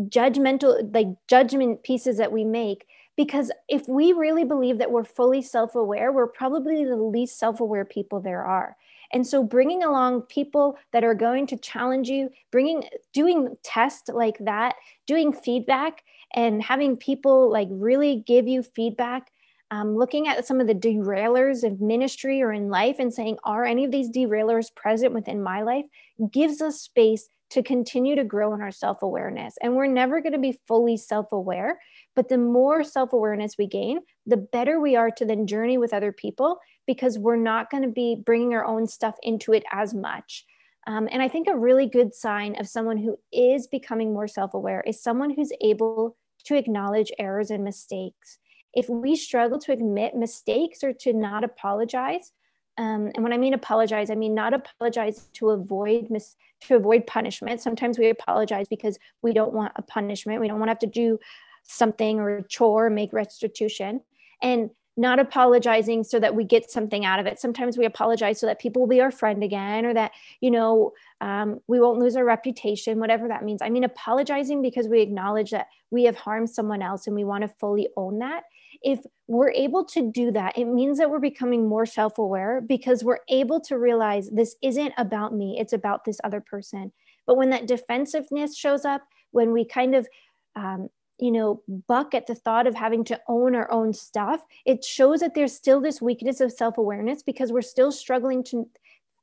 judgmental, 0.01 0.93
like 0.93 1.07
judgment 1.27 1.83
pieces 1.83 2.17
that 2.17 2.31
we 2.31 2.45
make. 2.45 2.85
Because 3.19 3.51
if 3.67 3.85
we 3.89 4.13
really 4.13 4.45
believe 4.45 4.77
that 4.77 4.91
we're 4.91 5.03
fully 5.03 5.41
self 5.41 5.75
aware, 5.75 6.09
we're 6.13 6.25
probably 6.25 6.85
the 6.85 6.95
least 6.95 7.37
self 7.37 7.59
aware 7.59 7.83
people 7.83 8.21
there 8.21 8.45
are. 8.45 8.77
And 9.11 9.27
so 9.27 9.43
bringing 9.43 9.83
along 9.83 10.21
people 10.21 10.77
that 10.93 11.03
are 11.03 11.13
going 11.13 11.45
to 11.47 11.57
challenge 11.57 12.07
you, 12.07 12.29
bringing, 12.49 12.85
doing 13.11 13.57
tests 13.61 14.07
like 14.07 14.37
that, 14.39 14.75
doing 15.05 15.33
feedback 15.33 16.01
and 16.33 16.63
having 16.63 16.95
people 16.95 17.51
like 17.51 17.67
really 17.69 18.23
give 18.25 18.47
you 18.47 18.63
feedback 18.63 19.29
um, 19.69 19.97
looking 19.97 20.29
at 20.29 20.47
some 20.47 20.61
of 20.61 20.67
the 20.67 20.73
derailers 20.73 21.65
of 21.65 21.81
ministry 21.81 22.41
or 22.41 22.53
in 22.53 22.69
life 22.69 22.99
and 22.99 23.13
saying, 23.13 23.37
are 23.43 23.65
any 23.65 23.83
of 23.83 23.91
these 23.91 24.09
derailers 24.09 24.73
present 24.73 25.13
within 25.13 25.43
my 25.43 25.61
life, 25.61 25.85
gives 26.31 26.61
us 26.61 26.79
space 26.79 27.27
to 27.51 27.63
continue 27.63 28.15
to 28.15 28.23
grow 28.23 28.53
in 28.53 28.61
our 28.61 28.71
self 28.71 29.01
awareness. 29.01 29.55
And 29.61 29.75
we're 29.75 29.87
never 29.87 30.21
going 30.21 30.33
to 30.33 30.39
be 30.39 30.59
fully 30.67 30.97
self 30.97 31.31
aware, 31.31 31.79
but 32.15 32.29
the 32.29 32.37
more 32.37 32.83
self 32.83 33.13
awareness 33.13 33.55
we 33.57 33.67
gain, 33.67 33.99
the 34.25 34.37
better 34.37 34.79
we 34.79 34.95
are 34.95 35.11
to 35.11 35.25
then 35.25 35.47
journey 35.47 35.77
with 35.77 35.93
other 35.93 36.11
people 36.11 36.59
because 36.87 37.17
we're 37.17 37.35
not 37.35 37.69
going 37.69 37.83
to 37.83 37.89
be 37.89 38.21
bringing 38.25 38.53
our 38.53 38.65
own 38.65 38.87
stuff 38.87 39.15
into 39.21 39.53
it 39.53 39.63
as 39.71 39.93
much. 39.93 40.45
Um, 40.87 41.07
and 41.11 41.21
I 41.21 41.27
think 41.27 41.47
a 41.47 41.57
really 41.57 41.87
good 41.87 42.15
sign 42.15 42.55
of 42.59 42.67
someone 42.67 42.97
who 42.97 43.17
is 43.31 43.67
becoming 43.67 44.13
more 44.13 44.27
self 44.27 44.53
aware 44.53 44.83
is 44.87 45.01
someone 45.01 45.29
who's 45.29 45.51
able 45.61 46.17
to 46.45 46.55
acknowledge 46.55 47.11
errors 47.19 47.51
and 47.51 47.63
mistakes 47.63 48.39
if 48.73 48.87
we 48.89 49.15
struggle 49.15 49.59
to 49.59 49.71
admit 49.71 50.15
mistakes 50.15 50.83
or 50.83 50.93
to 50.93 51.13
not 51.13 51.43
apologize, 51.43 52.31
um, 52.79 53.11
and 53.13 53.23
when 53.23 53.33
I 53.33 53.37
mean 53.37 53.53
apologize, 53.53 54.09
I 54.09 54.15
mean 54.15 54.33
not 54.33 54.53
apologize 54.53 55.27
to 55.33 55.49
avoid 55.49 56.09
mis- 56.09 56.37
to 56.61 56.77
avoid 56.77 57.05
punishment. 57.05 57.59
Sometimes 57.59 57.99
we 57.99 58.09
apologize 58.09 58.67
because 58.69 58.97
we 59.21 59.33
don't 59.33 59.51
want 59.51 59.73
a 59.75 59.81
punishment. 59.81 60.39
We 60.39 60.47
don't 60.47 60.59
want 60.59 60.69
to 60.69 60.71
have 60.71 60.79
to 60.79 60.87
do 60.87 61.19
something 61.63 62.21
or 62.21 62.37
a 62.37 62.47
chore, 62.47 62.89
make 62.89 63.11
restitution, 63.11 63.99
and 64.41 64.69
not 64.99 65.19
apologizing 65.19 66.03
so 66.03 66.19
that 66.19 66.35
we 66.35 66.43
get 66.43 66.69
something 66.69 67.05
out 67.05 67.19
of 67.19 67.25
it. 67.25 67.39
Sometimes 67.39 67.77
we 67.77 67.85
apologize 67.85 68.39
so 68.39 68.45
that 68.47 68.59
people 68.59 68.81
will 68.81 68.87
be 68.87 69.01
our 69.01 69.11
friend 69.11 69.43
again, 69.43 69.85
or 69.85 69.93
that 69.93 70.11
you 70.41 70.51
know 70.51 70.93
um, 71.21 71.59
we 71.67 71.79
won't 71.79 71.99
lose 71.99 72.15
our 72.15 72.25
reputation, 72.25 72.99
whatever 72.99 73.27
that 73.27 73.43
means. 73.43 73.61
I 73.61 73.69
mean 73.69 73.83
apologizing 73.83 74.61
because 74.61 74.87
we 74.87 75.01
acknowledge 75.01 75.51
that 75.51 75.67
we 75.91 76.03
have 76.03 76.15
harmed 76.15 76.49
someone 76.49 76.81
else 76.81 77.07
and 77.07 77.15
we 77.15 77.23
want 77.23 77.41
to 77.43 77.47
fully 77.47 77.87
own 77.97 78.19
that 78.19 78.43
if 78.81 78.99
we're 79.27 79.51
able 79.51 79.83
to 79.83 80.11
do 80.11 80.31
that, 80.31 80.57
it 80.57 80.65
means 80.65 80.97
that 80.97 81.09
we're 81.09 81.19
becoming 81.19 81.67
more 81.67 81.85
self 81.85 82.17
aware 82.17 82.61
because 82.61 83.03
we're 83.03 83.19
able 83.29 83.59
to 83.61 83.77
realize 83.77 84.29
this 84.29 84.55
isn't 84.61 84.93
about 84.97 85.33
me, 85.33 85.57
it's 85.59 85.73
about 85.73 86.05
this 86.05 86.19
other 86.23 86.41
person. 86.41 86.91
But 87.25 87.37
when 87.37 87.49
that 87.51 87.67
defensiveness 87.67 88.57
shows 88.57 88.85
up, 88.85 89.01
when 89.31 89.51
we 89.51 89.65
kind 89.65 89.95
of, 89.95 90.07
um, 90.55 90.89
you 91.19 91.31
know, 91.31 91.61
buck 91.87 92.13
at 92.13 92.27
the 92.27 92.35
thought 92.35 92.67
of 92.67 92.75
having 92.75 93.03
to 93.05 93.19
own 93.27 93.55
our 93.55 93.71
own 93.71 93.93
stuff, 93.93 94.43
it 94.65 94.83
shows 94.83 95.19
that 95.19 95.35
there's 95.35 95.53
still 95.53 95.81
this 95.81 96.01
weakness 96.01 96.41
of 96.41 96.51
self 96.51 96.77
awareness 96.77 97.23
because 97.23 97.51
we're 97.51 97.61
still 97.61 97.91
struggling 97.91 98.43
to 98.45 98.67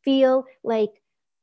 feel 0.05 0.45
like 0.63 0.91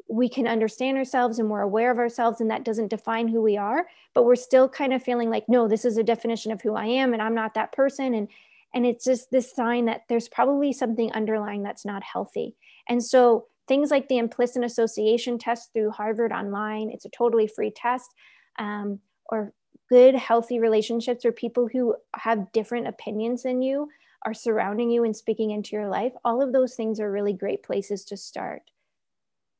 we 0.09 0.29
can 0.29 0.47
understand 0.47 0.97
ourselves 0.97 1.39
and 1.39 1.49
we're 1.49 1.61
aware 1.61 1.89
of 1.89 1.97
ourselves 1.97 2.41
and 2.41 2.51
that 2.51 2.65
doesn't 2.65 2.89
define 2.89 3.27
who 3.27 3.41
we 3.41 3.55
are 3.55 3.87
but 4.13 4.25
we're 4.25 4.35
still 4.35 4.67
kind 4.67 4.93
of 4.93 5.01
feeling 5.01 5.29
like 5.29 5.45
no 5.47 5.67
this 5.67 5.85
is 5.85 5.97
a 5.97 6.03
definition 6.03 6.51
of 6.51 6.61
who 6.61 6.75
i 6.75 6.85
am 6.85 7.13
and 7.13 7.21
i'm 7.21 7.33
not 7.33 7.53
that 7.53 7.71
person. 7.71 8.13
And 8.13 8.27
and 8.73 8.85
it's 8.85 9.05
just 9.05 9.29
this 9.31 9.53
sign 9.53 9.85
that 9.85 10.01
there's 10.09 10.27
probably 10.27 10.73
something 10.73 11.11
underlying 11.11 11.61
that's 11.61 11.85
not 11.85 12.03
healthy. 12.03 12.55
And 12.89 13.03
so 13.03 13.45
things 13.67 13.91
like 13.91 14.07
the 14.07 14.17
implicit 14.17 14.63
association 14.63 15.37
test 15.37 15.71
through 15.71 15.89
harvard 15.89 16.33
online 16.33 16.89
it's 16.91 17.05
a 17.05 17.09
totally 17.09 17.47
free 17.47 17.71
test 17.71 18.13
um, 18.59 18.99
or 19.29 19.53
good 19.93 20.15
healthy 20.15 20.57
relationships 20.57 21.23
or 21.23 21.31
people 21.31 21.69
who 21.71 21.95
have 22.15 22.51
different 22.51 22.87
opinions 22.87 23.43
than 23.43 23.61
you 23.61 23.87
are 24.25 24.33
surrounding 24.33 24.89
you 24.89 25.03
and 25.03 25.15
speaking 25.15 25.51
into 25.51 25.75
your 25.75 25.87
life 25.87 26.13
all 26.25 26.41
of 26.41 26.51
those 26.51 26.73
things 26.73 26.99
are 26.99 27.11
really 27.11 27.33
great 27.33 27.61
places 27.61 28.03
to 28.03 28.17
start. 28.17 28.63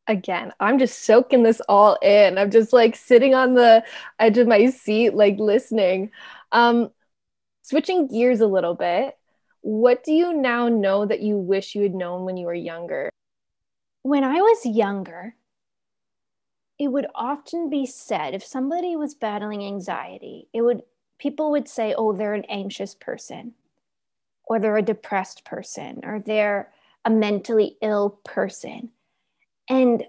Again 0.07 0.51
i'm 0.59 0.79
just 0.79 1.03
soaking 1.03 1.43
this 1.43 1.61
all 1.69 1.99
in. 2.01 2.39
I'm 2.39 2.49
just 2.49 2.73
like 2.73 2.95
sitting 2.95 3.35
on 3.35 3.53
the 3.53 3.83
edge 4.17 4.39
of 4.39 4.47
my 4.47 4.71
seat 4.71 5.13
like 5.13 5.37
listening. 5.37 6.09
Um 6.51 6.89
switching 7.61 8.07
gears 8.07 8.41
a 8.41 8.47
little 8.47 8.73
bit 8.73 9.15
what 9.61 10.03
do 10.03 10.13
you 10.13 10.33
now 10.33 10.67
know 10.67 11.05
that 11.05 11.21
you 11.21 11.37
wish 11.37 11.75
you 11.75 11.83
had 11.83 11.93
known 11.93 12.25
when 12.25 12.37
you 12.37 12.47
were 12.47 12.55
younger? 12.55 13.11
When 14.01 14.23
i 14.23 14.41
was 14.41 14.65
younger 14.65 15.35
it 16.79 16.87
would 16.87 17.07
often 17.15 17.69
be 17.69 17.85
said 17.85 18.33
if 18.33 18.43
somebody 18.43 18.95
was 18.95 19.13
battling 19.13 19.65
anxiety 19.65 20.47
it 20.53 20.61
would 20.61 20.81
people 21.19 21.51
would 21.51 21.67
say 21.67 21.93
oh 21.97 22.13
they're 22.13 22.33
an 22.33 22.45
anxious 22.49 22.95
person 22.95 23.53
or 24.45 24.59
they're 24.59 24.77
a 24.77 24.81
depressed 24.81 25.45
person 25.45 26.01
or 26.03 26.19
they're 26.19 26.71
a 27.05 27.09
mentally 27.09 27.77
ill 27.81 28.19
person 28.23 28.89
and 29.69 30.03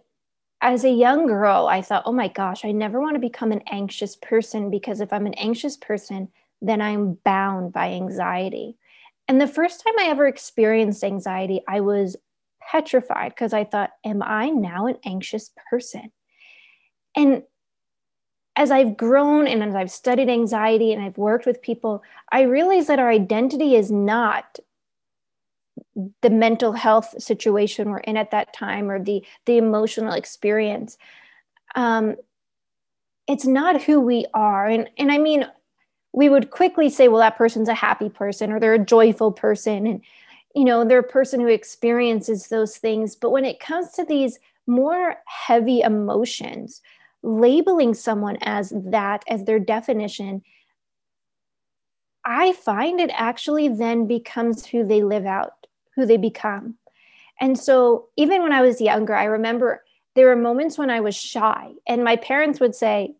as 0.64 0.82
a 0.82 0.90
young 0.90 1.26
girl, 1.26 1.66
I 1.66 1.82
thought, 1.82 2.04
oh 2.06 2.12
my 2.12 2.28
gosh, 2.28 2.64
I 2.64 2.72
never 2.72 2.98
want 2.98 3.16
to 3.16 3.20
become 3.20 3.52
an 3.52 3.62
anxious 3.70 4.16
person 4.16 4.70
because 4.70 5.02
if 5.02 5.12
I'm 5.12 5.26
an 5.26 5.34
anxious 5.34 5.76
person, 5.76 6.28
then 6.62 6.80
I'm 6.80 7.18
bound 7.22 7.74
by 7.74 7.90
anxiety. 7.90 8.78
And 9.28 9.38
the 9.38 9.46
first 9.46 9.84
time 9.84 9.92
I 9.98 10.08
ever 10.08 10.26
experienced 10.26 11.04
anxiety, 11.04 11.60
I 11.68 11.80
was 11.80 12.16
petrified 12.70 13.34
because 13.34 13.52
I 13.52 13.64
thought, 13.64 13.90
am 14.06 14.22
I 14.22 14.48
now 14.48 14.86
an 14.86 14.96
anxious 15.04 15.50
person? 15.68 16.10
And 17.16 17.42
as 18.56 18.70
I've 18.70 18.96
grown 18.96 19.46
and 19.46 19.62
as 19.62 19.74
I've 19.74 19.90
studied 19.90 20.28
anxiety 20.28 20.92
and 20.92 21.02
I've 21.02 21.18
worked 21.18 21.46
with 21.46 21.62
people, 21.62 22.02
I 22.30 22.42
realize 22.42 22.86
that 22.86 22.98
our 23.00 23.10
identity 23.10 23.74
is 23.74 23.90
not 23.90 24.58
the 26.22 26.30
mental 26.30 26.72
health 26.72 27.20
situation 27.20 27.90
we're 27.90 27.98
in 27.98 28.16
at 28.16 28.30
that 28.30 28.52
time 28.52 28.90
or 28.90 29.02
the 29.02 29.24
the 29.46 29.56
emotional 29.56 30.12
experience. 30.12 30.98
Um, 31.74 32.16
it's 33.26 33.46
not 33.46 33.82
who 33.82 34.00
we 34.00 34.26
are. 34.34 34.66
And 34.66 34.88
and 34.98 35.10
i 35.10 35.18
mean 35.18 35.46
we 36.12 36.28
would 36.28 36.50
quickly 36.50 36.88
say 36.88 37.08
well 37.08 37.20
that 37.20 37.36
person's 37.36 37.68
a 37.68 37.74
happy 37.74 38.08
person 38.08 38.52
or 38.52 38.60
they're 38.60 38.74
a 38.74 38.78
joyful 38.78 39.32
person 39.32 39.84
and 39.84 40.00
you 40.54 40.64
know 40.64 40.84
they're 40.84 41.00
a 41.00 41.02
person 41.02 41.40
who 41.40 41.48
experiences 41.48 42.48
those 42.48 42.76
things. 42.76 43.16
But 43.16 43.30
when 43.30 43.44
it 43.44 43.58
comes 43.58 43.90
to 43.92 44.04
these 44.04 44.38
more 44.66 45.16
heavy 45.26 45.80
emotions 45.80 46.80
labeling 47.24 47.94
someone 47.94 48.36
as 48.42 48.72
that 48.76 49.24
as 49.28 49.44
their 49.44 49.58
definition 49.58 50.42
i 52.24 52.52
find 52.52 53.00
it 53.00 53.10
actually 53.14 53.68
then 53.68 54.06
becomes 54.06 54.66
who 54.66 54.86
they 54.86 55.02
live 55.02 55.26
out 55.26 55.64
who 55.94 56.06
they 56.06 56.16
become. 56.16 56.74
And 57.40 57.58
so, 57.58 58.08
even 58.16 58.42
when 58.42 58.52
I 58.52 58.62
was 58.62 58.80
younger, 58.80 59.14
I 59.14 59.24
remember 59.24 59.82
there 60.14 60.26
were 60.26 60.36
moments 60.36 60.78
when 60.78 60.90
I 60.90 61.00
was 61.00 61.16
shy, 61.16 61.72
and 61.86 62.04
my 62.04 62.16
parents 62.16 62.60
would 62.60 62.74
say, 62.74 63.14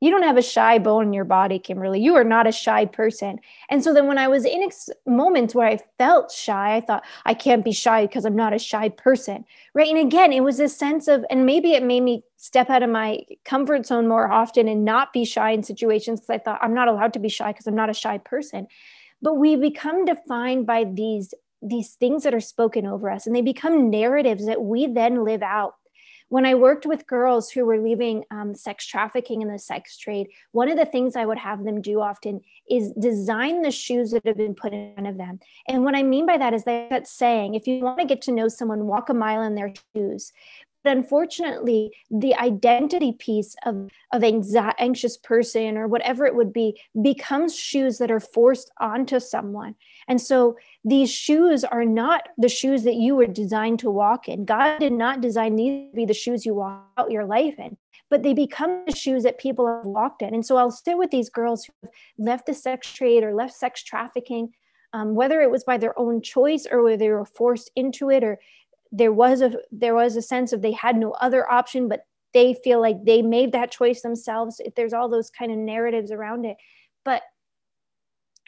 You 0.00 0.10
don't 0.10 0.22
have 0.24 0.36
a 0.36 0.42
shy 0.42 0.78
bone 0.78 1.06
in 1.06 1.12
your 1.14 1.24
body, 1.24 1.58
Kimberly. 1.58 2.00
You 2.00 2.14
are 2.16 2.24
not 2.24 2.46
a 2.46 2.52
shy 2.52 2.84
person. 2.84 3.38
And 3.70 3.82
so, 3.82 3.94
then 3.94 4.06
when 4.06 4.18
I 4.18 4.28
was 4.28 4.44
in 4.44 4.62
ex- 4.62 4.90
moments 5.06 5.54
where 5.54 5.66
I 5.66 5.78
felt 5.96 6.30
shy, 6.30 6.76
I 6.76 6.80
thought, 6.82 7.02
I 7.24 7.32
can't 7.32 7.64
be 7.64 7.72
shy 7.72 8.06
because 8.06 8.26
I'm 8.26 8.36
not 8.36 8.52
a 8.52 8.58
shy 8.58 8.90
person. 8.90 9.44
Right. 9.72 9.88
And 9.88 9.98
again, 9.98 10.32
it 10.32 10.42
was 10.42 10.58
this 10.58 10.76
sense 10.76 11.08
of, 11.08 11.24
and 11.30 11.46
maybe 11.46 11.72
it 11.72 11.82
made 11.82 12.02
me 12.02 12.24
step 12.36 12.68
out 12.68 12.82
of 12.82 12.90
my 12.90 13.20
comfort 13.44 13.86
zone 13.86 14.06
more 14.06 14.30
often 14.30 14.68
and 14.68 14.84
not 14.84 15.12
be 15.14 15.24
shy 15.24 15.50
in 15.50 15.62
situations 15.62 16.20
because 16.20 16.34
I 16.34 16.38
thought, 16.38 16.60
I'm 16.62 16.74
not 16.74 16.88
allowed 16.88 17.14
to 17.14 17.18
be 17.18 17.30
shy 17.30 17.52
because 17.52 17.66
I'm 17.66 17.74
not 17.74 17.90
a 17.90 17.94
shy 17.94 18.18
person. 18.18 18.66
But 19.22 19.34
we 19.34 19.56
become 19.56 20.04
defined 20.04 20.66
by 20.66 20.84
these 20.84 21.32
these 21.62 21.94
things 21.94 22.22
that 22.22 22.34
are 22.34 22.40
spoken 22.40 22.86
over 22.86 23.10
us 23.10 23.26
and 23.26 23.34
they 23.34 23.40
become 23.40 23.88
narratives 23.88 24.44
that 24.44 24.60
we 24.60 24.86
then 24.86 25.24
live 25.24 25.42
out 25.42 25.74
when 26.28 26.44
I 26.44 26.54
worked 26.54 26.86
with 26.86 27.06
girls 27.06 27.50
who 27.50 27.64
were 27.64 27.80
leaving 27.80 28.24
um, 28.30 28.54
sex 28.54 28.84
trafficking 28.86 29.42
in 29.42 29.48
the 29.48 29.58
sex 29.58 29.96
trade, 29.96 30.28
one 30.52 30.68
of 30.68 30.76
the 30.76 30.84
things 30.84 31.14
I 31.14 31.24
would 31.24 31.38
have 31.38 31.64
them 31.64 31.80
do 31.80 32.00
often 32.00 32.40
is 32.68 32.92
design 32.92 33.62
the 33.62 33.70
shoes 33.70 34.10
that 34.10 34.26
have 34.26 34.36
been 34.36 34.54
put 34.54 34.72
in 34.72 34.92
front 34.94 35.08
of 35.08 35.18
them. 35.18 35.38
And 35.68 35.84
what 35.84 35.94
I 35.94 36.02
mean 36.02 36.26
by 36.26 36.36
that 36.38 36.52
is 36.52 36.64
that 36.64 37.06
saying, 37.06 37.54
if 37.54 37.66
you 37.66 37.80
want 37.80 38.00
to 38.00 38.06
get 38.06 38.22
to 38.22 38.32
know 38.32 38.48
someone, 38.48 38.86
walk 38.86 39.08
a 39.08 39.14
mile 39.14 39.42
in 39.42 39.54
their 39.54 39.72
shoes. 39.94 40.32
But 40.82 40.96
unfortunately, 40.96 41.90
the 42.10 42.36
identity 42.36 43.12
piece 43.12 43.56
of, 43.64 43.90
of 44.12 44.22
anxi- 44.22 44.74
anxious 44.78 45.16
person 45.16 45.76
or 45.76 45.88
whatever 45.88 46.26
it 46.26 46.34
would 46.36 46.52
be 46.52 46.80
becomes 47.02 47.58
shoes 47.58 47.98
that 47.98 48.10
are 48.10 48.20
forced 48.20 48.70
onto 48.78 49.18
someone. 49.18 49.74
And 50.08 50.20
so 50.20 50.56
these 50.84 51.10
shoes 51.10 51.64
are 51.64 51.84
not 51.84 52.28
the 52.38 52.48
shoes 52.48 52.84
that 52.84 52.94
you 52.94 53.16
were 53.16 53.26
designed 53.26 53.80
to 53.80 53.90
walk 53.90 54.28
in. 54.28 54.44
God 54.44 54.78
did 54.78 54.92
not 54.92 55.20
design 55.20 55.56
these 55.56 55.90
to 55.90 55.96
be 55.96 56.04
the 56.04 56.14
shoes 56.14 56.46
you 56.46 56.54
walk 56.54 56.86
out 56.96 57.10
your 57.10 57.24
life 57.24 57.58
in. 57.58 57.76
but 58.08 58.22
they 58.22 58.34
become 58.34 58.84
the 58.86 58.94
shoes 58.94 59.22
that 59.24 59.38
people 59.38 59.66
have 59.66 59.84
walked 59.84 60.22
in. 60.22 60.34
And 60.34 60.44
so 60.44 60.56
I'll 60.56 60.70
sit 60.70 60.96
with 60.96 61.10
these 61.10 61.28
girls 61.28 61.64
who 61.64 61.72
have 61.82 61.90
left 62.18 62.46
the 62.46 62.54
sex 62.54 62.92
trade 62.92 63.24
or 63.24 63.34
left 63.34 63.54
sex 63.54 63.82
trafficking, 63.82 64.52
um, 64.92 65.14
whether 65.14 65.40
it 65.40 65.50
was 65.50 65.64
by 65.64 65.76
their 65.78 65.98
own 65.98 66.22
choice 66.22 66.66
or 66.70 66.82
whether 66.82 66.96
they 66.96 67.10
were 67.10 67.24
forced 67.24 67.70
into 67.74 68.10
it, 68.10 68.22
or 68.22 68.38
there 68.92 69.12
was 69.12 69.40
a 69.40 69.56
there 69.72 69.94
was 69.94 70.16
a 70.16 70.22
sense 70.22 70.52
of 70.52 70.62
they 70.62 70.72
had 70.72 70.96
no 70.96 71.12
other 71.12 71.50
option, 71.50 71.88
but 71.88 72.06
they 72.32 72.54
feel 72.54 72.80
like 72.80 73.04
they 73.04 73.22
made 73.22 73.52
that 73.52 73.72
choice 73.72 74.02
themselves. 74.02 74.60
There's 74.76 74.92
all 74.92 75.08
those 75.08 75.30
kind 75.30 75.50
of 75.50 75.58
narratives 75.58 76.12
around 76.12 76.44
it. 76.44 76.56
But 77.04 77.22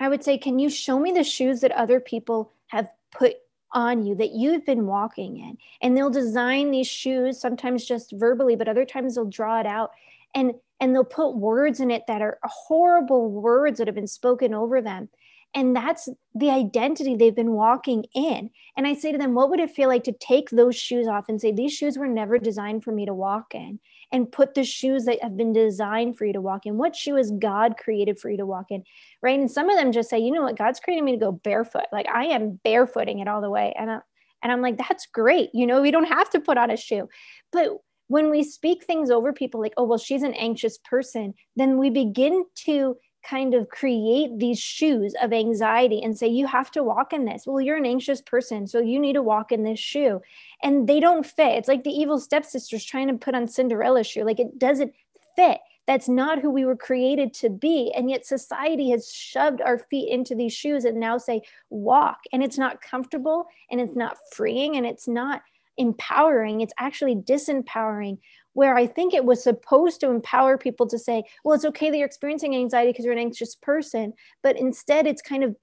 I 0.01 0.09
would 0.09 0.23
say, 0.23 0.39
can 0.39 0.59
you 0.59 0.71
show 0.71 0.99
me 0.99 1.13
the 1.13 1.25
shoes 1.25 1.61
that 1.61 1.73
other 1.73 2.01
people 2.01 2.53
have 2.69 2.89
put 3.11 3.35
on 3.73 4.07
you 4.07 4.15
that 4.15 4.31
you've 4.33 4.65
been 4.65 4.87
walking 4.87 5.39
in? 5.39 5.59
And 5.83 5.97
they'll 5.97 6.11
design 6.11 6.71
these 6.71 6.87
shoes 6.87 7.41
sometimes 7.41 7.85
just 7.85 8.13
verbally 8.13 8.57
but 8.57 8.69
other 8.69 8.85
times 8.85 9.15
they'll 9.15 9.25
draw 9.25 9.61
it 9.61 9.67
out 9.67 9.91
and 10.35 10.53
and 10.81 10.95
they'll 10.95 11.05
put 11.05 11.37
words 11.37 11.81
in 11.81 11.91
it 11.91 12.05
that 12.07 12.23
are 12.23 12.39
horrible 12.45 13.31
words 13.31 13.79
that 13.79 13.89
have 13.89 13.97
been 13.97 14.07
spoken 14.07 14.55
over 14.55 14.81
them. 14.81 15.09
And 15.55 15.75
that's 15.75 16.09
the 16.35 16.51
identity 16.51 17.17
they've 17.17 17.35
been 17.35 17.53
walking 17.53 18.05
in. 18.15 18.51
And 18.77 18.87
i 18.87 18.95
say 18.95 19.11
to 19.11 19.19
them 19.19 19.35
what 19.35 19.51
would 19.51 19.61
it 19.61 19.71
feel 19.71 19.89
like 19.89 20.05
to 20.05 20.13
take 20.13 20.51
those 20.51 20.77
shoes 20.77 21.09
off 21.09 21.29
and 21.29 21.41
say 21.41 21.51
these 21.51 21.73
shoes 21.73 21.99
were 21.99 22.07
never 22.07 22.39
designed 22.39 22.85
for 22.85 22.93
me 22.93 23.07
to 23.07 23.15
walk 23.15 23.55
in 23.55 23.81
and 24.11 24.31
put 24.31 24.55
the 24.55 24.65
shoes 24.65 25.05
that 25.05 25.23
have 25.23 25.37
been 25.37 25.53
designed 25.53 26.17
for 26.17 26.25
you 26.25 26.33
to 26.33 26.41
walk 26.41 26.67
in. 26.67 26.79
What 26.79 26.97
shoe 26.97 27.17
is 27.17 27.31
God 27.31 27.77
created 27.77 28.19
for 28.19 28.31
you 28.31 28.39
to 28.39 28.47
walk 28.47 28.67
in? 28.71 28.85
Right. 29.23 29.39
And 29.39 29.51
some 29.51 29.69
of 29.69 29.77
them 29.77 29.93
just 29.93 30.09
say, 30.09 30.19
you 30.19 30.31
know 30.31 30.43
what, 30.43 30.57
God's 30.57 30.81
created 30.81 31.05
me 31.05 31.13
to 31.13 31.19
go 31.19 31.33
barefoot. 31.33 31.87
Like 31.93 32.09
I 32.09 32.27
am 32.27 32.59
barefooting 32.65 33.21
it 33.21 33.29
all 33.29 33.41
the 33.41 33.51
way. 33.51 33.75
And, 33.79 33.91
I, 33.91 33.99
and 34.43 34.53
I'm 34.53 34.63
like, 34.63 34.79
that's 34.79 35.07
great. 35.07 35.51
You 35.53 35.67
know, 35.67 35.83
we 35.83 35.91
don't 35.91 36.05
have 36.05 36.31
to 36.31 36.41
put 36.41 36.59
on 36.59 36.71
a 36.71 36.77
shoe. 36.77 37.09
But 37.53 37.69
when 38.07 38.31
we 38.31 38.43
speak 38.43 38.85
things 38.85 39.11
over 39.11 39.33
people 39.33 39.61
like, 39.61 39.75
oh, 39.77 39.85
well, 39.85 39.99
she's 39.99 40.23
an 40.23 40.35
anxious 40.35 40.79
person, 40.79 41.35
then 41.57 41.77
we 41.77 41.91
begin 41.91 42.45
to 42.65 42.97
kind 43.29 43.55
of 43.55 43.69
create 43.69 44.39
these 44.39 44.59
shoes 44.59 45.15
of 45.21 45.33
anxiety 45.33 46.03
and 46.03 46.17
say, 46.17 46.27
you 46.27 46.47
have 46.47 46.71
to 46.71 46.83
walk 46.83 47.13
in 47.13 47.25
this. 47.25 47.47
Well, 47.47 47.61
you're 47.61 47.77
an 47.77 47.87
anxious 47.87 48.21
person, 48.21 48.67
so 48.67 48.81
you 48.81 48.99
need 48.99 49.15
to 49.15 49.23
walk 49.23 49.53
in 49.53 49.65
this 49.65 49.79
shoe. 49.79 50.21
And 50.63 50.89
they 50.89 51.01
don't 51.01 51.27
fit. 51.27 51.57
It's 51.57 51.69
like 51.69 51.85
the 51.85 51.91
evil 51.91 52.19
stepsisters 52.19 52.85
trying 52.85 53.09
to 53.09 53.15
put 53.15 53.35
on 53.35 53.49
Cinderella's 53.49 54.07
shoe. 54.07 54.25
Like 54.25 54.41
it 54.41 54.59
doesn't 54.59 54.95
fit. 55.37 55.59
That's 55.87 56.09
not 56.09 56.41
who 56.41 56.51
we 56.51 56.67
were 56.67 56.77
created 56.77 57.33
to 57.35 57.49
be. 57.49 57.93
And 57.97 58.11
yet 58.11 58.27
society 58.27 58.91
has 58.91 59.11
shoved 59.11 59.63
our 59.63 59.79
feet 59.79 60.11
into 60.11 60.35
these 60.35 60.53
shoes 60.53 60.85
and 60.85 61.01
now 61.01 61.17
say, 61.17 61.41
walk. 61.71 62.19
And 62.33 62.43
it's 62.43 62.59
not 62.59 62.83
comfortable 62.83 63.47
and 63.71 63.81
it's 63.81 63.97
not 63.97 64.19
freeing 64.33 64.77
and 64.77 64.85
it's 64.85 65.09
not 65.09 65.43
empowering. 65.79 66.61
It's 66.61 66.75
actually 66.79 67.17
disempowering 67.17 68.19
where 68.53 68.77
I 68.77 68.87
think 68.87 69.15
it 69.15 69.25
was 69.25 69.43
supposed 69.43 70.01
to 70.01 70.11
empower 70.11 70.59
people 70.59 70.87
to 70.89 70.99
say, 70.99 71.23
well, 71.45 71.55
it's 71.55 71.65
okay 71.65 71.91
that 71.91 71.97
you're 71.97 72.07
experiencing 72.07 72.57
anxiety 72.57 72.91
because 72.91 73.05
you're 73.05 73.15
an 73.15 73.19
anxious 73.19 73.55
person. 73.55 74.13
But 74.43 74.59
instead, 74.59 75.07
it's 75.07 75.23
kind 75.23 75.45
of 75.45 75.55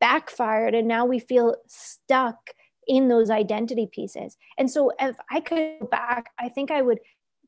backfired. 0.00 0.74
And 0.74 0.88
now 0.88 1.04
we 1.04 1.18
feel 1.18 1.56
stuck 1.68 2.36
in 2.86 3.08
those 3.08 3.28
identity 3.30 3.88
pieces. 3.92 4.36
And 4.56 4.70
so 4.70 4.92
if 4.98 5.16
I 5.30 5.40
could 5.40 5.78
go 5.80 5.86
back, 5.86 6.30
I 6.38 6.48
think 6.48 6.70
I 6.70 6.80
would 6.80 7.00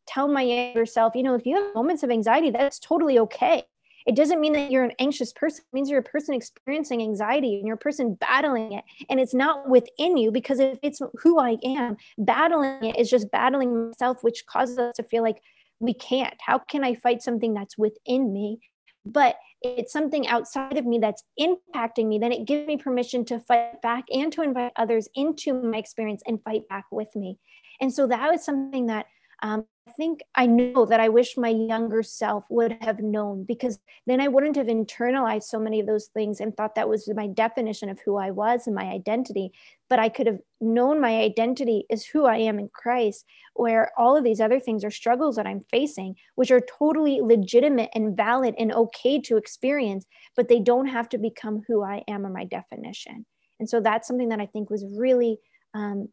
tell 0.06 0.28
my 0.28 0.42
younger 0.42 0.86
self, 0.86 1.14
you 1.14 1.22
know, 1.22 1.34
if 1.34 1.46
you 1.46 1.56
have 1.56 1.74
moments 1.74 2.02
of 2.02 2.10
anxiety, 2.10 2.50
that's 2.50 2.78
totally 2.78 3.18
okay. 3.20 3.64
It 4.06 4.16
doesn't 4.16 4.40
mean 4.40 4.52
that 4.54 4.70
you're 4.70 4.84
an 4.84 4.92
anxious 4.98 5.32
person. 5.32 5.64
It 5.66 5.74
means 5.74 5.90
you're 5.90 6.00
a 6.00 6.02
person 6.02 6.34
experiencing 6.34 7.02
anxiety 7.02 7.56
and 7.56 7.66
you're 7.66 7.76
a 7.76 7.78
person 7.78 8.14
battling 8.14 8.72
it. 8.72 8.84
And 9.08 9.20
it's 9.20 9.34
not 9.34 9.68
within 9.68 10.16
you 10.16 10.30
because 10.30 10.58
if 10.58 10.78
it's 10.82 11.00
who 11.22 11.38
I 11.38 11.56
am, 11.64 11.96
battling 12.18 12.84
it 12.84 12.98
is 12.98 13.10
just 13.10 13.30
battling 13.30 13.88
myself, 13.88 14.22
which 14.22 14.46
causes 14.46 14.78
us 14.78 14.96
to 14.96 15.02
feel 15.02 15.22
like 15.22 15.40
we 15.80 15.94
can't. 15.94 16.34
How 16.44 16.58
can 16.58 16.84
I 16.84 16.94
fight 16.94 17.22
something 17.22 17.54
that's 17.54 17.76
within 17.76 18.32
me? 18.32 18.60
But 19.04 19.36
it's 19.62 19.92
something 19.92 20.26
outside 20.26 20.78
of 20.78 20.86
me 20.86 20.98
that's 20.98 21.22
impacting 21.38 22.06
me, 22.06 22.18
then 22.18 22.32
it 22.32 22.46
gives 22.46 22.66
me 22.66 22.76
permission 22.76 23.24
to 23.26 23.40
fight 23.40 23.80
back 23.82 24.04
and 24.10 24.32
to 24.32 24.42
invite 24.42 24.72
others 24.76 25.08
into 25.14 25.52
my 25.52 25.78
experience 25.78 26.22
and 26.26 26.42
fight 26.42 26.66
back 26.68 26.84
with 26.90 27.14
me. 27.14 27.38
And 27.80 27.92
so 27.92 28.06
that 28.06 28.30
was 28.30 28.44
something 28.44 28.86
that 28.86 29.06
um, 29.42 29.66
think 29.96 30.20
I 30.34 30.46
know 30.46 30.86
that 30.86 31.00
I 31.00 31.08
wish 31.08 31.36
my 31.36 31.48
younger 31.48 32.02
self 32.02 32.44
would 32.48 32.76
have 32.80 33.00
known 33.00 33.44
because 33.44 33.78
then 34.06 34.20
I 34.20 34.28
wouldn't 34.28 34.56
have 34.56 34.66
internalized 34.66 35.44
so 35.44 35.58
many 35.58 35.80
of 35.80 35.86
those 35.86 36.06
things 36.06 36.40
and 36.40 36.56
thought 36.56 36.74
that 36.74 36.88
was 36.88 37.08
my 37.14 37.26
definition 37.26 37.88
of 37.88 38.00
who 38.00 38.16
I 38.16 38.30
was 38.30 38.66
and 38.66 38.74
my 38.74 38.84
identity. 38.84 39.52
But 39.88 39.98
I 39.98 40.08
could 40.08 40.26
have 40.26 40.38
known 40.60 41.00
my 41.00 41.20
identity 41.20 41.84
is 41.90 42.06
who 42.06 42.24
I 42.24 42.38
am 42.38 42.58
in 42.58 42.70
Christ, 42.72 43.24
where 43.54 43.92
all 43.98 44.16
of 44.16 44.24
these 44.24 44.40
other 44.40 44.60
things 44.60 44.84
are 44.84 44.90
struggles 44.90 45.36
that 45.36 45.46
I'm 45.46 45.64
facing, 45.70 46.16
which 46.36 46.50
are 46.50 46.62
totally 46.78 47.20
legitimate 47.20 47.90
and 47.94 48.16
valid 48.16 48.54
and 48.58 48.72
okay 48.72 49.20
to 49.22 49.36
experience, 49.36 50.06
but 50.36 50.48
they 50.48 50.60
don't 50.60 50.86
have 50.86 51.08
to 51.10 51.18
become 51.18 51.62
who 51.66 51.82
I 51.82 52.02
am 52.08 52.24
or 52.24 52.30
my 52.30 52.44
definition. 52.44 53.26
And 53.58 53.68
so 53.68 53.80
that's 53.80 54.08
something 54.08 54.30
that 54.30 54.40
I 54.40 54.46
think 54.46 54.70
was 54.70 54.84
really 54.96 55.38
um, 55.74 56.08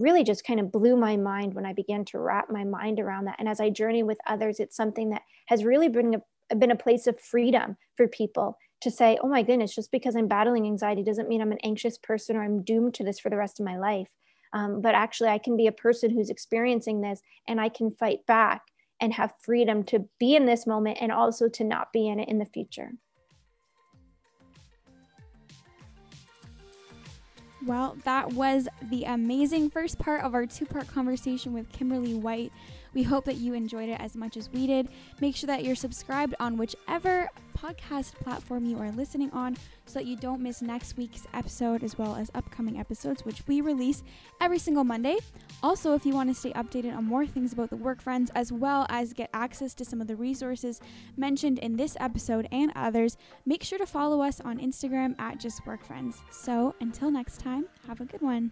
really 0.00 0.24
just 0.24 0.44
kind 0.44 0.58
of 0.58 0.72
blew 0.72 0.96
my 0.96 1.16
mind 1.16 1.54
when 1.54 1.66
I 1.66 1.72
began 1.72 2.04
to 2.06 2.18
wrap 2.18 2.50
my 2.50 2.64
mind 2.64 2.98
around 2.98 3.26
that. 3.26 3.36
And 3.38 3.48
as 3.48 3.60
I 3.60 3.70
journey 3.70 4.02
with 4.02 4.18
others, 4.26 4.58
it's 4.58 4.76
something 4.76 5.10
that 5.10 5.22
has 5.46 5.64
really 5.64 5.88
been 5.88 6.22
a, 6.50 6.56
been 6.56 6.70
a 6.70 6.76
place 6.76 7.06
of 7.06 7.20
freedom 7.20 7.76
for 7.96 8.08
people 8.08 8.56
to 8.80 8.90
say, 8.90 9.18
oh 9.22 9.28
my 9.28 9.42
goodness, 9.42 9.74
just 9.74 9.92
because 9.92 10.16
I'm 10.16 10.26
battling 10.26 10.64
anxiety 10.66 11.02
doesn't 11.02 11.28
mean 11.28 11.42
I'm 11.42 11.52
an 11.52 11.58
anxious 11.62 11.98
person 11.98 12.34
or 12.34 12.42
I'm 12.42 12.62
doomed 12.62 12.94
to 12.94 13.04
this 13.04 13.20
for 13.20 13.28
the 13.28 13.36
rest 13.36 13.60
of 13.60 13.66
my 13.66 13.78
life. 13.78 14.08
Um, 14.52 14.80
but 14.80 14.94
actually, 14.94 15.28
I 15.28 15.38
can 15.38 15.56
be 15.56 15.66
a 15.66 15.72
person 15.72 16.10
who's 16.10 16.30
experiencing 16.30 17.02
this 17.02 17.20
and 17.46 17.60
I 17.60 17.68
can 17.68 17.90
fight 17.90 18.26
back 18.26 18.62
and 19.00 19.12
have 19.14 19.34
freedom 19.40 19.84
to 19.84 20.08
be 20.18 20.34
in 20.34 20.46
this 20.46 20.66
moment 20.66 20.98
and 21.00 21.12
also 21.12 21.48
to 21.48 21.64
not 21.64 21.92
be 21.92 22.08
in 22.08 22.18
it 22.18 22.28
in 22.28 22.38
the 22.38 22.46
future. 22.46 22.92
Well, 27.66 27.96
that 28.04 28.32
was 28.32 28.68
the 28.82 29.04
amazing 29.04 29.70
first 29.70 29.98
part 29.98 30.22
of 30.24 30.34
our 30.34 30.46
two 30.46 30.64
part 30.64 30.88
conversation 30.88 31.52
with 31.52 31.70
Kimberly 31.72 32.14
White. 32.14 32.52
We 32.94 33.02
hope 33.02 33.24
that 33.26 33.36
you 33.36 33.54
enjoyed 33.54 33.88
it 33.88 34.00
as 34.00 34.16
much 34.16 34.36
as 34.36 34.50
we 34.50 34.66
did. 34.66 34.88
Make 35.20 35.36
sure 35.36 35.46
that 35.46 35.64
you're 35.64 35.76
subscribed 35.76 36.34
on 36.40 36.56
whichever 36.56 37.28
podcast 37.56 38.14
platform 38.14 38.64
you 38.64 38.78
are 38.78 38.90
listening 38.92 39.30
on 39.32 39.56
so 39.84 39.98
that 39.98 40.06
you 40.06 40.16
don't 40.16 40.40
miss 40.40 40.62
next 40.62 40.96
week's 40.96 41.26
episode 41.34 41.82
as 41.82 41.98
well 41.98 42.16
as 42.16 42.30
upcoming 42.34 42.78
episodes, 42.78 43.24
which 43.24 43.42
we 43.46 43.60
release 43.60 44.02
every 44.40 44.58
single 44.58 44.84
Monday. 44.84 45.18
Also, 45.62 45.94
if 45.94 46.06
you 46.06 46.14
want 46.14 46.28
to 46.28 46.34
stay 46.34 46.52
updated 46.52 46.96
on 46.96 47.04
more 47.04 47.26
things 47.26 47.52
about 47.52 47.70
the 47.70 47.76
Work 47.76 48.00
Friends 48.00 48.30
as 48.34 48.50
well 48.50 48.86
as 48.88 49.12
get 49.12 49.28
access 49.34 49.74
to 49.74 49.84
some 49.84 50.00
of 50.00 50.06
the 50.06 50.16
resources 50.16 50.80
mentioned 51.16 51.58
in 51.58 51.76
this 51.76 51.96
episode 52.00 52.48
and 52.50 52.72
others, 52.74 53.16
make 53.44 53.62
sure 53.62 53.78
to 53.78 53.86
follow 53.86 54.22
us 54.22 54.40
on 54.40 54.58
Instagram 54.58 55.18
at 55.20 55.38
Just 55.38 55.66
Work 55.66 55.84
Friends. 55.84 56.18
So 56.30 56.74
until 56.80 57.10
next 57.10 57.40
time, 57.40 57.66
have 57.86 58.00
a 58.00 58.04
good 58.04 58.22
one. 58.22 58.50